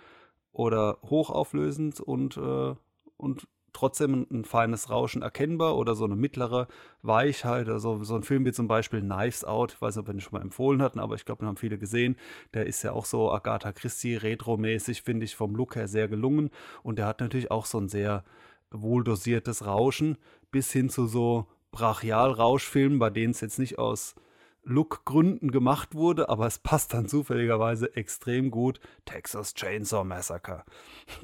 oder 0.52 0.98
hochauflösend 1.02 2.00
und, 2.00 2.36
äh, 2.36 2.74
und 3.16 3.48
trotzdem 3.76 4.26
ein 4.30 4.44
feines 4.44 4.90
Rauschen 4.90 5.22
erkennbar 5.22 5.76
oder 5.76 5.94
so 5.94 6.04
eine 6.04 6.16
mittlere 6.16 6.66
Weichheit. 7.02 7.68
Also 7.68 8.02
so 8.02 8.16
ein 8.16 8.22
Film 8.22 8.44
wie 8.46 8.52
zum 8.52 8.68
Beispiel 8.68 9.00
Knives 9.00 9.44
Out, 9.44 9.74
ich 9.74 9.82
weiß 9.82 9.96
nicht, 9.96 10.00
ob 10.00 10.08
wir 10.08 10.14
den 10.14 10.20
schon 10.20 10.32
mal 10.32 10.42
empfohlen 10.42 10.80
hatten, 10.80 10.98
aber 10.98 11.14
ich 11.14 11.24
glaube, 11.24 11.44
den 11.44 11.48
haben 11.48 11.56
viele 11.56 11.78
gesehen. 11.78 12.16
Der 12.54 12.66
ist 12.66 12.82
ja 12.82 12.92
auch 12.92 13.04
so 13.04 13.30
Agatha 13.30 13.72
Christie 13.72 14.16
retro-mäßig, 14.16 15.02
finde 15.02 15.24
ich, 15.24 15.36
vom 15.36 15.54
Look 15.54 15.76
her 15.76 15.88
sehr 15.88 16.08
gelungen. 16.08 16.50
Und 16.82 16.98
der 16.98 17.06
hat 17.06 17.20
natürlich 17.20 17.50
auch 17.50 17.66
so 17.66 17.78
ein 17.78 17.88
sehr 17.88 18.24
wohldosiertes 18.70 19.66
Rauschen 19.66 20.16
bis 20.50 20.72
hin 20.72 20.88
zu 20.88 21.06
so 21.06 21.46
Brachial-Rauschfilmen, 21.72 22.98
bei 22.98 23.10
denen 23.10 23.32
es 23.32 23.40
jetzt 23.42 23.58
nicht 23.58 23.78
aus 23.78 24.14
Look-Gründen 24.68 25.52
gemacht 25.52 25.94
wurde, 25.94 26.28
aber 26.28 26.46
es 26.46 26.58
passt 26.58 26.92
dann 26.92 27.06
zufälligerweise 27.06 27.94
extrem 27.94 28.50
gut. 28.50 28.80
Texas 29.04 29.54
Chainsaw 29.54 30.04
Massacre. 30.04 30.64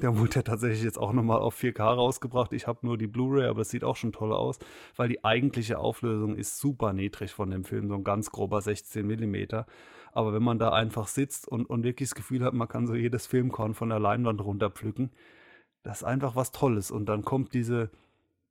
Der 0.01 0.17
wurde 0.17 0.35
ja 0.35 0.41
tatsächlich 0.43 0.81
jetzt 0.81 0.97
auch 0.97 1.11
nochmal 1.11 1.39
auf 1.39 1.61
4K 1.61 1.83
rausgebracht. 1.83 2.53
Ich 2.53 2.67
habe 2.67 2.79
nur 2.83 2.97
die 2.97 3.07
Blu-ray, 3.07 3.47
aber 3.47 3.61
es 3.61 3.69
sieht 3.69 3.83
auch 3.83 3.97
schon 3.97 4.13
toll 4.13 4.31
aus, 4.31 4.59
weil 4.95 5.09
die 5.09 5.25
eigentliche 5.25 5.77
Auflösung 5.77 6.35
ist 6.37 6.57
super 6.57 6.93
niedrig 6.93 7.33
von 7.33 7.51
dem 7.51 7.65
Film, 7.65 7.89
so 7.89 7.95
ein 7.95 8.05
ganz 8.05 8.31
grober 8.31 8.61
16 8.61 9.05
mm. 9.05 9.63
Aber 10.13 10.33
wenn 10.33 10.43
man 10.43 10.57
da 10.57 10.71
einfach 10.71 11.07
sitzt 11.07 11.45
und, 11.45 11.65
und 11.65 11.83
wirklich 11.83 12.09
das 12.09 12.15
Gefühl 12.15 12.45
hat, 12.45 12.53
man 12.53 12.69
kann 12.69 12.87
so 12.87 12.95
jedes 12.95 13.27
Filmkorn 13.27 13.73
von 13.73 13.89
der 13.89 13.99
Leinwand 13.99 14.39
runterpflücken, 14.39 15.11
das 15.83 15.97
ist 15.97 16.03
einfach 16.05 16.37
was 16.37 16.53
Tolles. 16.53 16.91
Und 16.91 17.07
dann 17.07 17.23
kommt 17.23 17.53
diese 17.53 17.91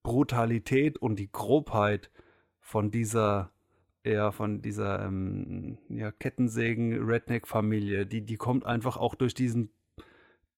Brutalität 0.02 0.98
und 0.98 1.16
die 1.16 1.32
Grobheit 1.32 2.10
von 2.60 2.90
dieser 2.90 3.52
eher 4.04 4.32
von 4.32 4.62
dieser 4.62 5.04
ähm, 5.04 5.78
ja, 5.88 6.10
Kettensägen-Redneck-Familie. 6.12 8.06
Die, 8.06 8.22
die 8.22 8.36
kommt 8.36 8.66
einfach 8.66 8.96
auch 8.96 9.14
durch 9.14 9.34
diesen 9.34 9.70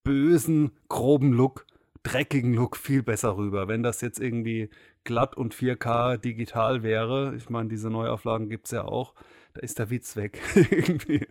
bösen, 0.03 0.73
groben 0.89 1.33
Look, 1.33 1.67
dreckigen 2.03 2.55
Look 2.55 2.77
viel 2.77 3.03
besser 3.03 3.37
rüber. 3.37 3.69
Wenn 3.69 3.83
das 3.83 4.01
jetzt 4.01 4.21
irgendwie 4.21 4.71
glatt 5.05 5.37
und 5.37 5.55
4K 5.55 6.19
digital 6.19 6.83
wäre, 6.83 7.35
ich 7.37 7.51
meine, 7.51 7.69
diese 7.69 7.91
Neuauflagen 7.91 8.49
gibt 8.49 8.67
es 8.67 8.73
ja 8.73 8.85
auch, 8.85 9.15
da 9.55 9.61
ist 9.61 9.79
der 9.79 9.91
Witz 9.91 10.17
weg. 10.17 10.41
irgendwie. 10.55 11.27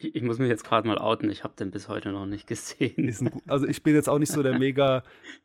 Ich, 0.00 0.14
ich, 0.14 0.22
muss 0.22 0.38
mich 0.38 0.48
jetzt 0.48 0.64
gerade 0.64 0.88
mal 0.88 0.96
outen, 0.96 1.28
ich 1.28 1.44
habe 1.44 1.54
den 1.58 1.70
bis 1.70 1.88
heute 1.88 2.10
noch 2.10 2.26
nicht 2.26 2.46
gesehen. 2.46 3.08
Ein, 3.08 3.42
also 3.46 3.66
ich 3.66 3.82
bin 3.82 3.94
jetzt 3.94 4.08
auch 4.08 4.18
nicht 4.18 4.32
so 4.32 4.42
der 4.42 4.58
mega 4.58 5.02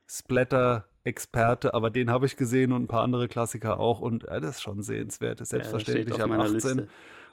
Splatter 0.08 0.86
Experte, 1.04 1.74
aber 1.74 1.92
den 1.92 2.10
habe 2.10 2.26
ich 2.26 2.38
gesehen 2.38 2.72
und 2.72 2.84
ein 2.84 2.88
paar 2.88 3.04
andere 3.04 3.28
Klassiker 3.28 3.80
auch 3.80 4.00
und 4.00 4.28
äh, 4.28 4.42
das 4.42 4.56
ist 4.56 4.62
schon 4.62 4.82
sehenswert. 4.82 5.46
Selbstverständlich 5.46 6.18
ja, 6.18 6.26
ab 6.26 6.32
18. 6.32 6.54
Liste. 6.54 6.88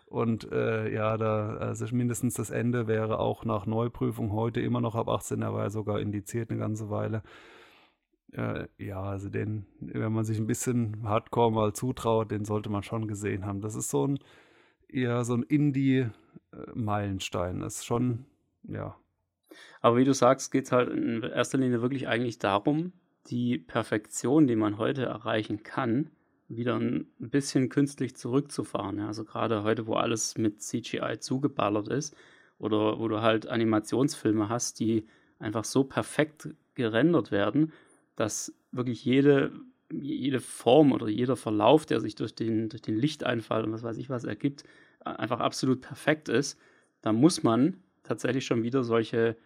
Und 0.07 0.53
äh, 0.53 0.93
ja, 0.93 1.17
da, 1.17 1.57
also 1.57 1.87
mindestens 1.91 2.35
das 2.35 2.51
Ende 2.51 2.87
wäre 2.87 3.19
auch 3.19 3.47
nach 3.47 3.65
Neuprüfung 3.65 4.33
heute 4.33 4.61
immer 4.61 4.83
noch 4.83 4.95
ab 4.95 5.09
18, 5.09 5.41
er 5.41 5.55
war 5.55 5.63
ja 5.63 5.71
sogar 5.71 6.01
indiziert 6.01 6.51
eine 6.51 6.59
ganze 6.59 6.91
Weile. 6.91 7.23
Äh, 8.33 8.67
ja, 8.79 9.01
also 9.01 9.31
den, 9.31 9.67
wenn 9.81 10.13
man 10.13 10.25
sich 10.25 10.39
ein 10.39 10.47
bisschen 10.47 11.05
Hardcore 11.05 11.53
mal 11.53 11.73
zutraut, 11.73 12.31
den 12.31 12.45
sollte 12.45 12.69
man 12.69 12.83
schon 12.83 13.09
gesehen 13.09 13.47
haben. 13.47 13.63
Das 13.63 13.75
ist 13.75 13.89
so 13.89 14.07
ein 14.07 14.19
eher 14.89 15.25
so 15.25 15.35
ein 15.35 15.45
Indie-Meilenstein. 16.53 17.61
Das 17.61 17.77
ist 17.77 17.85
schon, 17.85 18.25
ja. 18.65 18.97
Aber 19.81 19.97
wie 19.97 20.05
du 20.05 20.15
sagst, 20.15 20.51
geht 20.53 20.67
es 20.67 20.73
halt 20.73 20.91
in 20.91 21.23
erster 21.23 21.59
Linie 21.59 21.83
wirklich 21.83 22.09
eigentlich 22.09 22.39
darum, 22.39 22.93
die 23.27 23.59
Perfektion, 23.59 24.47
die 24.47 24.57
man 24.57 24.79
heute 24.79 25.05
erreichen 25.05 25.63
kann, 25.63 26.11
wieder 26.49 26.79
ein 26.79 27.07
bisschen 27.19 27.69
künstlich 27.69 28.17
zurückzufahren. 28.17 29.01
Also 29.01 29.25
gerade 29.25 29.63
heute, 29.63 29.87
wo 29.87 29.95
alles 29.95 30.37
mit 30.37 30.63
CGI 30.63 31.19
zugeballert 31.19 31.89
ist 31.89 32.17
oder 32.59 32.99
wo 32.99 33.09
du 33.09 33.21
halt 33.21 33.47
Animationsfilme 33.47 34.49
hast, 34.49 34.81
die 34.81 35.07
einfach 35.39 35.65
so 35.65 35.85
perfekt 35.85 36.51
gerendert 36.75 37.31
werden, 37.31 37.73
dass 38.17 38.55
wirklich 38.71 39.05
jede, 39.05 39.53
jede 39.91 40.41
Form 40.41 40.93
oder 40.93 41.09
jeder 41.09 41.37
Verlauf, 41.37 41.87
der 41.87 42.01
sich 42.01 42.15
durch 42.15 42.35
den, 42.35 42.69
durch 42.69 42.83
den 42.83 42.97
Lichteinfall 42.97 43.65
und 43.65 43.73
was 43.73 43.83
weiß 43.83 43.99
ich 43.99 44.11
was 44.11 44.25
ergibt, 44.25 44.65
einfach 45.05 45.41
absolut 45.41 45.81
perfekt 45.81 46.29
ist, 46.29 46.59
da 47.01 47.13
muss 47.13 47.43
man 47.43 47.83
tatsächlich 48.03 48.47
schon 48.47 48.63
wieder 48.63 48.85
solche 48.85 49.37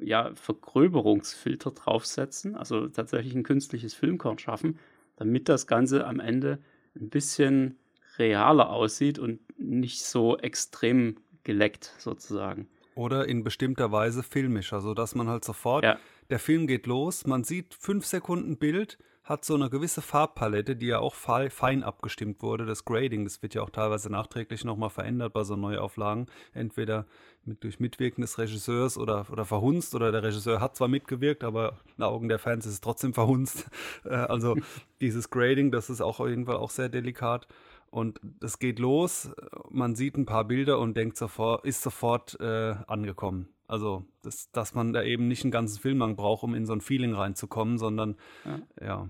ja, 0.00 0.34
Vergröberungsfilter 0.34 1.70
draufsetzen, 1.72 2.56
also 2.56 2.88
tatsächlich 2.88 3.34
ein 3.34 3.42
künstliches 3.42 3.94
Filmkorn 3.94 4.38
schaffen, 4.38 4.78
damit 5.16 5.48
das 5.48 5.66
Ganze 5.66 6.06
am 6.06 6.20
Ende 6.20 6.58
ein 6.96 7.10
bisschen 7.10 7.78
realer 8.18 8.70
aussieht 8.70 9.18
und 9.18 9.40
nicht 9.58 10.02
so 10.02 10.38
extrem 10.38 11.16
geleckt 11.44 11.94
sozusagen. 11.98 12.68
Oder 12.94 13.26
in 13.26 13.42
bestimmter 13.42 13.90
Weise 13.90 14.22
filmischer, 14.22 14.80
sodass 14.80 15.14
man 15.14 15.28
halt 15.28 15.44
sofort, 15.44 15.84
ja. 15.84 15.98
der 16.30 16.38
Film 16.38 16.66
geht 16.66 16.86
los, 16.86 17.26
man 17.26 17.42
sieht 17.44 17.74
fünf 17.74 18.04
Sekunden 18.04 18.58
Bild, 18.58 18.98
hat 19.24 19.44
so 19.44 19.54
eine 19.54 19.70
gewisse 19.70 20.02
Farbpalette, 20.02 20.74
die 20.74 20.86
ja 20.86 20.98
auch 20.98 21.14
fein 21.14 21.84
abgestimmt 21.84 22.42
wurde. 22.42 22.66
Das 22.66 22.84
Grading, 22.84 23.24
das 23.24 23.40
wird 23.42 23.54
ja 23.54 23.62
auch 23.62 23.70
teilweise 23.70 24.10
nachträglich 24.10 24.64
nochmal 24.64 24.90
verändert 24.90 25.32
bei 25.32 25.44
so 25.44 25.54
Neuauflagen. 25.54 26.26
Entweder 26.54 27.06
mit, 27.44 27.62
durch 27.62 27.78
Mitwirken 27.78 28.22
des 28.22 28.38
Regisseurs 28.38 28.98
oder, 28.98 29.26
oder 29.30 29.44
verhunzt 29.44 29.94
oder 29.94 30.10
der 30.10 30.24
Regisseur 30.24 30.60
hat 30.60 30.76
zwar 30.76 30.88
mitgewirkt, 30.88 31.44
aber 31.44 31.78
in 31.96 32.02
Augen 32.02 32.28
der 32.28 32.40
Fans 32.40 32.66
ist 32.66 32.72
es 32.74 32.80
trotzdem 32.80 33.14
verhunzt. 33.14 33.70
Äh, 34.04 34.14
also 34.14 34.56
dieses 35.00 35.30
Grading, 35.30 35.70
das 35.70 35.90
ist 35.90 36.00
auch 36.00 36.18
auf 36.18 36.28
jeden 36.28 36.46
Fall 36.46 36.56
auch 36.56 36.70
sehr 36.70 36.88
delikat. 36.88 37.46
Und 37.92 38.20
es 38.40 38.58
geht 38.58 38.78
los, 38.78 39.30
man 39.68 39.94
sieht 39.94 40.16
ein 40.16 40.24
paar 40.24 40.46
Bilder 40.46 40.78
und 40.78 40.96
denkt 40.96 41.18
sofort, 41.18 41.66
ist 41.66 41.82
sofort 41.82 42.40
äh, 42.40 42.74
angekommen. 42.86 43.50
Also, 43.68 44.06
das, 44.22 44.50
dass 44.50 44.74
man 44.74 44.94
da 44.94 45.02
eben 45.02 45.28
nicht 45.28 45.44
einen 45.44 45.50
ganzen 45.50 45.78
Film 45.78 45.98
lang 45.98 46.16
braucht, 46.16 46.42
um 46.42 46.54
in 46.54 46.64
so 46.64 46.72
ein 46.72 46.80
Feeling 46.80 47.12
reinzukommen, 47.12 47.76
sondern 47.76 48.16
ja. 48.46 48.86
ja. 48.86 49.08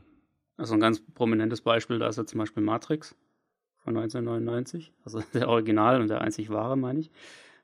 Also 0.57 0.74
ein 0.74 0.80
ganz 0.80 1.01
prominentes 1.14 1.61
Beispiel, 1.61 2.01
da 2.01 2.09
ist 2.09 2.16
ja 2.16 2.26
zum 2.26 2.41
Beispiel 2.41 2.64
Matrix 2.64 3.14
von 3.85 3.97
1999, 3.97 4.93
also 5.05 5.22
der 5.33 5.49
Original 5.49 6.01
und 6.01 6.09
der 6.09 6.20
einzig 6.20 6.51
wahre, 6.51 6.76
meine 6.76 6.99
ich. 6.99 7.12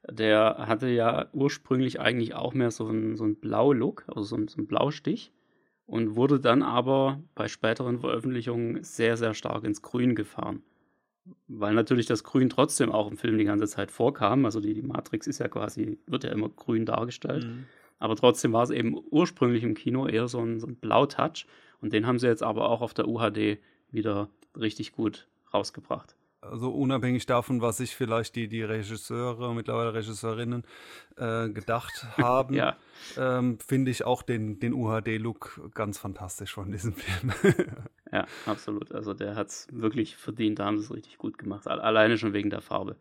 Der 0.09 0.69
hatte 0.69 0.87
ja 0.87 1.27
ursprünglich 1.33 1.99
eigentlich 1.99 2.37
auch 2.37 2.55
mehr 2.55 2.71
so 2.71 2.87
einen, 2.87 3.17
so 3.17 3.25
einen 3.25 3.35
Blau-Look, 3.35 4.05
also 4.07 4.23
so 4.23 4.37
einen, 4.37 4.47
so 4.47 4.59
einen 4.59 4.69
Blaustich 4.69 5.33
und 5.85 6.15
wurde 6.15 6.39
dann 6.39 6.63
aber 6.63 7.21
bei 7.35 7.49
späteren 7.49 7.99
Veröffentlichungen 7.99 8.85
sehr, 8.85 9.17
sehr 9.17 9.35
stark 9.35 9.65
ins 9.65 9.83
Grün 9.83 10.15
gefahren. 10.15 10.63
Weil 11.47 11.75
natürlich 11.75 12.07
das 12.07 12.25
Grün 12.25 12.51
trotzdem 12.51 12.93
auch 12.93 13.11
im 13.11 13.17
Film 13.17 13.39
die 13.39 13.45
ganze 13.45 13.67
Zeit 13.67 13.91
vorkam. 13.91 14.45
Also 14.45 14.61
die, 14.61 14.75
die 14.75 14.83
Matrix 14.83 15.27
ist 15.27 15.39
ja 15.39 15.49
quasi, 15.49 15.99
wird 16.07 16.25
ja 16.25 16.31
immer 16.31 16.49
grün 16.49 16.87
dargestellt. 16.87 17.45
Mhm. 17.45 17.67
Aber 17.99 18.17
trotzdem 18.17 18.53
war 18.53 18.63
es 18.63 18.71
eben 18.71 18.97
ursprünglich 19.11 19.63
im 19.63 19.75
Kino 19.75 20.07
eher 20.07 20.29
so 20.29 20.41
ein, 20.41 20.61
so 20.61 20.67
ein 20.67 20.77
Blau-Touch. 20.77 21.47
Und 21.81 21.93
den 21.93 22.07
haben 22.07 22.19
sie 22.19 22.27
jetzt 22.27 22.43
aber 22.43 22.69
auch 22.69 22.81
auf 22.81 22.95
der 22.95 23.09
UHD 23.09 23.59
wieder 23.91 24.29
richtig 24.55 24.93
gut 24.93 25.27
rausgebracht 25.53 26.18
also 26.41 26.71
unabhängig 26.71 27.27
davon, 27.27 27.61
was 27.61 27.79
sich 27.79 27.97
vielleicht 27.97 28.37
die, 28.37 28.49
die 28.49 28.63
Regisseure, 28.63 29.55
mittlerweile 29.55 29.95
Regisseurinnen 29.95 30.65
äh, 31.17 31.49
gedacht 31.49 32.07
haben, 32.17 32.55
ja. 32.55 32.77
ähm, 33.17 33.59
finde 33.59 33.91
ich 33.91 34.05
auch 34.05 34.23
den, 34.23 34.61
den 34.61 34.73
UHD-Look 34.73 35.73
ganz 35.75 35.99
fantastisch 35.99 36.55
von 36.55 36.71
diesem 36.71 36.95
Film. 36.95 37.33
ja, 38.13 38.27
absolut. 38.47 38.93
Also 38.93 39.15
der 39.15 39.35
hat 39.35 39.49
es 39.49 39.67
wirklich 39.73 40.17
verdient, 40.17 40.59
da 40.59 40.67
haben 40.67 40.79
sie 40.79 40.85
es 40.85 40.95
richtig 40.95 41.19
gut 41.19 41.39
gemacht. 41.39 41.67
Alleine 41.67 42.19
schon 42.19 42.33
wegen 42.33 42.51
der 42.51 42.61
Farbe. 42.61 42.97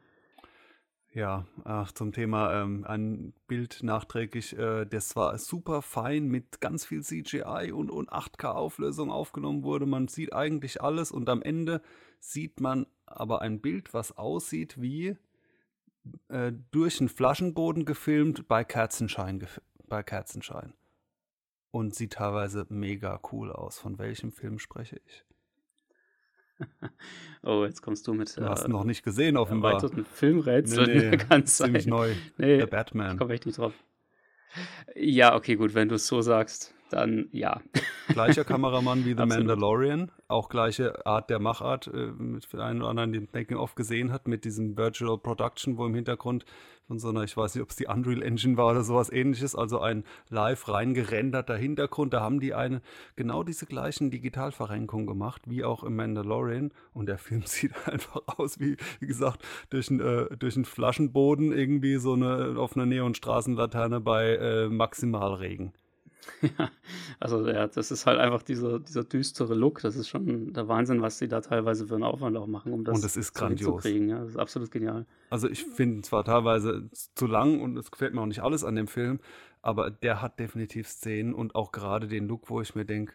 Ja, 1.14 1.48
ach, 1.64 1.92
zum 1.94 2.12
Thema 2.12 2.62
ähm, 2.62 2.86
ein 2.86 3.34
Bild 3.48 3.82
nachträglich, 3.82 4.56
äh, 4.56 4.86
das 4.86 5.16
war 5.16 5.36
super 5.40 5.82
fein 5.82 6.28
mit 6.28 6.62
ganz 6.62 6.86
viel 6.86 7.02
CGI 7.02 7.72
und, 7.72 7.90
und 7.90 8.12
8K-Auflösung 8.12 9.10
aufgenommen 9.10 9.64
wurde. 9.64 9.88
Man 9.88 10.08
sieht 10.10 10.34
eigentlich 10.34 10.82
alles 10.82 11.12
und 11.12 11.28
am 11.30 11.42
Ende 11.42 11.82
sieht 12.20 12.60
man 12.60 12.86
aber 13.08 13.42
ein 13.42 13.62
Bild, 13.62 13.94
was 13.94 14.18
aussieht 14.18 14.80
wie 14.80 15.18
äh, 16.30 16.52
durch 16.72 17.00
einen 17.00 17.10
Flaschenboden 17.10 17.86
gefilmt 17.86 18.48
bei 18.48 18.64
Kerzenschein, 18.64 19.40
gef 19.40 19.62
bei 19.88 20.04
Kerzenschein. 20.04 20.74
Und 21.72 21.96
sieht 21.96 22.14
teilweise 22.14 22.66
mega 22.70 23.20
cool 23.32 23.52
aus. 23.52 23.78
Von 23.78 24.00
welchem 24.00 24.32
Film 24.32 24.58
spreche 24.58 25.00
ich? 25.06 25.26
oh, 27.44 27.66
jetzt 27.66 27.82
kommst 27.82 28.08
du 28.08 28.14
mit. 28.14 28.36
Du 28.38 28.46
hast 28.46 28.66
äh, 28.66 28.70
noch 28.70 28.84
nicht 28.84 29.04
gesehen, 29.04 29.38
offenbar. 29.38 29.74
Erweiterten 29.74 30.06
Filmrätsel. 30.06 30.88
Nee, 30.88 31.10
nee, 31.10 31.18
Ganz 31.30 31.58
ziemlich 31.58 31.86
neu. 31.86 32.14
Nee, 32.38 32.62
The 32.62 32.66
Batman. 32.66 33.14
Ich 33.14 33.18
komme 33.18 33.34
echt 33.34 33.46
nicht 33.46 33.58
drauf. 33.58 33.74
Ja, 34.96 35.36
okay, 35.36 35.56
gut, 35.56 35.76
wenn 35.76 35.90
du 35.90 35.96
es 35.96 36.08
so 36.08 36.22
sagst 36.22 36.74
dann 36.90 37.28
ja. 37.32 37.62
Gleicher 38.10 38.44
Kameramann 38.46 39.06
wie 39.06 39.16
The 39.16 39.26
Mandalorian, 39.26 40.12
auch 40.28 40.50
gleiche 40.50 41.06
Art 41.06 41.30
der 41.30 41.40
Machart, 41.40 41.88
äh, 41.88 42.08
mit 42.18 42.54
einem 42.56 42.82
oder 42.82 42.90
anderen 42.90 43.14
den 43.14 43.28
Making-of 43.34 43.76
gesehen 43.76 44.12
hat, 44.12 44.28
mit 44.28 44.46
diesem 44.46 44.78
Virtual 44.78 45.18
Production, 45.18 45.78
wo 45.78 45.86
im 45.86 45.96
Hintergrund 45.96 46.46
von 46.88 47.00
so 47.00 47.10
einer, 47.10 47.24
ich 47.24 47.36
weiß 47.36 47.54
nicht, 47.54 47.64
ob 47.64 47.70
es 47.70 47.76
die 47.76 47.88
Unreal 47.88 48.22
Engine 48.22 48.56
war 48.56 48.72
oder 48.72 48.84
sowas 48.84 49.12
ähnliches, 49.12 49.56
also 49.56 49.80
ein 49.82 50.06
live 50.30 50.70
reingerenderter 50.70 51.58
Hintergrund. 51.58 52.14
Da 52.14 52.22
haben 52.22 52.40
die 52.40 52.54
eine 52.54 52.82
genau 53.16 53.44
diese 53.44 53.66
gleichen 53.66 54.10
Digitalverrenkungen 54.10 55.06
gemacht, 55.06 55.42
wie 55.48 55.66
auch 55.66 55.84
im 55.84 55.98
Mandalorian. 55.98 56.72
Und 56.94 57.08
der 57.08 57.18
Film 57.18 57.42
sieht 57.46 57.74
einfach 57.88 58.22
aus 58.38 58.60
wie, 58.60 58.78
wie 59.00 59.08
gesagt, 59.08 59.44
durch 59.70 59.90
einen, 59.90 60.00
äh, 60.00 60.38
durch 60.38 60.56
einen 60.56 60.66
Flaschenboden 60.66 61.52
irgendwie 61.52 61.98
so 61.98 62.14
eine 62.14 62.56
auf 62.58 62.76
einer 62.76 62.86
Neonstraßenlaterne 62.86 64.00
bei 64.00 64.36
äh, 64.36 64.70
Maximalregen. 64.70 65.74
Ja, 66.60 66.70
also 67.20 67.48
ja, 67.48 67.68
das 67.68 67.90
ist 67.90 68.06
halt 68.06 68.20
einfach 68.20 68.44
dieser, 68.44 68.80
dieser 68.80 69.04
düstere 69.04 69.56
Look. 69.56 69.82
Das 69.82 69.96
ist 69.96 70.08
schon 70.08 70.54
der 70.54 70.68
Wahnsinn, 70.68 71.02
was 71.02 71.18
sie 71.18 71.28
da 71.28 71.42
teilweise 71.42 71.88
für 71.88 71.96
einen 71.96 72.04
Aufwand 72.04 72.38
auch 72.38 72.48
machen, 72.48 72.74
um 72.74 72.84
das, 72.84 72.96
und 72.96 73.04
das 73.04 73.18
ist 73.18 73.34
grandios. 73.34 73.82
zu 73.82 73.90
kriegen. 73.90 74.10
Ja, 74.10 74.20
das 74.20 74.30
ist 74.30 74.38
absolut 74.38 74.70
genial. 74.70 75.06
Also 75.30 75.50
ich 75.50 75.64
finde 75.64 76.02
zwar 76.04 76.24
teilweise 76.26 76.90
zu 77.16 77.26
lang 77.26 77.60
und 77.62 77.78
es 77.78 77.92
gefällt 77.92 78.14
mir 78.14 78.22
auch 78.22 78.28
nicht 78.28 78.42
alles 78.42 78.64
an 78.64 78.76
dem 78.76 78.88
Film, 78.88 79.20
aber 79.62 79.90
der 79.90 80.22
hat 80.22 80.40
definitiv 80.40 80.88
Szenen 80.88 81.34
und 81.34 81.56
auch 81.56 81.72
gerade 81.72 82.08
den 82.08 82.28
Look, 82.28 82.50
wo 82.50 82.62
ich 82.62 82.76
mir 82.76 82.86
denke, 82.86 83.14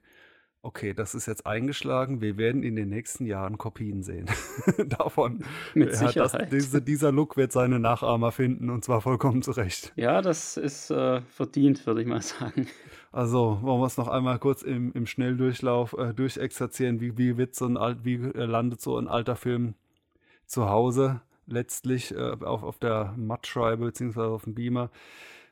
okay, 0.62 0.94
das 0.94 1.14
ist 1.14 1.26
jetzt 1.26 1.44
eingeschlagen, 1.46 2.20
wir 2.20 2.36
werden 2.36 2.62
in 2.62 2.76
den 2.76 2.88
nächsten 2.88 3.26
Jahren 3.26 3.58
Kopien 3.58 4.02
sehen. 4.02 4.26
Davon. 4.86 5.44
Mit 5.74 5.94
Sicherheit. 5.94 6.42
Das, 6.42 6.48
diese, 6.50 6.80
dieser 6.80 7.12
Look 7.12 7.36
wird 7.36 7.52
seine 7.52 7.78
Nachahmer 7.80 8.32
finden 8.32 8.70
und 8.70 8.84
zwar 8.84 9.00
vollkommen 9.00 9.42
zurecht. 9.42 9.92
Ja, 9.96 10.22
das 10.22 10.56
ist 10.56 10.90
äh, 10.90 11.20
verdient, 11.22 11.84
würde 11.86 12.02
ich 12.02 12.06
mal 12.06 12.22
sagen. 12.22 12.68
Also 13.10 13.58
wollen 13.60 13.80
wir 13.80 13.86
es 13.86 13.96
noch 13.96 14.08
einmal 14.08 14.38
kurz 14.38 14.62
im, 14.62 14.92
im 14.92 15.06
Schnelldurchlauf 15.06 15.94
äh, 15.98 16.14
durchexerzieren, 16.14 17.00
wie, 17.00 17.18
wie 17.18 17.36
wird 17.36 17.54
so 17.54 17.66
ein 17.66 17.76
alt, 17.76 18.04
wie 18.04 18.14
äh, 18.14 18.44
landet 18.44 18.80
so 18.80 18.96
ein 18.96 19.08
alter 19.08 19.36
Film 19.36 19.74
zu 20.46 20.68
Hause 20.68 21.20
letztlich 21.46 22.14
äh, 22.14 22.36
auf, 22.40 22.62
auf 22.62 22.78
der 22.78 23.14
Mattscheibe 23.16 23.86
beziehungsweise 23.86 24.28
auf 24.28 24.44
dem 24.44 24.54
Beamer. 24.54 24.90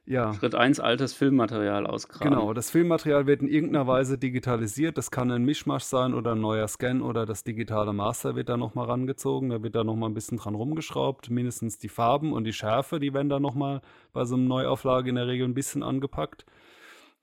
Ja. 0.06 0.32
Schritt 0.34 0.54
1, 0.54 0.80
altes 0.80 1.12
Filmmaterial 1.12 1.86
ausgraben. 1.86 2.30
Genau, 2.30 2.52
das 2.52 2.70
Filmmaterial 2.70 3.26
wird 3.26 3.42
in 3.42 3.48
irgendeiner 3.48 3.86
Weise 3.86 4.18
digitalisiert. 4.18 4.98
Das 4.98 5.10
kann 5.10 5.30
ein 5.30 5.44
Mischmasch 5.44 5.84
sein 5.84 6.14
oder 6.14 6.32
ein 6.32 6.40
neuer 6.40 6.66
Scan 6.66 7.00
oder 7.00 7.26
das 7.26 7.44
digitale 7.44 7.92
Master 7.92 8.34
wird 8.34 8.48
da 8.48 8.56
nochmal 8.56 8.86
rangezogen. 8.86 9.50
Da 9.50 9.62
wird 9.62 9.74
da 9.74 9.84
nochmal 9.84 10.10
ein 10.10 10.14
bisschen 10.14 10.38
dran 10.38 10.54
rumgeschraubt. 10.54 11.30
Mindestens 11.30 11.78
die 11.78 11.88
Farben 11.88 12.32
und 12.32 12.44
die 12.44 12.52
Schärfe, 12.52 12.98
die 12.98 13.14
werden 13.14 13.28
da 13.28 13.38
nochmal 13.38 13.82
bei 14.12 14.24
so 14.24 14.34
einer 14.34 14.44
Neuauflage 14.44 15.10
in 15.10 15.16
der 15.16 15.26
Regel 15.26 15.46
ein 15.46 15.54
bisschen 15.54 15.82
angepackt. 15.82 16.44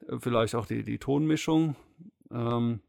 Äh, 0.08 0.18
vielleicht 0.20 0.56
auch 0.56 0.66
die, 0.66 0.84
die 0.84 1.00
Tonmischung. 1.00 1.76
Ähm, 2.32 2.80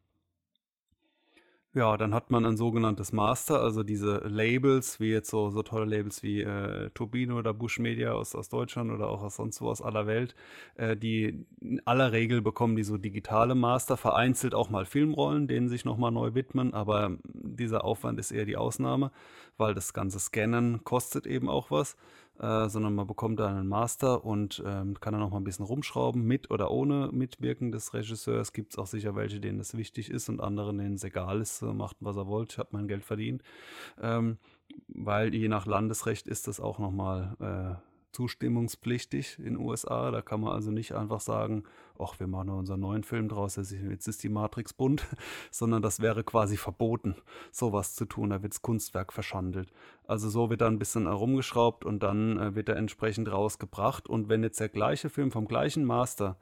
ja, 1.74 1.96
dann 1.98 2.14
hat 2.14 2.30
man 2.30 2.46
ein 2.46 2.56
sogenanntes 2.56 3.12
Master, 3.12 3.60
also 3.60 3.82
diese 3.82 4.18
Labels, 4.26 5.00
wie 5.00 5.10
jetzt 5.10 5.28
so, 5.30 5.50
so 5.50 5.62
tolle 5.62 5.84
Labels 5.84 6.22
wie 6.22 6.40
äh, 6.42 6.90
Turbine 6.94 7.34
oder 7.34 7.52
Bush 7.52 7.78
Media 7.78 8.12
aus, 8.12 8.34
aus 8.34 8.48
Deutschland 8.48 8.90
oder 8.90 9.08
auch 9.08 9.22
aus 9.22 9.36
sonst 9.36 9.60
wo 9.60 9.68
aus 9.68 9.82
aller 9.82 10.06
Welt, 10.06 10.34
äh, 10.76 10.96
die 10.96 11.46
in 11.60 11.80
aller 11.86 12.12
Regel 12.12 12.40
bekommen 12.40 12.74
die 12.74 12.84
so 12.84 12.96
digitale 12.96 13.54
Master, 13.54 13.96
vereinzelt 13.98 14.54
auch 14.54 14.70
mal 14.70 14.86
Filmrollen, 14.86 15.46
denen 15.46 15.68
sich 15.68 15.84
nochmal 15.84 16.10
neu 16.10 16.34
widmen, 16.34 16.72
aber 16.72 17.18
dieser 17.24 17.84
Aufwand 17.84 18.18
ist 18.18 18.30
eher 18.32 18.46
die 18.46 18.56
Ausnahme, 18.56 19.12
weil 19.58 19.74
das 19.74 19.92
ganze 19.92 20.18
Scannen 20.18 20.84
kostet 20.84 21.26
eben 21.26 21.48
auch 21.50 21.70
was. 21.70 21.96
Äh, 22.40 22.68
sondern 22.68 22.94
man 22.94 23.08
bekommt 23.08 23.40
dann 23.40 23.56
einen 23.56 23.68
Master 23.68 24.24
und 24.24 24.62
ähm, 24.64 25.00
kann 25.00 25.12
dann 25.12 25.20
noch 25.20 25.30
mal 25.30 25.38
ein 25.38 25.44
bisschen 25.44 25.64
rumschrauben, 25.64 26.22
mit 26.22 26.52
oder 26.52 26.70
ohne 26.70 27.10
Mitwirken 27.12 27.72
des 27.72 27.94
Regisseurs. 27.94 28.52
Gibt 28.52 28.72
es 28.72 28.78
auch 28.78 28.86
sicher 28.86 29.16
welche, 29.16 29.40
denen 29.40 29.58
das 29.58 29.76
wichtig 29.76 30.08
ist 30.08 30.28
und 30.28 30.40
anderen, 30.40 30.78
denen 30.78 30.94
es 30.94 31.02
egal 31.02 31.40
ist, 31.40 31.62
äh, 31.62 31.72
macht 31.72 31.96
was 31.98 32.16
er 32.16 32.28
wollt, 32.28 32.52
ich 32.52 32.58
habe 32.58 32.68
mein 32.72 32.86
Geld 32.86 33.04
verdient. 33.04 33.42
Ähm, 34.00 34.38
weil 34.86 35.34
je 35.34 35.48
nach 35.48 35.66
Landesrecht 35.66 36.28
ist 36.28 36.46
das 36.46 36.60
auch 36.60 36.78
nochmal 36.78 37.36
äh, 37.40 37.88
zustimmungspflichtig 38.12 39.38
in 39.38 39.54
den 39.54 39.56
USA. 39.56 40.12
Da 40.12 40.22
kann 40.22 40.40
man 40.40 40.52
also 40.52 40.70
nicht 40.70 40.92
einfach 40.92 41.20
sagen, 41.20 41.64
ach, 42.00 42.18
wir 42.20 42.26
machen 42.26 42.50
unseren 42.50 42.80
neuen 42.80 43.02
Film 43.02 43.28
draus, 43.28 43.56
jetzt 43.56 44.08
ist 44.08 44.22
die 44.22 44.28
Matrix 44.28 44.72
bunt, 44.72 45.06
sondern 45.50 45.82
das 45.82 46.00
wäre 46.00 46.24
quasi 46.24 46.56
verboten, 46.56 47.16
sowas 47.50 47.94
zu 47.94 48.04
tun. 48.04 48.30
Da 48.30 48.42
wird 48.42 48.52
das 48.52 48.62
Kunstwerk 48.62 49.12
verschandelt. 49.12 49.70
Also 50.04 50.28
so 50.28 50.50
wird 50.50 50.60
dann 50.60 50.74
ein 50.74 50.78
bisschen 50.78 51.06
herumgeschraubt 51.06 51.84
und 51.84 52.02
dann 52.02 52.38
äh, 52.38 52.54
wird 52.54 52.68
er 52.68 52.76
entsprechend 52.76 53.30
rausgebracht. 53.30 54.08
Und 54.08 54.28
wenn 54.28 54.42
jetzt 54.42 54.60
der 54.60 54.68
gleiche 54.68 55.10
Film 55.10 55.30
vom 55.30 55.46
gleichen 55.46 55.84
Master 55.84 56.38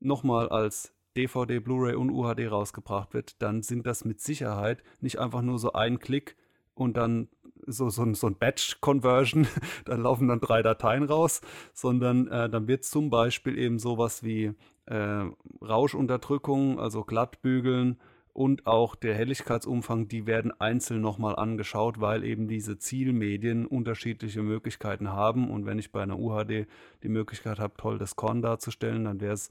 nochmal 0.00 0.48
als 0.48 0.94
DVD, 1.16 1.58
Blu-ray 1.58 1.94
und 1.94 2.10
UHD 2.10 2.50
rausgebracht 2.50 3.14
wird, 3.14 3.40
dann 3.42 3.62
sind 3.62 3.86
das 3.86 4.04
mit 4.04 4.20
Sicherheit 4.20 4.82
nicht 5.00 5.18
einfach 5.18 5.42
nur 5.42 5.58
so 5.58 5.72
ein 5.72 5.98
Klick 5.98 6.36
und 6.74 6.96
dann 6.96 7.28
so, 7.66 7.90
so, 7.90 8.12
so 8.14 8.26
ein 8.26 8.36
Batch-Conversion, 8.36 9.46
da 9.84 9.94
laufen 9.94 10.28
dann 10.28 10.40
drei 10.40 10.62
Dateien 10.62 11.04
raus, 11.04 11.40
sondern 11.72 12.28
äh, 12.28 12.48
dann 12.48 12.68
wird 12.68 12.84
zum 12.84 13.10
Beispiel 13.10 13.58
eben 13.58 13.78
sowas 13.78 14.22
wie 14.22 14.52
äh, 14.86 15.24
Rauschunterdrückung, 15.62 16.78
also 16.80 17.04
Glattbügeln 17.04 17.98
und 18.32 18.66
auch 18.66 18.94
der 18.94 19.14
Helligkeitsumfang, 19.14 20.08
die 20.08 20.26
werden 20.26 20.52
einzeln 20.58 21.02
nochmal 21.02 21.36
angeschaut, 21.36 22.00
weil 22.00 22.24
eben 22.24 22.48
diese 22.48 22.78
Zielmedien 22.78 23.66
unterschiedliche 23.66 24.42
Möglichkeiten 24.42 25.10
haben. 25.10 25.50
Und 25.50 25.66
wenn 25.66 25.78
ich 25.78 25.92
bei 25.92 26.02
einer 26.02 26.18
UHD 26.18 26.66
die 27.02 27.08
Möglichkeit 27.08 27.58
habe, 27.58 27.74
toll 27.76 27.98
das 27.98 28.16
Korn 28.16 28.40
darzustellen, 28.40 29.04
dann 29.04 29.20
wäre 29.20 29.34
es 29.34 29.50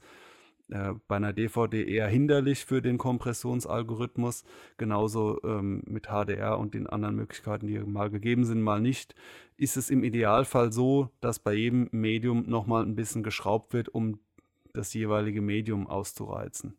äh, 0.72 0.94
bei 1.06 1.16
einer 1.16 1.32
DVD 1.32 1.84
eher 1.84 2.08
hinderlich 2.08 2.64
für 2.64 2.80
den 2.80 2.98
Kompressionsalgorithmus, 2.98 4.44
genauso 4.78 5.40
ähm, 5.44 5.82
mit 5.86 6.06
HDR 6.06 6.58
und 6.58 6.74
den 6.74 6.86
anderen 6.86 7.16
Möglichkeiten, 7.16 7.66
die 7.66 7.78
mal 7.78 8.10
gegeben 8.10 8.44
sind, 8.44 8.62
mal 8.62 8.80
nicht, 8.80 9.14
ist 9.56 9.76
es 9.76 9.90
im 9.90 10.02
Idealfall 10.02 10.72
so, 10.72 11.10
dass 11.20 11.38
bei 11.38 11.52
jedem 11.52 11.88
Medium 11.92 12.48
nochmal 12.48 12.84
ein 12.84 12.96
bisschen 12.96 13.22
geschraubt 13.22 13.74
wird, 13.74 13.90
um 13.90 14.18
das 14.72 14.94
jeweilige 14.94 15.42
Medium 15.42 15.86
auszureizen. 15.86 16.78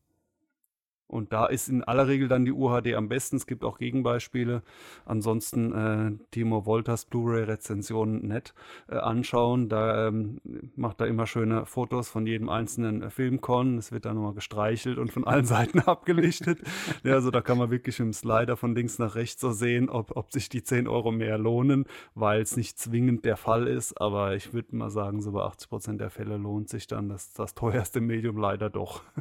Und 1.08 1.32
da 1.32 1.46
ist 1.46 1.70
in 1.70 1.84
aller 1.84 2.08
Regel 2.08 2.28
dann 2.28 2.44
die 2.44 2.52
UHD 2.52 2.96
am 2.96 3.08
besten. 3.08 3.36
Es 3.36 3.46
gibt 3.46 3.64
auch 3.64 3.78
Gegenbeispiele. 3.78 4.64
Ansonsten 5.06 5.72
äh, 5.74 6.12
Timo 6.32 6.66
Wolters 6.66 7.06
Blu-ray-Rezension 7.06 8.26
nett 8.26 8.56
äh, 8.90 8.96
anschauen. 8.96 9.70
Da 9.70 10.08
ähm, 10.08 10.40
macht 10.76 11.02
er 11.02 11.08
immer 11.08 11.28
schöne 11.28 11.66
Fotos 11.68 12.10
von 12.10 12.26
jedem 12.26 12.50
einzelnen 12.50 13.04
äh, 13.04 13.10
Filmkorn. 13.12 13.78
Es 13.78 13.92
wird 13.92 14.06
dann 14.06 14.16
nochmal 14.16 14.34
gestreichelt 14.34 14.98
und 14.98 15.12
von 15.12 15.26
allen 15.26 15.46
Seiten 15.54 15.82
abgelichtet. 15.82 16.62
ja, 17.04 17.14
also 17.14 17.30
da 17.30 17.42
kann 17.42 17.60
man 17.60 17.70
wirklich 17.70 18.00
im 18.00 18.14
Slider 18.14 18.58
von 18.58 18.74
links 18.74 18.98
nach 18.98 19.16
rechts 19.16 19.40
so 19.40 19.52
sehen, 19.52 19.90
ob, 19.90 20.16
ob 20.18 20.32
sich 20.32 20.50
die 20.50 20.64
10 20.64 20.88
Euro 20.88 21.12
mehr 21.12 21.38
lohnen, 21.38 21.86
weil 22.16 22.42
es 22.42 22.58
nicht 22.58 22.80
zwingend 22.80 23.24
der 23.26 23.38
Fall 23.38 23.68
ist. 23.68 24.02
Aber 24.02 24.36
ich 24.36 24.54
würde 24.54 24.76
mal 24.76 24.90
sagen, 24.90 25.22
so 25.22 25.34
bei 25.34 25.42
80 25.42 25.70
Prozent 25.70 26.02
der 26.02 26.10
Fälle 26.10 26.38
lohnt 26.38 26.70
sich 26.70 26.88
dann 26.88 27.10
das, 27.10 27.34
das 27.34 27.54
teuerste 27.54 28.02
Medium 28.02 28.38
leider 28.38 28.72
doch. 28.72 29.04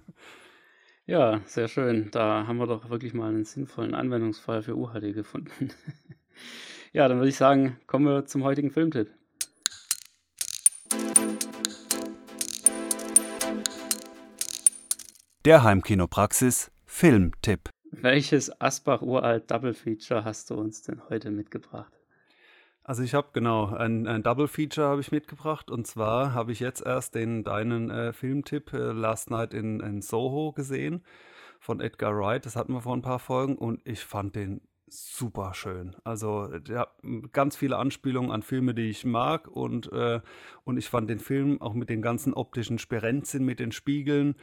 Ja, 1.04 1.40
sehr 1.46 1.66
schön. 1.66 2.10
Da 2.12 2.46
haben 2.46 2.58
wir 2.58 2.66
doch 2.66 2.88
wirklich 2.88 3.12
mal 3.12 3.28
einen 3.28 3.44
sinnvollen 3.44 3.94
Anwendungsfall 3.94 4.62
für 4.62 4.76
UHD 4.76 5.12
gefunden. 5.12 5.70
ja, 6.92 7.08
dann 7.08 7.18
würde 7.18 7.28
ich 7.28 7.36
sagen, 7.36 7.76
kommen 7.88 8.06
wir 8.06 8.24
zum 8.26 8.44
heutigen 8.44 8.70
Filmtipp. 8.70 9.10
Der 15.44 15.64
Heimkinopraxis 15.64 16.70
Filmtipp. 16.84 17.68
Welches 17.90 18.60
Asbach-Uralt 18.60 19.50
Double 19.50 19.74
Feature 19.74 20.24
hast 20.24 20.50
du 20.50 20.54
uns 20.54 20.82
denn 20.82 21.02
heute 21.08 21.32
mitgebracht? 21.32 21.92
Also 22.84 23.02
ich 23.02 23.14
habe 23.14 23.28
genau 23.32 23.66
ein, 23.66 24.08
ein 24.08 24.22
Double 24.22 24.48
Feature 24.48 24.88
habe 24.88 25.00
ich 25.00 25.12
mitgebracht 25.12 25.70
und 25.70 25.86
zwar 25.86 26.34
habe 26.34 26.50
ich 26.50 26.60
jetzt 26.60 26.84
erst 26.84 27.14
den 27.14 27.44
deinen 27.44 27.90
äh, 27.90 28.12
Filmtipp 28.12 28.72
äh, 28.72 28.92
Last 28.92 29.30
Night 29.30 29.54
in, 29.54 29.80
in 29.80 30.02
Soho 30.02 30.52
gesehen 30.52 31.04
von 31.60 31.80
Edgar 31.80 32.16
Wright. 32.18 32.44
Das 32.44 32.56
hatten 32.56 32.72
wir 32.72 32.80
vor 32.80 32.96
ein 32.96 33.02
paar 33.02 33.20
Folgen 33.20 33.56
und 33.56 33.80
ich 33.84 34.04
fand 34.04 34.34
den 34.34 34.62
super 34.92 35.54
schön. 35.54 35.96
Also 36.04 36.48
der 36.48 36.80
hat 36.80 36.96
ganz 37.32 37.56
viele 37.56 37.78
Anspielungen 37.78 38.30
an 38.30 38.42
Filme, 38.42 38.74
die 38.74 38.90
ich 38.90 39.04
mag 39.04 39.48
und, 39.48 39.90
äh, 39.92 40.20
und 40.64 40.76
ich 40.76 40.88
fand 40.88 41.08
den 41.08 41.20
Film 41.20 41.62
auch 41.62 41.74
mit 41.74 41.88
den 41.88 42.02
ganzen 42.02 42.34
optischen 42.34 42.78
Sperenzien, 42.78 43.44
mit 43.44 43.60
den 43.60 43.72
Spiegeln, 43.72 44.34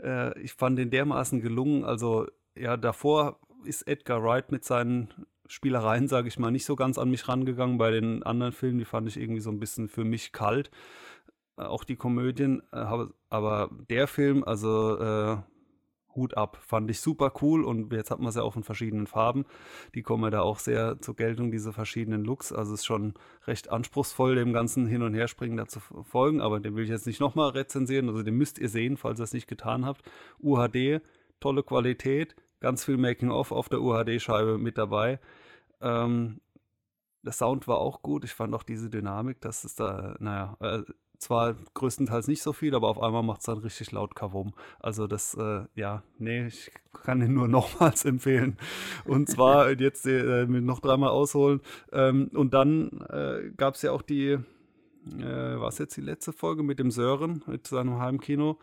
äh, 0.00 0.38
ich 0.40 0.52
fand 0.52 0.78
den 0.78 0.90
dermaßen 0.90 1.40
gelungen. 1.40 1.84
Also 1.84 2.26
ja, 2.54 2.76
davor 2.76 3.40
ist 3.64 3.88
Edgar 3.88 4.22
Wright 4.22 4.52
mit 4.52 4.64
seinen 4.64 5.08
Spielereien, 5.48 6.08
sage 6.08 6.28
ich 6.28 6.38
mal, 6.38 6.50
nicht 6.50 6.64
so 6.64 6.76
ganz 6.76 6.98
an 6.98 7.10
mich 7.10 7.28
rangegangen. 7.28 7.78
Bei 7.78 7.90
den 7.90 8.22
anderen 8.22 8.52
Filmen, 8.52 8.78
die 8.78 8.84
fand 8.84 9.08
ich 9.08 9.18
irgendwie 9.18 9.40
so 9.40 9.50
ein 9.50 9.60
bisschen 9.60 9.88
für 9.88 10.04
mich 10.04 10.32
kalt. 10.32 10.70
Äh, 11.56 11.62
auch 11.62 11.84
die 11.84 11.96
Komödien. 11.96 12.62
Äh, 12.72 12.84
aber 13.28 13.70
der 13.88 14.06
Film, 14.06 14.44
also 14.44 14.98
äh, 14.98 15.36
Hut 16.14 16.36
ab, 16.36 16.58
fand 16.62 16.90
ich 16.90 17.00
super 17.00 17.32
cool 17.42 17.62
und 17.62 17.92
jetzt 17.92 18.10
hat 18.10 18.18
man 18.18 18.28
es 18.28 18.36
ja 18.36 18.42
auch 18.42 18.56
in 18.56 18.62
verschiedenen 18.62 19.06
Farben. 19.06 19.44
Die 19.94 20.02
kommen 20.02 20.30
da 20.30 20.40
auch 20.40 20.58
sehr 20.58 21.00
zur 21.00 21.14
Geltung, 21.14 21.50
diese 21.50 21.72
verschiedenen 21.72 22.24
Looks. 22.24 22.52
Also 22.52 22.72
es 22.72 22.80
ist 22.80 22.86
schon 22.86 23.14
recht 23.46 23.70
anspruchsvoll, 23.70 24.34
dem 24.34 24.52
ganzen 24.52 24.86
Hin- 24.86 25.02
und 25.02 25.14
Herspringen 25.14 25.58
da 25.58 25.66
zu 25.66 25.80
folgen, 25.80 26.40
aber 26.40 26.58
den 26.58 26.74
will 26.74 26.84
ich 26.84 26.90
jetzt 26.90 27.06
nicht 27.06 27.20
nochmal 27.20 27.50
rezensieren. 27.50 28.08
Also 28.08 28.22
den 28.22 28.34
müsst 28.34 28.58
ihr 28.58 28.70
sehen, 28.70 28.96
falls 28.96 29.20
ihr 29.20 29.24
es 29.24 29.34
nicht 29.34 29.46
getan 29.46 29.84
habt. 29.84 30.02
UHD, 30.42 31.02
tolle 31.38 31.62
Qualität 31.62 32.34
ganz 32.60 32.84
viel 32.84 32.96
Making-of 32.96 33.52
auf 33.52 33.68
der 33.68 33.80
UHD-Scheibe 33.80 34.58
mit 34.58 34.78
dabei. 34.78 35.20
Ähm, 35.80 36.40
der 37.22 37.32
Sound 37.32 37.66
war 37.68 37.78
auch 37.78 38.02
gut. 38.02 38.24
Ich 38.24 38.32
fand 38.32 38.54
auch 38.54 38.62
diese 38.62 38.88
Dynamik, 38.88 39.40
dass 39.40 39.64
es 39.64 39.74
da, 39.74 40.16
naja, 40.20 40.56
äh, 40.60 40.82
zwar 41.18 41.54
größtenteils 41.74 42.28
nicht 42.28 42.42
so 42.42 42.52
viel, 42.52 42.74
aber 42.74 42.88
auf 42.88 43.02
einmal 43.02 43.22
macht 43.22 43.40
es 43.40 43.46
dann 43.46 43.58
richtig 43.58 43.92
laut 43.92 44.14
Kavum. 44.14 44.54
Also 44.80 45.06
das, 45.06 45.34
äh, 45.34 45.64
ja, 45.74 46.02
nee, 46.18 46.46
ich 46.46 46.70
kann 46.92 47.22
ihn 47.22 47.34
nur 47.34 47.48
nochmals 47.48 48.04
empfehlen. 48.04 48.56
Und 49.04 49.28
zwar 49.28 49.70
jetzt 49.80 50.06
äh, 50.06 50.46
noch 50.46 50.80
dreimal 50.80 51.10
ausholen. 51.10 51.60
Ähm, 51.92 52.30
und 52.32 52.54
dann 52.54 53.04
äh, 53.10 53.50
gab 53.56 53.74
es 53.74 53.82
ja 53.82 53.92
auch 53.92 54.02
die, 54.02 54.30
äh, 54.30 54.40
was 55.06 55.78
jetzt 55.78 55.96
die 55.96 56.02
letzte 56.02 56.32
Folge 56.32 56.62
mit 56.62 56.78
dem 56.78 56.90
Sören, 56.90 57.42
mit 57.46 57.66
seinem 57.66 57.98
Heimkino. 57.98 58.58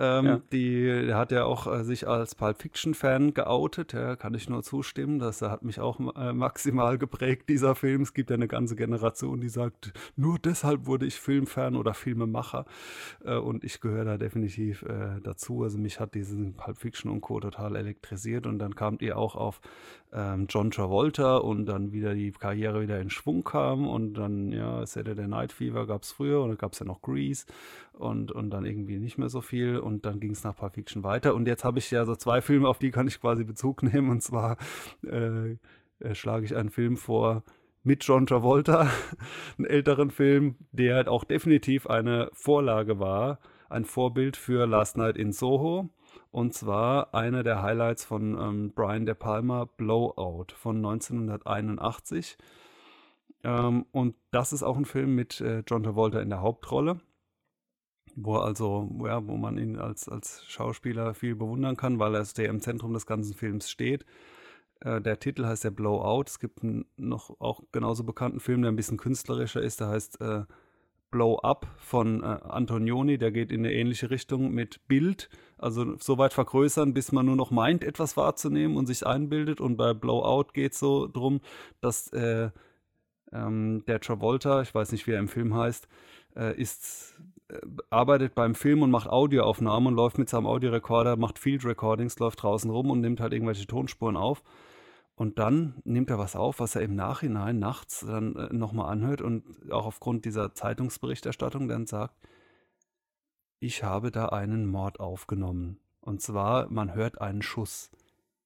Ähm, 0.00 0.24
ja. 0.24 0.40
die, 0.50 1.06
der 1.08 1.18
hat 1.18 1.30
ja 1.30 1.44
auch 1.44 1.66
äh, 1.66 1.84
sich 1.84 2.08
als 2.08 2.34
Pulp 2.34 2.56
Fiction-Fan 2.62 3.34
geoutet, 3.34 3.92
ja, 3.92 4.16
kann 4.16 4.32
ich 4.32 4.48
nur 4.48 4.62
zustimmen. 4.62 5.18
Das 5.18 5.42
hat 5.42 5.62
mich 5.62 5.78
auch 5.78 6.00
äh, 6.16 6.32
maximal 6.32 6.96
geprägt, 6.96 7.50
dieser 7.50 7.74
Film. 7.74 8.00
Es 8.00 8.14
gibt 8.14 8.30
ja 8.30 8.34
eine 8.34 8.48
ganze 8.48 8.76
Generation, 8.76 9.42
die 9.42 9.50
sagt, 9.50 9.92
nur 10.16 10.38
deshalb 10.38 10.86
wurde 10.86 11.04
ich 11.04 11.20
Filmfan 11.20 11.76
oder 11.76 11.92
Filmemacher. 11.92 12.64
Äh, 13.26 13.36
und 13.36 13.62
ich 13.62 13.82
gehöre 13.82 14.06
da 14.06 14.16
definitiv 14.16 14.82
äh, 14.84 15.20
dazu. 15.22 15.64
Also 15.64 15.76
mich 15.76 16.00
hat 16.00 16.14
diesen 16.14 16.54
Pulp 16.54 16.78
Fiction 16.78 17.10
und 17.10 17.20
Co. 17.20 17.38
total 17.38 17.76
elektrisiert. 17.76 18.46
Und 18.46 18.58
dann 18.58 18.74
kamt 18.74 19.02
ihr 19.02 19.18
auch 19.18 19.36
auf 19.36 19.60
ähm, 20.14 20.46
John 20.48 20.70
Travolta 20.70 21.36
und 21.36 21.66
dann 21.66 21.92
wieder 21.92 22.14
die 22.14 22.32
Karriere 22.32 22.80
wieder 22.80 22.98
in 23.00 23.10
Schwung 23.10 23.44
kam. 23.44 23.86
Und 23.86 24.14
dann, 24.14 24.50
ja, 24.50 24.86
Saturday 24.86 25.28
Night 25.28 25.52
Fever 25.52 25.86
gab 25.86 26.04
es 26.04 26.12
früher 26.12 26.40
und 26.40 26.48
dann 26.48 26.58
gab 26.58 26.72
es 26.72 26.78
ja 26.78 26.86
noch 26.86 27.02
Grease 27.02 27.44
und, 28.00 28.32
und 28.32 28.50
dann 28.50 28.64
irgendwie 28.64 28.98
nicht 28.98 29.18
mehr 29.18 29.28
so 29.28 29.40
viel 29.40 29.78
und 29.78 30.06
dann 30.06 30.20
ging 30.20 30.32
es 30.32 30.42
nach 30.42 30.56
Pulp 30.56 30.74
Fiction 30.74 31.04
weiter. 31.04 31.34
Und 31.34 31.46
jetzt 31.46 31.64
habe 31.64 31.78
ich 31.78 31.90
ja 31.90 32.04
so 32.06 32.16
zwei 32.16 32.40
Filme, 32.40 32.68
auf 32.68 32.78
die 32.78 32.90
kann 32.90 33.06
ich 33.06 33.20
quasi 33.20 33.44
Bezug 33.44 33.82
nehmen. 33.92 34.10
Und 34.10 34.22
zwar 34.22 34.56
äh, 35.04 35.56
äh, 36.00 36.14
schlage 36.14 36.46
ich 36.46 36.56
einen 36.56 36.70
Film 36.70 36.96
vor 36.96 37.44
mit 37.82 38.04
John 38.04 38.26
Travolta, 38.26 38.90
einen 39.58 39.66
älteren 39.66 40.10
Film, 40.10 40.56
der 40.72 40.96
halt 40.96 41.08
auch 41.08 41.24
definitiv 41.24 41.86
eine 41.86 42.30
Vorlage 42.32 42.98
war, 42.98 43.38
ein 43.68 43.84
Vorbild 43.84 44.36
für 44.36 44.66
Last 44.66 44.96
Night 44.96 45.16
in 45.16 45.32
Soho. 45.32 45.90
Und 46.30 46.54
zwar 46.54 47.14
einer 47.14 47.42
der 47.42 47.62
Highlights 47.62 48.04
von 48.04 48.38
ähm, 48.38 48.72
Brian 48.74 49.04
De 49.04 49.14
Palma, 49.14 49.66
Blowout 49.76 50.46
von 50.54 50.76
1981. 50.76 52.38
Ähm, 53.42 53.86
und 53.92 54.14
das 54.30 54.52
ist 54.52 54.62
auch 54.62 54.76
ein 54.76 54.84
Film 54.84 55.14
mit 55.14 55.40
äh, 55.40 55.62
John 55.66 55.82
Travolta 55.82 56.20
in 56.20 56.30
der 56.30 56.40
Hauptrolle 56.40 57.00
wo 58.16 58.36
also, 58.36 58.90
ja, 59.04 59.26
wo 59.26 59.36
man 59.36 59.58
ihn 59.58 59.78
als, 59.78 60.08
als 60.08 60.44
Schauspieler 60.46 61.14
viel 61.14 61.34
bewundern 61.34 61.76
kann, 61.76 61.98
weil 61.98 62.14
er 62.14 62.24
der 62.24 62.48
im 62.48 62.60
Zentrum 62.60 62.92
des 62.92 63.06
ganzen 63.06 63.34
Films 63.34 63.70
steht. 63.70 64.04
Äh, 64.80 65.00
der 65.00 65.20
Titel 65.20 65.44
heißt 65.46 65.64
der 65.64 65.70
Blowout. 65.70 66.24
Es 66.26 66.38
gibt 66.38 66.62
einen 66.62 66.86
noch 66.96 67.40
auch 67.40 67.62
genauso 67.72 68.04
bekannten 68.04 68.40
Film, 68.40 68.62
der 68.62 68.72
ein 68.72 68.76
bisschen 68.76 68.98
künstlerischer 68.98 69.62
ist, 69.62 69.80
der 69.80 69.88
heißt 69.88 70.20
äh, 70.20 70.44
Blow 71.10 71.38
Up 71.42 71.66
von 71.78 72.22
äh, 72.22 72.26
Antonioni, 72.26 73.18
der 73.18 73.32
geht 73.32 73.50
in 73.50 73.60
eine 73.60 73.74
ähnliche 73.74 74.10
Richtung 74.10 74.52
mit 74.52 74.86
Bild, 74.86 75.28
also 75.58 75.96
so 75.98 76.18
weit 76.18 76.32
vergrößern, 76.32 76.94
bis 76.94 77.10
man 77.12 77.26
nur 77.26 77.36
noch 77.36 77.50
meint, 77.50 77.82
etwas 77.82 78.16
wahrzunehmen 78.16 78.76
und 78.76 78.86
sich 78.86 79.06
einbildet. 79.06 79.60
Und 79.60 79.76
bei 79.76 79.92
Blowout 79.92 80.52
geht 80.52 80.72
es 80.72 80.78
so 80.78 81.08
drum, 81.08 81.40
dass 81.80 82.12
äh, 82.12 82.50
ähm, 83.32 83.84
der 83.86 84.00
Travolta, 84.00 84.62
ich 84.62 84.74
weiß 84.74 84.92
nicht, 84.92 85.06
wie 85.06 85.12
er 85.12 85.18
im 85.18 85.28
Film 85.28 85.54
heißt, 85.54 85.88
äh, 86.36 86.56
ist 86.60 87.16
arbeitet 87.90 88.34
beim 88.34 88.54
Film 88.54 88.82
und 88.82 88.90
macht 88.90 89.08
Audioaufnahmen 89.08 89.88
und 89.88 89.94
läuft 89.94 90.18
mit 90.18 90.28
seinem 90.28 90.46
Audiorekorder, 90.46 91.16
macht 91.16 91.38
Field 91.38 91.64
Recordings, 91.64 92.18
läuft 92.18 92.42
draußen 92.42 92.70
rum 92.70 92.90
und 92.90 93.00
nimmt 93.00 93.20
halt 93.20 93.32
irgendwelche 93.32 93.66
Tonspuren 93.66 94.16
auf. 94.16 94.42
Und 95.14 95.38
dann 95.38 95.74
nimmt 95.84 96.08
er 96.08 96.18
was 96.18 96.34
auf, 96.34 96.60
was 96.60 96.76
er 96.76 96.82
im 96.82 96.94
Nachhinein 96.94 97.58
nachts 97.58 98.00
dann 98.00 98.36
äh, 98.36 98.54
nochmal 98.54 98.90
anhört 98.90 99.20
und 99.20 99.70
auch 99.70 99.84
aufgrund 99.84 100.24
dieser 100.24 100.54
Zeitungsberichterstattung 100.54 101.68
dann 101.68 101.86
sagt, 101.86 102.14
ich 103.58 103.84
habe 103.84 104.10
da 104.10 104.26
einen 104.30 104.66
Mord 104.66 104.98
aufgenommen. 104.98 105.78
Und 106.00 106.22
zwar, 106.22 106.70
man 106.70 106.94
hört 106.94 107.20
einen 107.20 107.42
Schuss. 107.42 107.90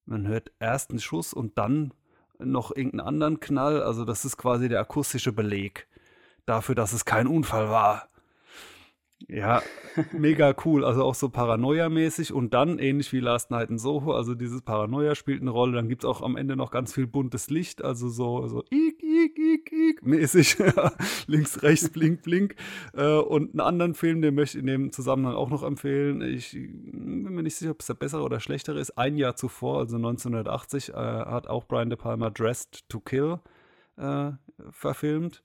Man 0.04 0.26
hört 0.26 0.50
erst 0.58 0.90
einen 0.90 0.98
Schuss 0.98 1.32
und 1.32 1.56
dann 1.56 1.94
noch 2.40 2.74
irgendeinen 2.74 3.06
anderen 3.06 3.40
Knall. 3.40 3.80
Also 3.80 4.04
das 4.04 4.24
ist 4.24 4.36
quasi 4.36 4.68
der 4.68 4.80
akustische 4.80 5.32
Beleg 5.32 5.86
dafür, 6.46 6.74
dass 6.74 6.92
es 6.92 7.04
kein 7.04 7.28
Unfall 7.28 7.70
war. 7.70 8.08
Ja, 9.28 9.62
mega 10.12 10.54
cool. 10.64 10.84
Also 10.84 11.02
auch 11.02 11.14
so 11.14 11.28
Paranoia-mäßig 11.28 12.32
und 12.32 12.52
dann 12.52 12.78
ähnlich 12.78 13.12
wie 13.12 13.20
Last 13.20 13.50
Night 13.50 13.70
in 13.70 13.78
Soho. 13.78 14.12
Also 14.12 14.34
dieses 14.34 14.62
Paranoia 14.62 15.14
spielt 15.14 15.40
eine 15.40 15.50
Rolle. 15.50 15.76
Dann 15.76 15.88
gibt 15.88 16.04
es 16.04 16.10
auch 16.10 16.20
am 16.20 16.36
Ende 16.36 16.56
noch 16.56 16.70
ganz 16.70 16.92
viel 16.92 17.06
buntes 17.06 17.48
Licht. 17.48 17.82
Also 17.82 18.08
so, 18.08 18.46
so 18.48 18.62
ik, 18.70 19.02
ik, 19.02 19.38
ik, 19.38 19.72
ik 19.72 20.04
mäßig. 20.04 20.56
Links, 21.26 21.62
rechts, 21.62 21.88
blink, 21.90 22.22
blink. 22.22 22.54
Äh, 22.92 23.18
und 23.18 23.52
einen 23.52 23.60
anderen 23.60 23.94
Film, 23.94 24.20
den 24.20 24.34
möchte 24.34 24.58
ich 24.58 24.62
in 24.62 24.66
dem 24.66 24.92
Zusammenhang 24.92 25.34
auch 25.34 25.48
noch 25.48 25.62
empfehlen. 25.62 26.20
Ich 26.20 26.52
bin 26.52 27.34
mir 27.34 27.42
nicht 27.42 27.56
sicher, 27.56 27.70
ob 27.70 27.80
es 27.80 27.86
der 27.86 27.94
bessere 27.94 28.22
oder 28.22 28.40
schlechtere 28.40 28.78
ist. 28.78 28.98
Ein 28.98 29.16
Jahr 29.16 29.36
zuvor, 29.36 29.78
also 29.78 29.96
1980, 29.96 30.90
äh, 30.90 30.92
hat 30.94 31.48
auch 31.48 31.64
Brian 31.64 31.88
De 31.88 31.98
Palma 31.98 32.30
Dressed 32.30 32.88
to 32.88 33.00
Kill 33.00 33.38
äh, 33.96 34.32
verfilmt. 34.70 35.42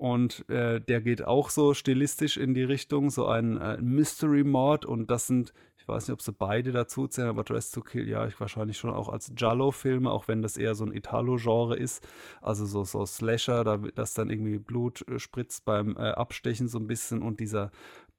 Und 0.00 0.48
äh, 0.48 0.80
der 0.80 1.02
geht 1.02 1.26
auch 1.26 1.50
so 1.50 1.74
stilistisch 1.74 2.38
in 2.38 2.54
die 2.54 2.62
Richtung, 2.62 3.10
so 3.10 3.26
ein 3.26 3.58
äh, 3.58 3.76
Mystery-Mord. 3.82 4.86
Und 4.86 5.10
das 5.10 5.26
sind, 5.26 5.52
ich 5.76 5.86
weiß 5.86 6.08
nicht, 6.08 6.14
ob 6.14 6.22
sie 6.22 6.32
beide 6.32 6.72
dazu 6.72 7.06
zählen, 7.06 7.28
aber 7.28 7.44
Dress 7.44 7.70
to 7.70 7.82
Kill, 7.82 8.08
ja, 8.08 8.26
ich 8.26 8.40
wahrscheinlich 8.40 8.78
schon 8.78 8.94
auch 8.94 9.10
als 9.10 9.30
Giallo-Filme, 9.34 10.10
auch 10.10 10.26
wenn 10.26 10.40
das 10.40 10.56
eher 10.56 10.74
so 10.74 10.86
ein 10.86 10.94
Italo-Genre 10.94 11.76
ist. 11.76 12.08
Also 12.40 12.64
so, 12.64 12.82
so 12.82 13.04
Slasher, 13.04 13.62
da, 13.62 13.76
dass 13.76 14.14
dann 14.14 14.30
irgendwie 14.30 14.58
Blut 14.58 15.06
äh, 15.06 15.18
spritzt 15.18 15.66
beim 15.66 15.98
äh, 15.98 16.12
Abstechen 16.12 16.66
so 16.66 16.78
ein 16.78 16.86
bisschen 16.86 17.20
und 17.20 17.38
dieser 17.38 17.70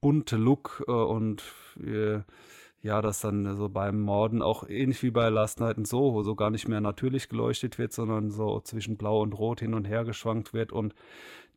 bunte 0.02 0.38
Look 0.38 0.84
äh, 0.88 0.92
und 0.92 1.42
äh, 1.84 2.20
ja, 2.84 3.02
dass 3.02 3.22
dann 3.22 3.58
so 3.58 3.70
beim 3.70 4.02
Morden 4.02 4.44
auch 4.44 4.70
ähnlich 4.70 5.02
wie 5.02 5.12
bei 5.12 5.30
Last 5.30 5.60
Night 5.60 5.78
in 5.78 5.86
Soho 5.86 6.22
so 6.22 6.36
gar 6.36 6.52
nicht 6.52 6.68
mehr 6.68 6.82
natürlich 6.82 7.28
geleuchtet 7.28 7.80
wird, 7.80 7.92
sondern 7.92 8.30
so 8.30 8.60
zwischen 8.60 8.98
Blau 8.98 9.22
und 9.22 9.34
Rot 9.34 9.62
hin 9.62 9.74
und 9.74 9.86
her 9.86 10.04
geschwankt 10.04 10.54
wird. 10.54 10.72
Und 10.72 10.94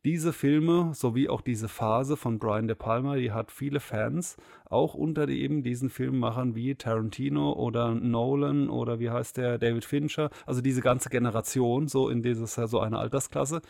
diese 0.05 0.33
Filme 0.33 0.91
sowie 0.93 1.29
auch 1.29 1.41
diese 1.41 1.67
Phase 1.67 2.15
von 2.15 2.37
Brian 2.37 2.67
De 2.67 2.75
Palma, 2.75 3.15
die 3.15 3.31
hat 3.31 3.51
viele 3.51 3.79
Fans, 3.79 4.37
auch 4.65 4.93
unter 4.93 5.27
eben 5.27 5.63
diesen 5.63 5.89
Filmemachern 5.89 6.53
wie 6.53 6.75
Tarantino 6.75 7.53
oder 7.53 7.95
Nolan 7.95 8.69
oder 8.69 8.99
wie 8.99 9.09
heißt 9.09 9.37
der 9.37 9.57
David 9.57 9.83
Fincher, 9.83 10.29
also 10.45 10.61
diese 10.61 10.81
ganze 10.81 11.09
Generation 11.09 11.87
so 11.87 12.07
in 12.07 12.21
dieses 12.21 12.53
so 12.53 12.79
eine 12.79 12.99
Altersklasse, 12.99 13.63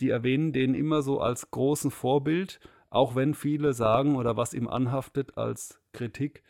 die 0.00 0.10
erwähnen 0.10 0.52
den 0.52 0.74
immer 0.74 1.02
so 1.02 1.20
als 1.20 1.50
großen 1.50 1.90
Vorbild, 1.90 2.60
auch 2.88 3.16
wenn 3.16 3.34
viele 3.34 3.72
sagen 3.72 4.14
oder 4.14 4.36
was 4.36 4.54
ihm 4.54 4.68
anhaftet 4.68 5.36
als 5.36 5.80
Kritik, 5.92 6.44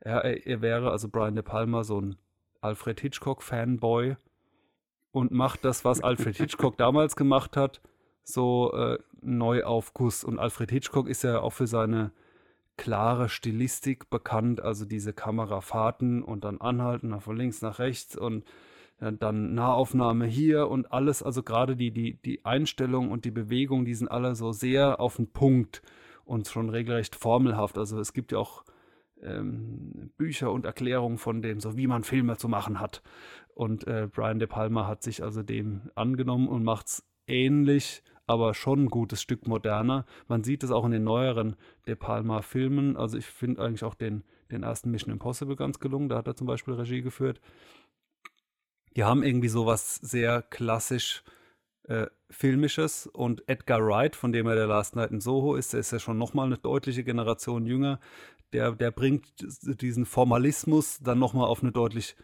er, 0.00 0.46
er 0.46 0.60
wäre, 0.60 0.90
also 0.90 1.08
Brian 1.08 1.34
De 1.34 1.42
Palma, 1.42 1.82
so 1.82 1.98
ein 1.98 2.16
Alfred 2.60 3.00
Hitchcock-Fanboy 3.00 4.16
und 5.12 5.32
macht 5.32 5.64
das, 5.64 5.82
was 5.86 6.02
Alfred 6.02 6.36
Hitchcock 6.36 6.76
damals 6.76 7.16
gemacht 7.16 7.56
hat, 7.56 7.80
so 8.26 8.72
äh, 8.72 8.98
Neuaufguss. 9.22 10.24
Und 10.24 10.38
Alfred 10.38 10.70
Hitchcock 10.70 11.08
ist 11.08 11.22
ja 11.22 11.40
auch 11.40 11.52
für 11.52 11.66
seine 11.66 12.12
klare 12.76 13.28
Stilistik 13.28 14.10
bekannt, 14.10 14.60
also 14.60 14.84
diese 14.84 15.12
Kamerafahrten 15.12 16.22
und 16.22 16.44
dann 16.44 16.60
anhalten, 16.60 17.18
von 17.20 17.36
links 17.36 17.62
nach 17.62 17.78
rechts 17.78 18.16
und 18.16 18.44
dann 18.98 19.54
Nahaufnahme 19.54 20.24
hier 20.24 20.68
und 20.68 20.90
alles, 20.90 21.22
also 21.22 21.42
gerade 21.42 21.76
die, 21.76 21.90
die, 21.90 22.14
die 22.22 22.44
Einstellung 22.46 23.10
und 23.10 23.26
die 23.26 23.30
Bewegung, 23.30 23.84
die 23.84 23.94
sind 23.94 24.08
alle 24.08 24.34
so 24.34 24.52
sehr 24.52 25.00
auf 25.00 25.16
den 25.16 25.30
Punkt 25.32 25.82
und 26.24 26.48
schon 26.48 26.70
regelrecht 26.70 27.14
formelhaft. 27.14 27.76
Also 27.76 28.00
es 28.00 28.14
gibt 28.14 28.32
ja 28.32 28.38
auch 28.38 28.64
ähm, 29.22 30.12
Bücher 30.16 30.50
und 30.50 30.64
Erklärungen 30.64 31.18
von 31.18 31.42
dem, 31.42 31.60
so 31.60 31.76
wie 31.76 31.86
man 31.86 32.04
Filme 32.04 32.38
zu 32.38 32.48
machen 32.48 32.80
hat. 32.80 33.02
Und 33.54 33.86
äh, 33.86 34.08
Brian 34.10 34.38
De 34.38 34.48
Palma 34.48 34.86
hat 34.86 35.02
sich 35.02 35.22
also 35.22 35.42
dem 35.42 35.90
angenommen 35.94 36.48
und 36.48 36.64
macht 36.64 36.86
es 36.86 37.04
ähnlich, 37.26 38.02
aber 38.26 38.54
schon 38.54 38.84
ein 38.84 38.90
gutes 38.90 39.22
Stück 39.22 39.46
moderner. 39.46 40.04
Man 40.28 40.44
sieht 40.44 40.62
es 40.62 40.70
auch 40.70 40.84
in 40.84 40.92
den 40.92 41.04
neueren 41.04 41.56
De 41.86 41.94
Palma-Filmen. 41.94 42.96
Also 42.96 43.18
ich 43.18 43.26
finde 43.26 43.62
eigentlich 43.62 43.84
auch 43.84 43.94
den, 43.94 44.24
den 44.50 44.62
ersten 44.62 44.90
Mission 44.90 45.12
Impossible 45.12 45.56
ganz 45.56 45.78
gelungen. 45.78 46.08
Da 46.08 46.16
hat 46.16 46.26
er 46.26 46.36
zum 46.36 46.46
Beispiel 46.46 46.74
Regie 46.74 47.02
geführt. 47.02 47.40
Die 48.96 49.04
haben 49.04 49.22
irgendwie 49.22 49.48
sowas 49.48 49.96
sehr 49.96 50.42
klassisch 50.42 51.22
äh, 51.84 52.06
Filmisches 52.30 53.06
und 53.06 53.48
Edgar 53.48 53.86
Wright, 53.86 54.16
von 54.16 54.32
dem 54.32 54.46
er 54.46 54.56
der 54.56 54.66
Last 54.66 54.96
Night 54.96 55.12
in 55.12 55.20
Soho 55.20 55.54
ist, 55.54 55.72
der 55.72 55.80
ist 55.80 55.92
ja 55.92 56.00
schon 56.00 56.18
nochmal 56.18 56.46
eine 56.46 56.58
deutliche 56.58 57.04
Generation 57.04 57.66
jünger 57.66 58.00
der, 58.52 58.72
der 58.72 58.90
bringt 58.90 59.26
diesen 59.80 60.06
Formalismus 60.06 60.98
dann 61.00 61.18
nochmal 61.18 61.46
auf 61.46 61.62
eine 61.62 61.72
deutlich 61.72 62.16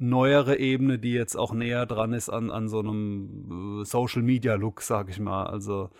neuere 0.00 0.58
Ebene, 0.58 0.98
die 0.98 1.12
jetzt 1.12 1.36
auch 1.36 1.52
näher 1.52 1.86
dran 1.86 2.12
ist 2.12 2.28
an, 2.28 2.50
an 2.50 2.68
so 2.68 2.80
einem 2.80 3.82
äh, 3.82 3.84
Social 3.84 4.22
Media 4.22 4.54
Look, 4.54 4.80
sag 4.82 5.10
ich 5.10 5.20
mal. 5.20 5.46
Also 5.46 5.90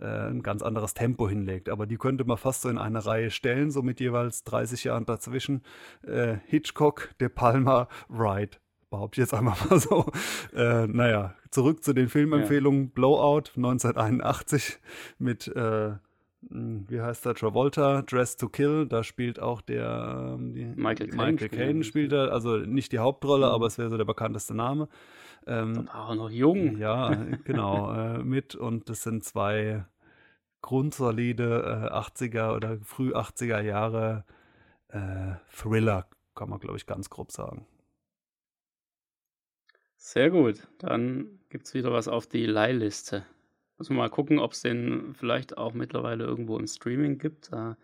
äh, 0.00 0.28
ein 0.28 0.42
ganz 0.42 0.62
anderes 0.62 0.94
Tempo 0.94 1.28
hinlegt. 1.28 1.68
Aber 1.68 1.86
die 1.86 1.96
könnte 1.96 2.24
man 2.24 2.36
fast 2.36 2.62
so 2.62 2.68
in 2.68 2.78
eine 2.78 3.04
Reihe 3.04 3.30
stellen, 3.30 3.70
so 3.70 3.82
mit 3.82 3.98
jeweils 3.98 4.44
30 4.44 4.84
Jahren 4.84 5.06
dazwischen. 5.06 5.62
Äh, 6.06 6.36
Hitchcock, 6.46 7.10
De 7.20 7.28
Palma, 7.28 7.88
Wright. 8.08 8.60
Behaupte 8.90 9.20
ich 9.20 9.26
jetzt 9.26 9.34
einmal 9.34 9.56
mal 9.68 9.80
so. 9.80 10.06
Äh, 10.54 10.86
naja, 10.86 11.34
zurück 11.50 11.82
zu 11.82 11.92
den 11.92 12.08
Filmempfehlungen. 12.08 12.84
Ja. 12.84 12.90
Blowout 12.94 13.50
1981 13.56 14.78
mit 15.18 15.48
äh, 15.48 15.92
wie 16.48 17.00
heißt 17.00 17.24
der, 17.24 17.34
Travolta, 17.34 18.02
Dress 18.02 18.36
to 18.36 18.48
Kill, 18.48 18.86
da 18.86 19.02
spielt 19.02 19.40
auch 19.40 19.60
der 19.60 20.36
ähm, 20.38 20.74
Michael 20.76 21.08
Caine, 21.08 21.32
Michael 21.32 21.48
Caine 21.48 21.84
spielt 21.84 22.12
er, 22.12 22.32
also 22.32 22.56
nicht 22.58 22.92
die 22.92 22.98
Hauptrolle, 22.98 23.46
mhm. 23.46 23.52
aber 23.52 23.66
es 23.66 23.78
wäre 23.78 23.90
so 23.90 23.96
der 23.96 24.04
bekannteste 24.04 24.54
Name. 24.54 24.88
Ähm, 25.46 25.88
auch 25.88 26.14
noch 26.14 26.30
jung. 26.30 26.78
Ja, 26.78 27.14
genau, 27.44 27.92
äh, 28.16 28.18
mit 28.18 28.54
und 28.54 28.88
das 28.88 29.02
sind 29.02 29.24
zwei 29.24 29.84
grundsolide 30.62 31.90
äh, 31.90 31.94
80er 31.94 32.54
oder 32.54 32.78
früh 32.80 33.12
80er 33.12 33.60
Jahre 33.60 34.24
äh, 34.88 35.34
Thriller, 35.52 36.08
kann 36.34 36.48
man 36.48 36.58
glaube 36.60 36.76
ich 36.76 36.86
ganz 36.86 37.10
grob 37.10 37.32
sagen. 37.32 37.66
Sehr 39.96 40.30
gut, 40.30 40.68
dann 40.78 41.40
gibt 41.48 41.66
es 41.66 41.74
wieder 41.74 41.92
was 41.92 42.06
auf 42.06 42.26
die 42.26 42.46
Leihliste. 42.46 43.24
Muss 43.78 43.90
man 43.90 43.98
mal 43.98 44.10
gucken, 44.10 44.38
ob 44.38 44.52
es 44.52 44.62
den 44.62 45.14
vielleicht 45.14 45.58
auch 45.58 45.74
mittlerweile 45.74 46.24
irgendwo 46.24 46.58
im 46.58 46.66
Streaming 46.66 47.18
gibt. 47.18 47.52
Da 47.52 47.76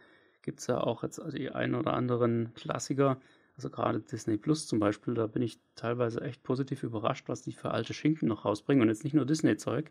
gibt 0.42 0.60
es 0.60 0.66
ja 0.66 0.80
auch 0.80 1.02
jetzt 1.02 1.20
die 1.32 1.50
ein 1.50 1.74
oder 1.74 1.92
anderen 1.92 2.52
Klassiker. 2.54 3.20
Also 3.56 3.68
gerade 3.68 4.00
Disney 4.00 4.38
Plus 4.38 4.66
zum 4.66 4.78
Beispiel, 4.78 5.14
da 5.14 5.26
bin 5.26 5.42
ich 5.42 5.60
teilweise 5.74 6.22
echt 6.22 6.42
positiv 6.42 6.82
überrascht, 6.82 7.28
was 7.28 7.42
die 7.42 7.52
für 7.52 7.70
alte 7.70 7.92
Schinken 7.92 8.28
noch 8.28 8.44
rausbringen. 8.46 8.82
Und 8.82 8.88
jetzt 8.88 9.04
nicht 9.04 9.12
nur 9.12 9.26
Disney-Zeug, 9.26 9.90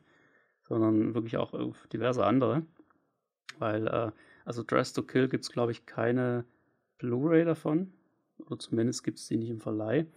sondern 0.68 1.14
wirklich 1.14 1.38
auch 1.38 1.54
diverse 1.94 2.26
andere. 2.26 2.66
Weil, 3.60 3.88
äh, 3.88 4.12
also 4.46 4.64
Dress 4.64 4.94
to 4.94 5.04
Kill 5.04 5.30
gibt 5.30 5.44
es, 5.44 5.52
glaube 5.52 5.72
ich, 5.72 5.86
keine 5.86 6.46
Blu-ray 6.98 7.46
davon. 7.46 7.94
Oder 8.48 8.58
zumindest 8.58 9.04
gibt 9.04 9.20
es 9.20 9.28
die 9.28 9.38
nicht 9.38 9.52
im 9.52 9.60
Verleih. 9.60 10.08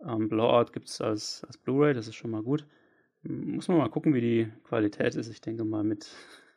Ähm, 0.00 0.28
Blowout 0.30 0.72
gibt 0.72 0.88
es 0.88 1.00
als, 1.02 1.44
als 1.44 1.58
Blu-ray, 1.58 1.92
das 1.92 2.08
ist 2.08 2.14
schon 2.14 2.30
mal 2.30 2.42
gut. 2.42 2.66
Muss 3.24 3.68
man 3.68 3.78
mal 3.78 3.88
gucken, 3.88 4.14
wie 4.14 4.20
die 4.20 4.52
Qualität 4.64 5.14
ist. 5.14 5.28
Ich 5.28 5.40
denke 5.40 5.64
mal, 5.64 5.84
mit, 5.84 6.10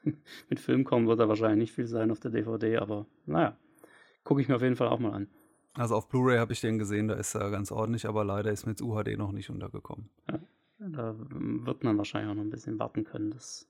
mit 0.50 0.60
Film 0.60 0.84
kommen 0.84 1.08
wird 1.08 1.20
da 1.20 1.28
wahrscheinlich 1.28 1.60
nicht 1.60 1.74
viel 1.74 1.88
sein 1.88 2.12
auf 2.12 2.20
der 2.20 2.32
DVD, 2.32 2.78
aber 2.78 3.06
naja, 3.26 3.58
gucke 4.24 4.42
ich 4.42 4.48
mir 4.48 4.56
auf 4.56 4.62
jeden 4.62 4.76
Fall 4.76 4.88
auch 4.88 5.00
mal 5.00 5.14
an. 5.14 5.28
Also 5.74 5.96
auf 5.96 6.08
Blu-ray 6.08 6.38
habe 6.38 6.54
ich 6.54 6.62
den 6.62 6.80
gesehen, 6.80 7.10
da 7.10 7.16
ist 7.16 7.36
er 7.36 7.52
ganz 7.52 7.72
ordentlich, 7.72 8.08
aber 8.08 8.24
leider 8.24 8.52
ist 8.52 8.66
mit 8.66 8.82
UHD 8.82 9.18
noch 9.18 9.34
nicht 9.34 9.50
untergekommen. 9.50 10.10
Ja, 10.30 10.40
da 10.80 11.16
wird 11.18 11.84
man 11.84 11.98
wahrscheinlich 11.98 12.32
auch 12.32 12.36
noch 12.36 12.44
ein 12.44 12.50
bisschen 12.50 12.80
warten 12.80 13.04
können. 13.04 13.32
Das, 13.32 13.70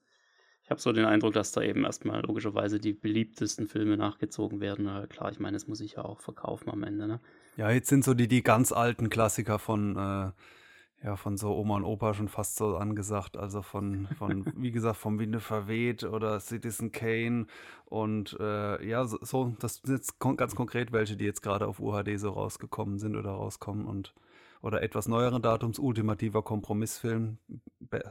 ich 0.63 0.69
habe 0.69 0.79
so 0.79 0.93
den 0.93 1.05
Eindruck, 1.05 1.33
dass 1.33 1.51
da 1.51 1.61
eben 1.63 1.83
erstmal 1.83 2.21
logischerweise 2.21 2.79
die 2.79 2.93
beliebtesten 2.93 3.67
Filme 3.67 3.97
nachgezogen 3.97 4.61
werden. 4.61 4.87
Aber 4.87 5.07
klar, 5.07 5.31
ich 5.31 5.39
meine, 5.39 5.57
es 5.57 5.67
muss 5.67 5.79
sich 5.79 5.93
ja 5.93 6.05
auch 6.05 6.21
verkaufen 6.21 6.69
am 6.69 6.83
Ende. 6.83 7.07
Ne? 7.07 7.19
Ja, 7.57 7.71
jetzt 7.71 7.89
sind 7.89 8.03
so 8.03 8.13
die, 8.13 8.27
die 8.27 8.43
ganz 8.43 8.71
alten 8.71 9.09
Klassiker 9.09 9.57
von 9.57 9.95
äh, 9.97 10.31
ja, 11.05 11.15
von 11.15 11.37
so 11.37 11.55
Oma 11.55 11.75
und 11.75 11.83
Opa 11.83 12.15
schon 12.15 12.27
fast 12.27 12.55
so 12.55 12.77
angesagt. 12.77 13.37
Also 13.37 13.61
von, 13.61 14.07
von 14.17 14.43
wie 14.57 14.71
gesagt, 14.71 14.97
vom 14.97 15.19
Winde 15.19 15.39
verweht 15.39 16.03
oder 16.03 16.39
Citizen 16.39 16.91
Kane. 16.91 17.45
Und 17.85 18.35
äh, 18.39 18.83
ja, 18.83 19.05
so, 19.05 19.19
so, 19.21 19.55
das 19.59 19.81
sind 19.83 19.93
jetzt 19.93 20.19
ganz 20.19 20.55
konkret 20.55 20.91
welche, 20.91 21.15
die 21.15 21.25
jetzt 21.25 21.43
gerade 21.43 21.67
auf 21.67 21.79
UHD 21.79 22.19
so 22.19 22.31
rausgekommen 22.31 22.97
sind 22.97 23.15
oder 23.15 23.31
rauskommen 23.31 23.85
und 23.85 24.15
oder 24.63 24.81
etwas 24.81 25.07
neueren 25.07 25.43
Datums, 25.43 25.77
ultimativer 25.77 26.41
Kompromissfilm, 26.41 27.37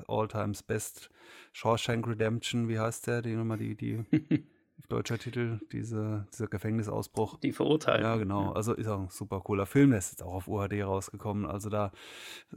All 0.07 0.29
Times 0.29 0.63
Best, 0.63 1.11
Shawshank 1.53 2.07
Redemption, 2.07 2.69
wie 2.69 2.79
heißt 2.79 3.09
der, 3.09 3.23
die 3.23 3.35
Nummer, 3.35 3.57
die, 3.57 3.75
die 3.75 4.05
deutscher 4.89 5.19
Titel, 5.19 5.61
diese, 5.73 6.27
dieser 6.33 6.47
Gefängnisausbruch. 6.47 7.39
Die 7.41 7.53
Verurteilung. 7.53 8.03
Ja, 8.03 8.17
genau. 8.17 8.53
Also 8.53 8.75
ist 8.75 8.87
auch 8.87 9.01
ein 9.01 9.09
super 9.09 9.41
cooler 9.41 9.67
Film. 9.67 9.91
Der 9.91 9.99
ist 9.99 10.13
jetzt 10.13 10.23
auch 10.23 10.35
auf 10.35 10.49
UHD 10.49 10.83
rausgekommen. 10.83 11.47
Also 11.47 11.71
da 11.71 11.93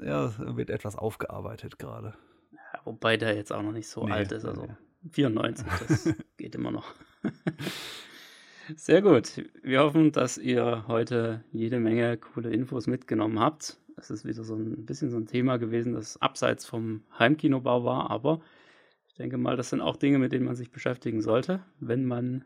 ja, 0.01 0.33
wird 0.55 0.69
etwas 0.69 0.95
aufgearbeitet 0.95 1.79
gerade. 1.79 2.13
Ja, 2.51 2.79
wobei 2.85 3.17
der 3.17 3.35
jetzt 3.35 3.53
auch 3.53 3.61
noch 3.61 3.71
nicht 3.71 3.87
so 3.87 4.05
nee, 4.05 4.11
alt 4.11 4.31
ist. 4.31 4.45
Also 4.45 4.63
nee. 4.63 4.75
94, 5.11 5.67
das 5.87 6.13
geht 6.37 6.55
immer 6.55 6.71
noch. 6.71 6.93
Sehr 8.75 9.01
gut. 9.01 9.43
Wir 9.63 9.81
hoffen, 9.81 10.11
dass 10.11 10.37
ihr 10.37 10.85
heute 10.87 11.43
jede 11.53 11.79
Menge 11.79 12.17
coole 12.17 12.49
Infos 12.49 12.87
mitgenommen 12.87 13.39
habt. 13.39 13.77
Es 13.95 14.11
ist 14.11 14.25
wieder 14.25 14.43
so 14.43 14.55
ein 14.55 14.85
bisschen 14.85 15.09
so 15.09 15.17
ein 15.17 15.25
Thema 15.25 15.57
gewesen, 15.57 15.93
das 15.93 16.21
abseits 16.21 16.65
vom 16.65 17.03
Heimkinobau 17.17 17.83
war, 17.83 18.11
aber 18.11 18.41
denke 19.17 19.37
mal, 19.37 19.57
das 19.57 19.69
sind 19.69 19.81
auch 19.81 19.97
Dinge, 19.97 20.19
mit 20.19 20.31
denen 20.31 20.45
man 20.45 20.55
sich 20.55 20.71
beschäftigen 20.71 21.21
sollte, 21.21 21.61
wenn 21.79 22.05
man 22.05 22.45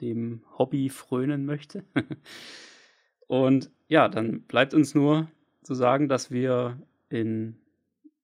dem 0.00 0.42
Hobby 0.58 0.88
frönen 0.88 1.46
möchte. 1.46 1.84
Und 3.26 3.70
ja, 3.88 4.08
dann 4.08 4.42
bleibt 4.42 4.74
uns 4.74 4.94
nur 4.94 5.28
zu 5.62 5.74
sagen, 5.74 6.08
dass 6.08 6.30
wir 6.30 6.80
in 7.08 7.56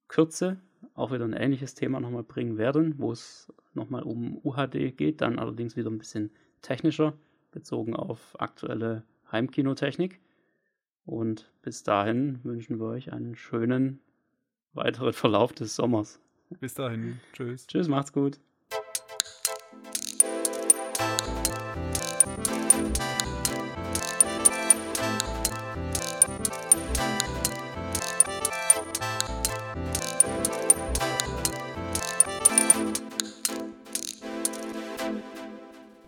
Kürze 0.08 0.60
auch 0.94 1.12
wieder 1.12 1.24
ein 1.24 1.32
ähnliches 1.32 1.74
Thema 1.74 2.00
nochmal 2.00 2.22
bringen 2.22 2.58
werden, 2.58 2.94
wo 2.98 3.12
es 3.12 3.52
nochmal 3.74 4.02
um 4.02 4.38
UHD 4.44 4.96
geht, 4.96 5.20
dann 5.20 5.38
allerdings 5.38 5.76
wieder 5.76 5.90
ein 5.90 5.98
bisschen 5.98 6.30
technischer, 6.60 7.14
bezogen 7.50 7.96
auf 7.96 8.40
aktuelle 8.40 9.04
Heimkinotechnik. 9.30 10.20
Und 11.04 11.50
bis 11.62 11.82
dahin 11.82 12.40
wünschen 12.44 12.78
wir 12.78 12.86
euch 12.86 13.12
einen 13.12 13.34
schönen 13.34 14.00
weiteren 14.72 15.12
Verlauf 15.12 15.52
des 15.52 15.74
Sommers. 15.74 16.20
Bis 16.60 16.74
dahin. 16.74 17.20
Tschüss. 17.32 17.66
Tschüss, 17.66 17.88
macht's 17.88 18.12
gut. 18.12 18.38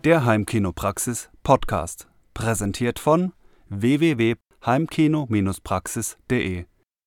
Der 0.05 0.23
Heimkinopraxis 0.23 1.29
Podcast. 1.41 2.07
Präsentiert 2.35 2.99
von 2.99 3.33
www.heimkino-praxis.de, 3.69 6.65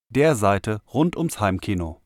der 0.08 0.34
Seite 0.34 0.80
rund 0.92 1.16
ums 1.16 1.38
Heimkino. 1.38 2.00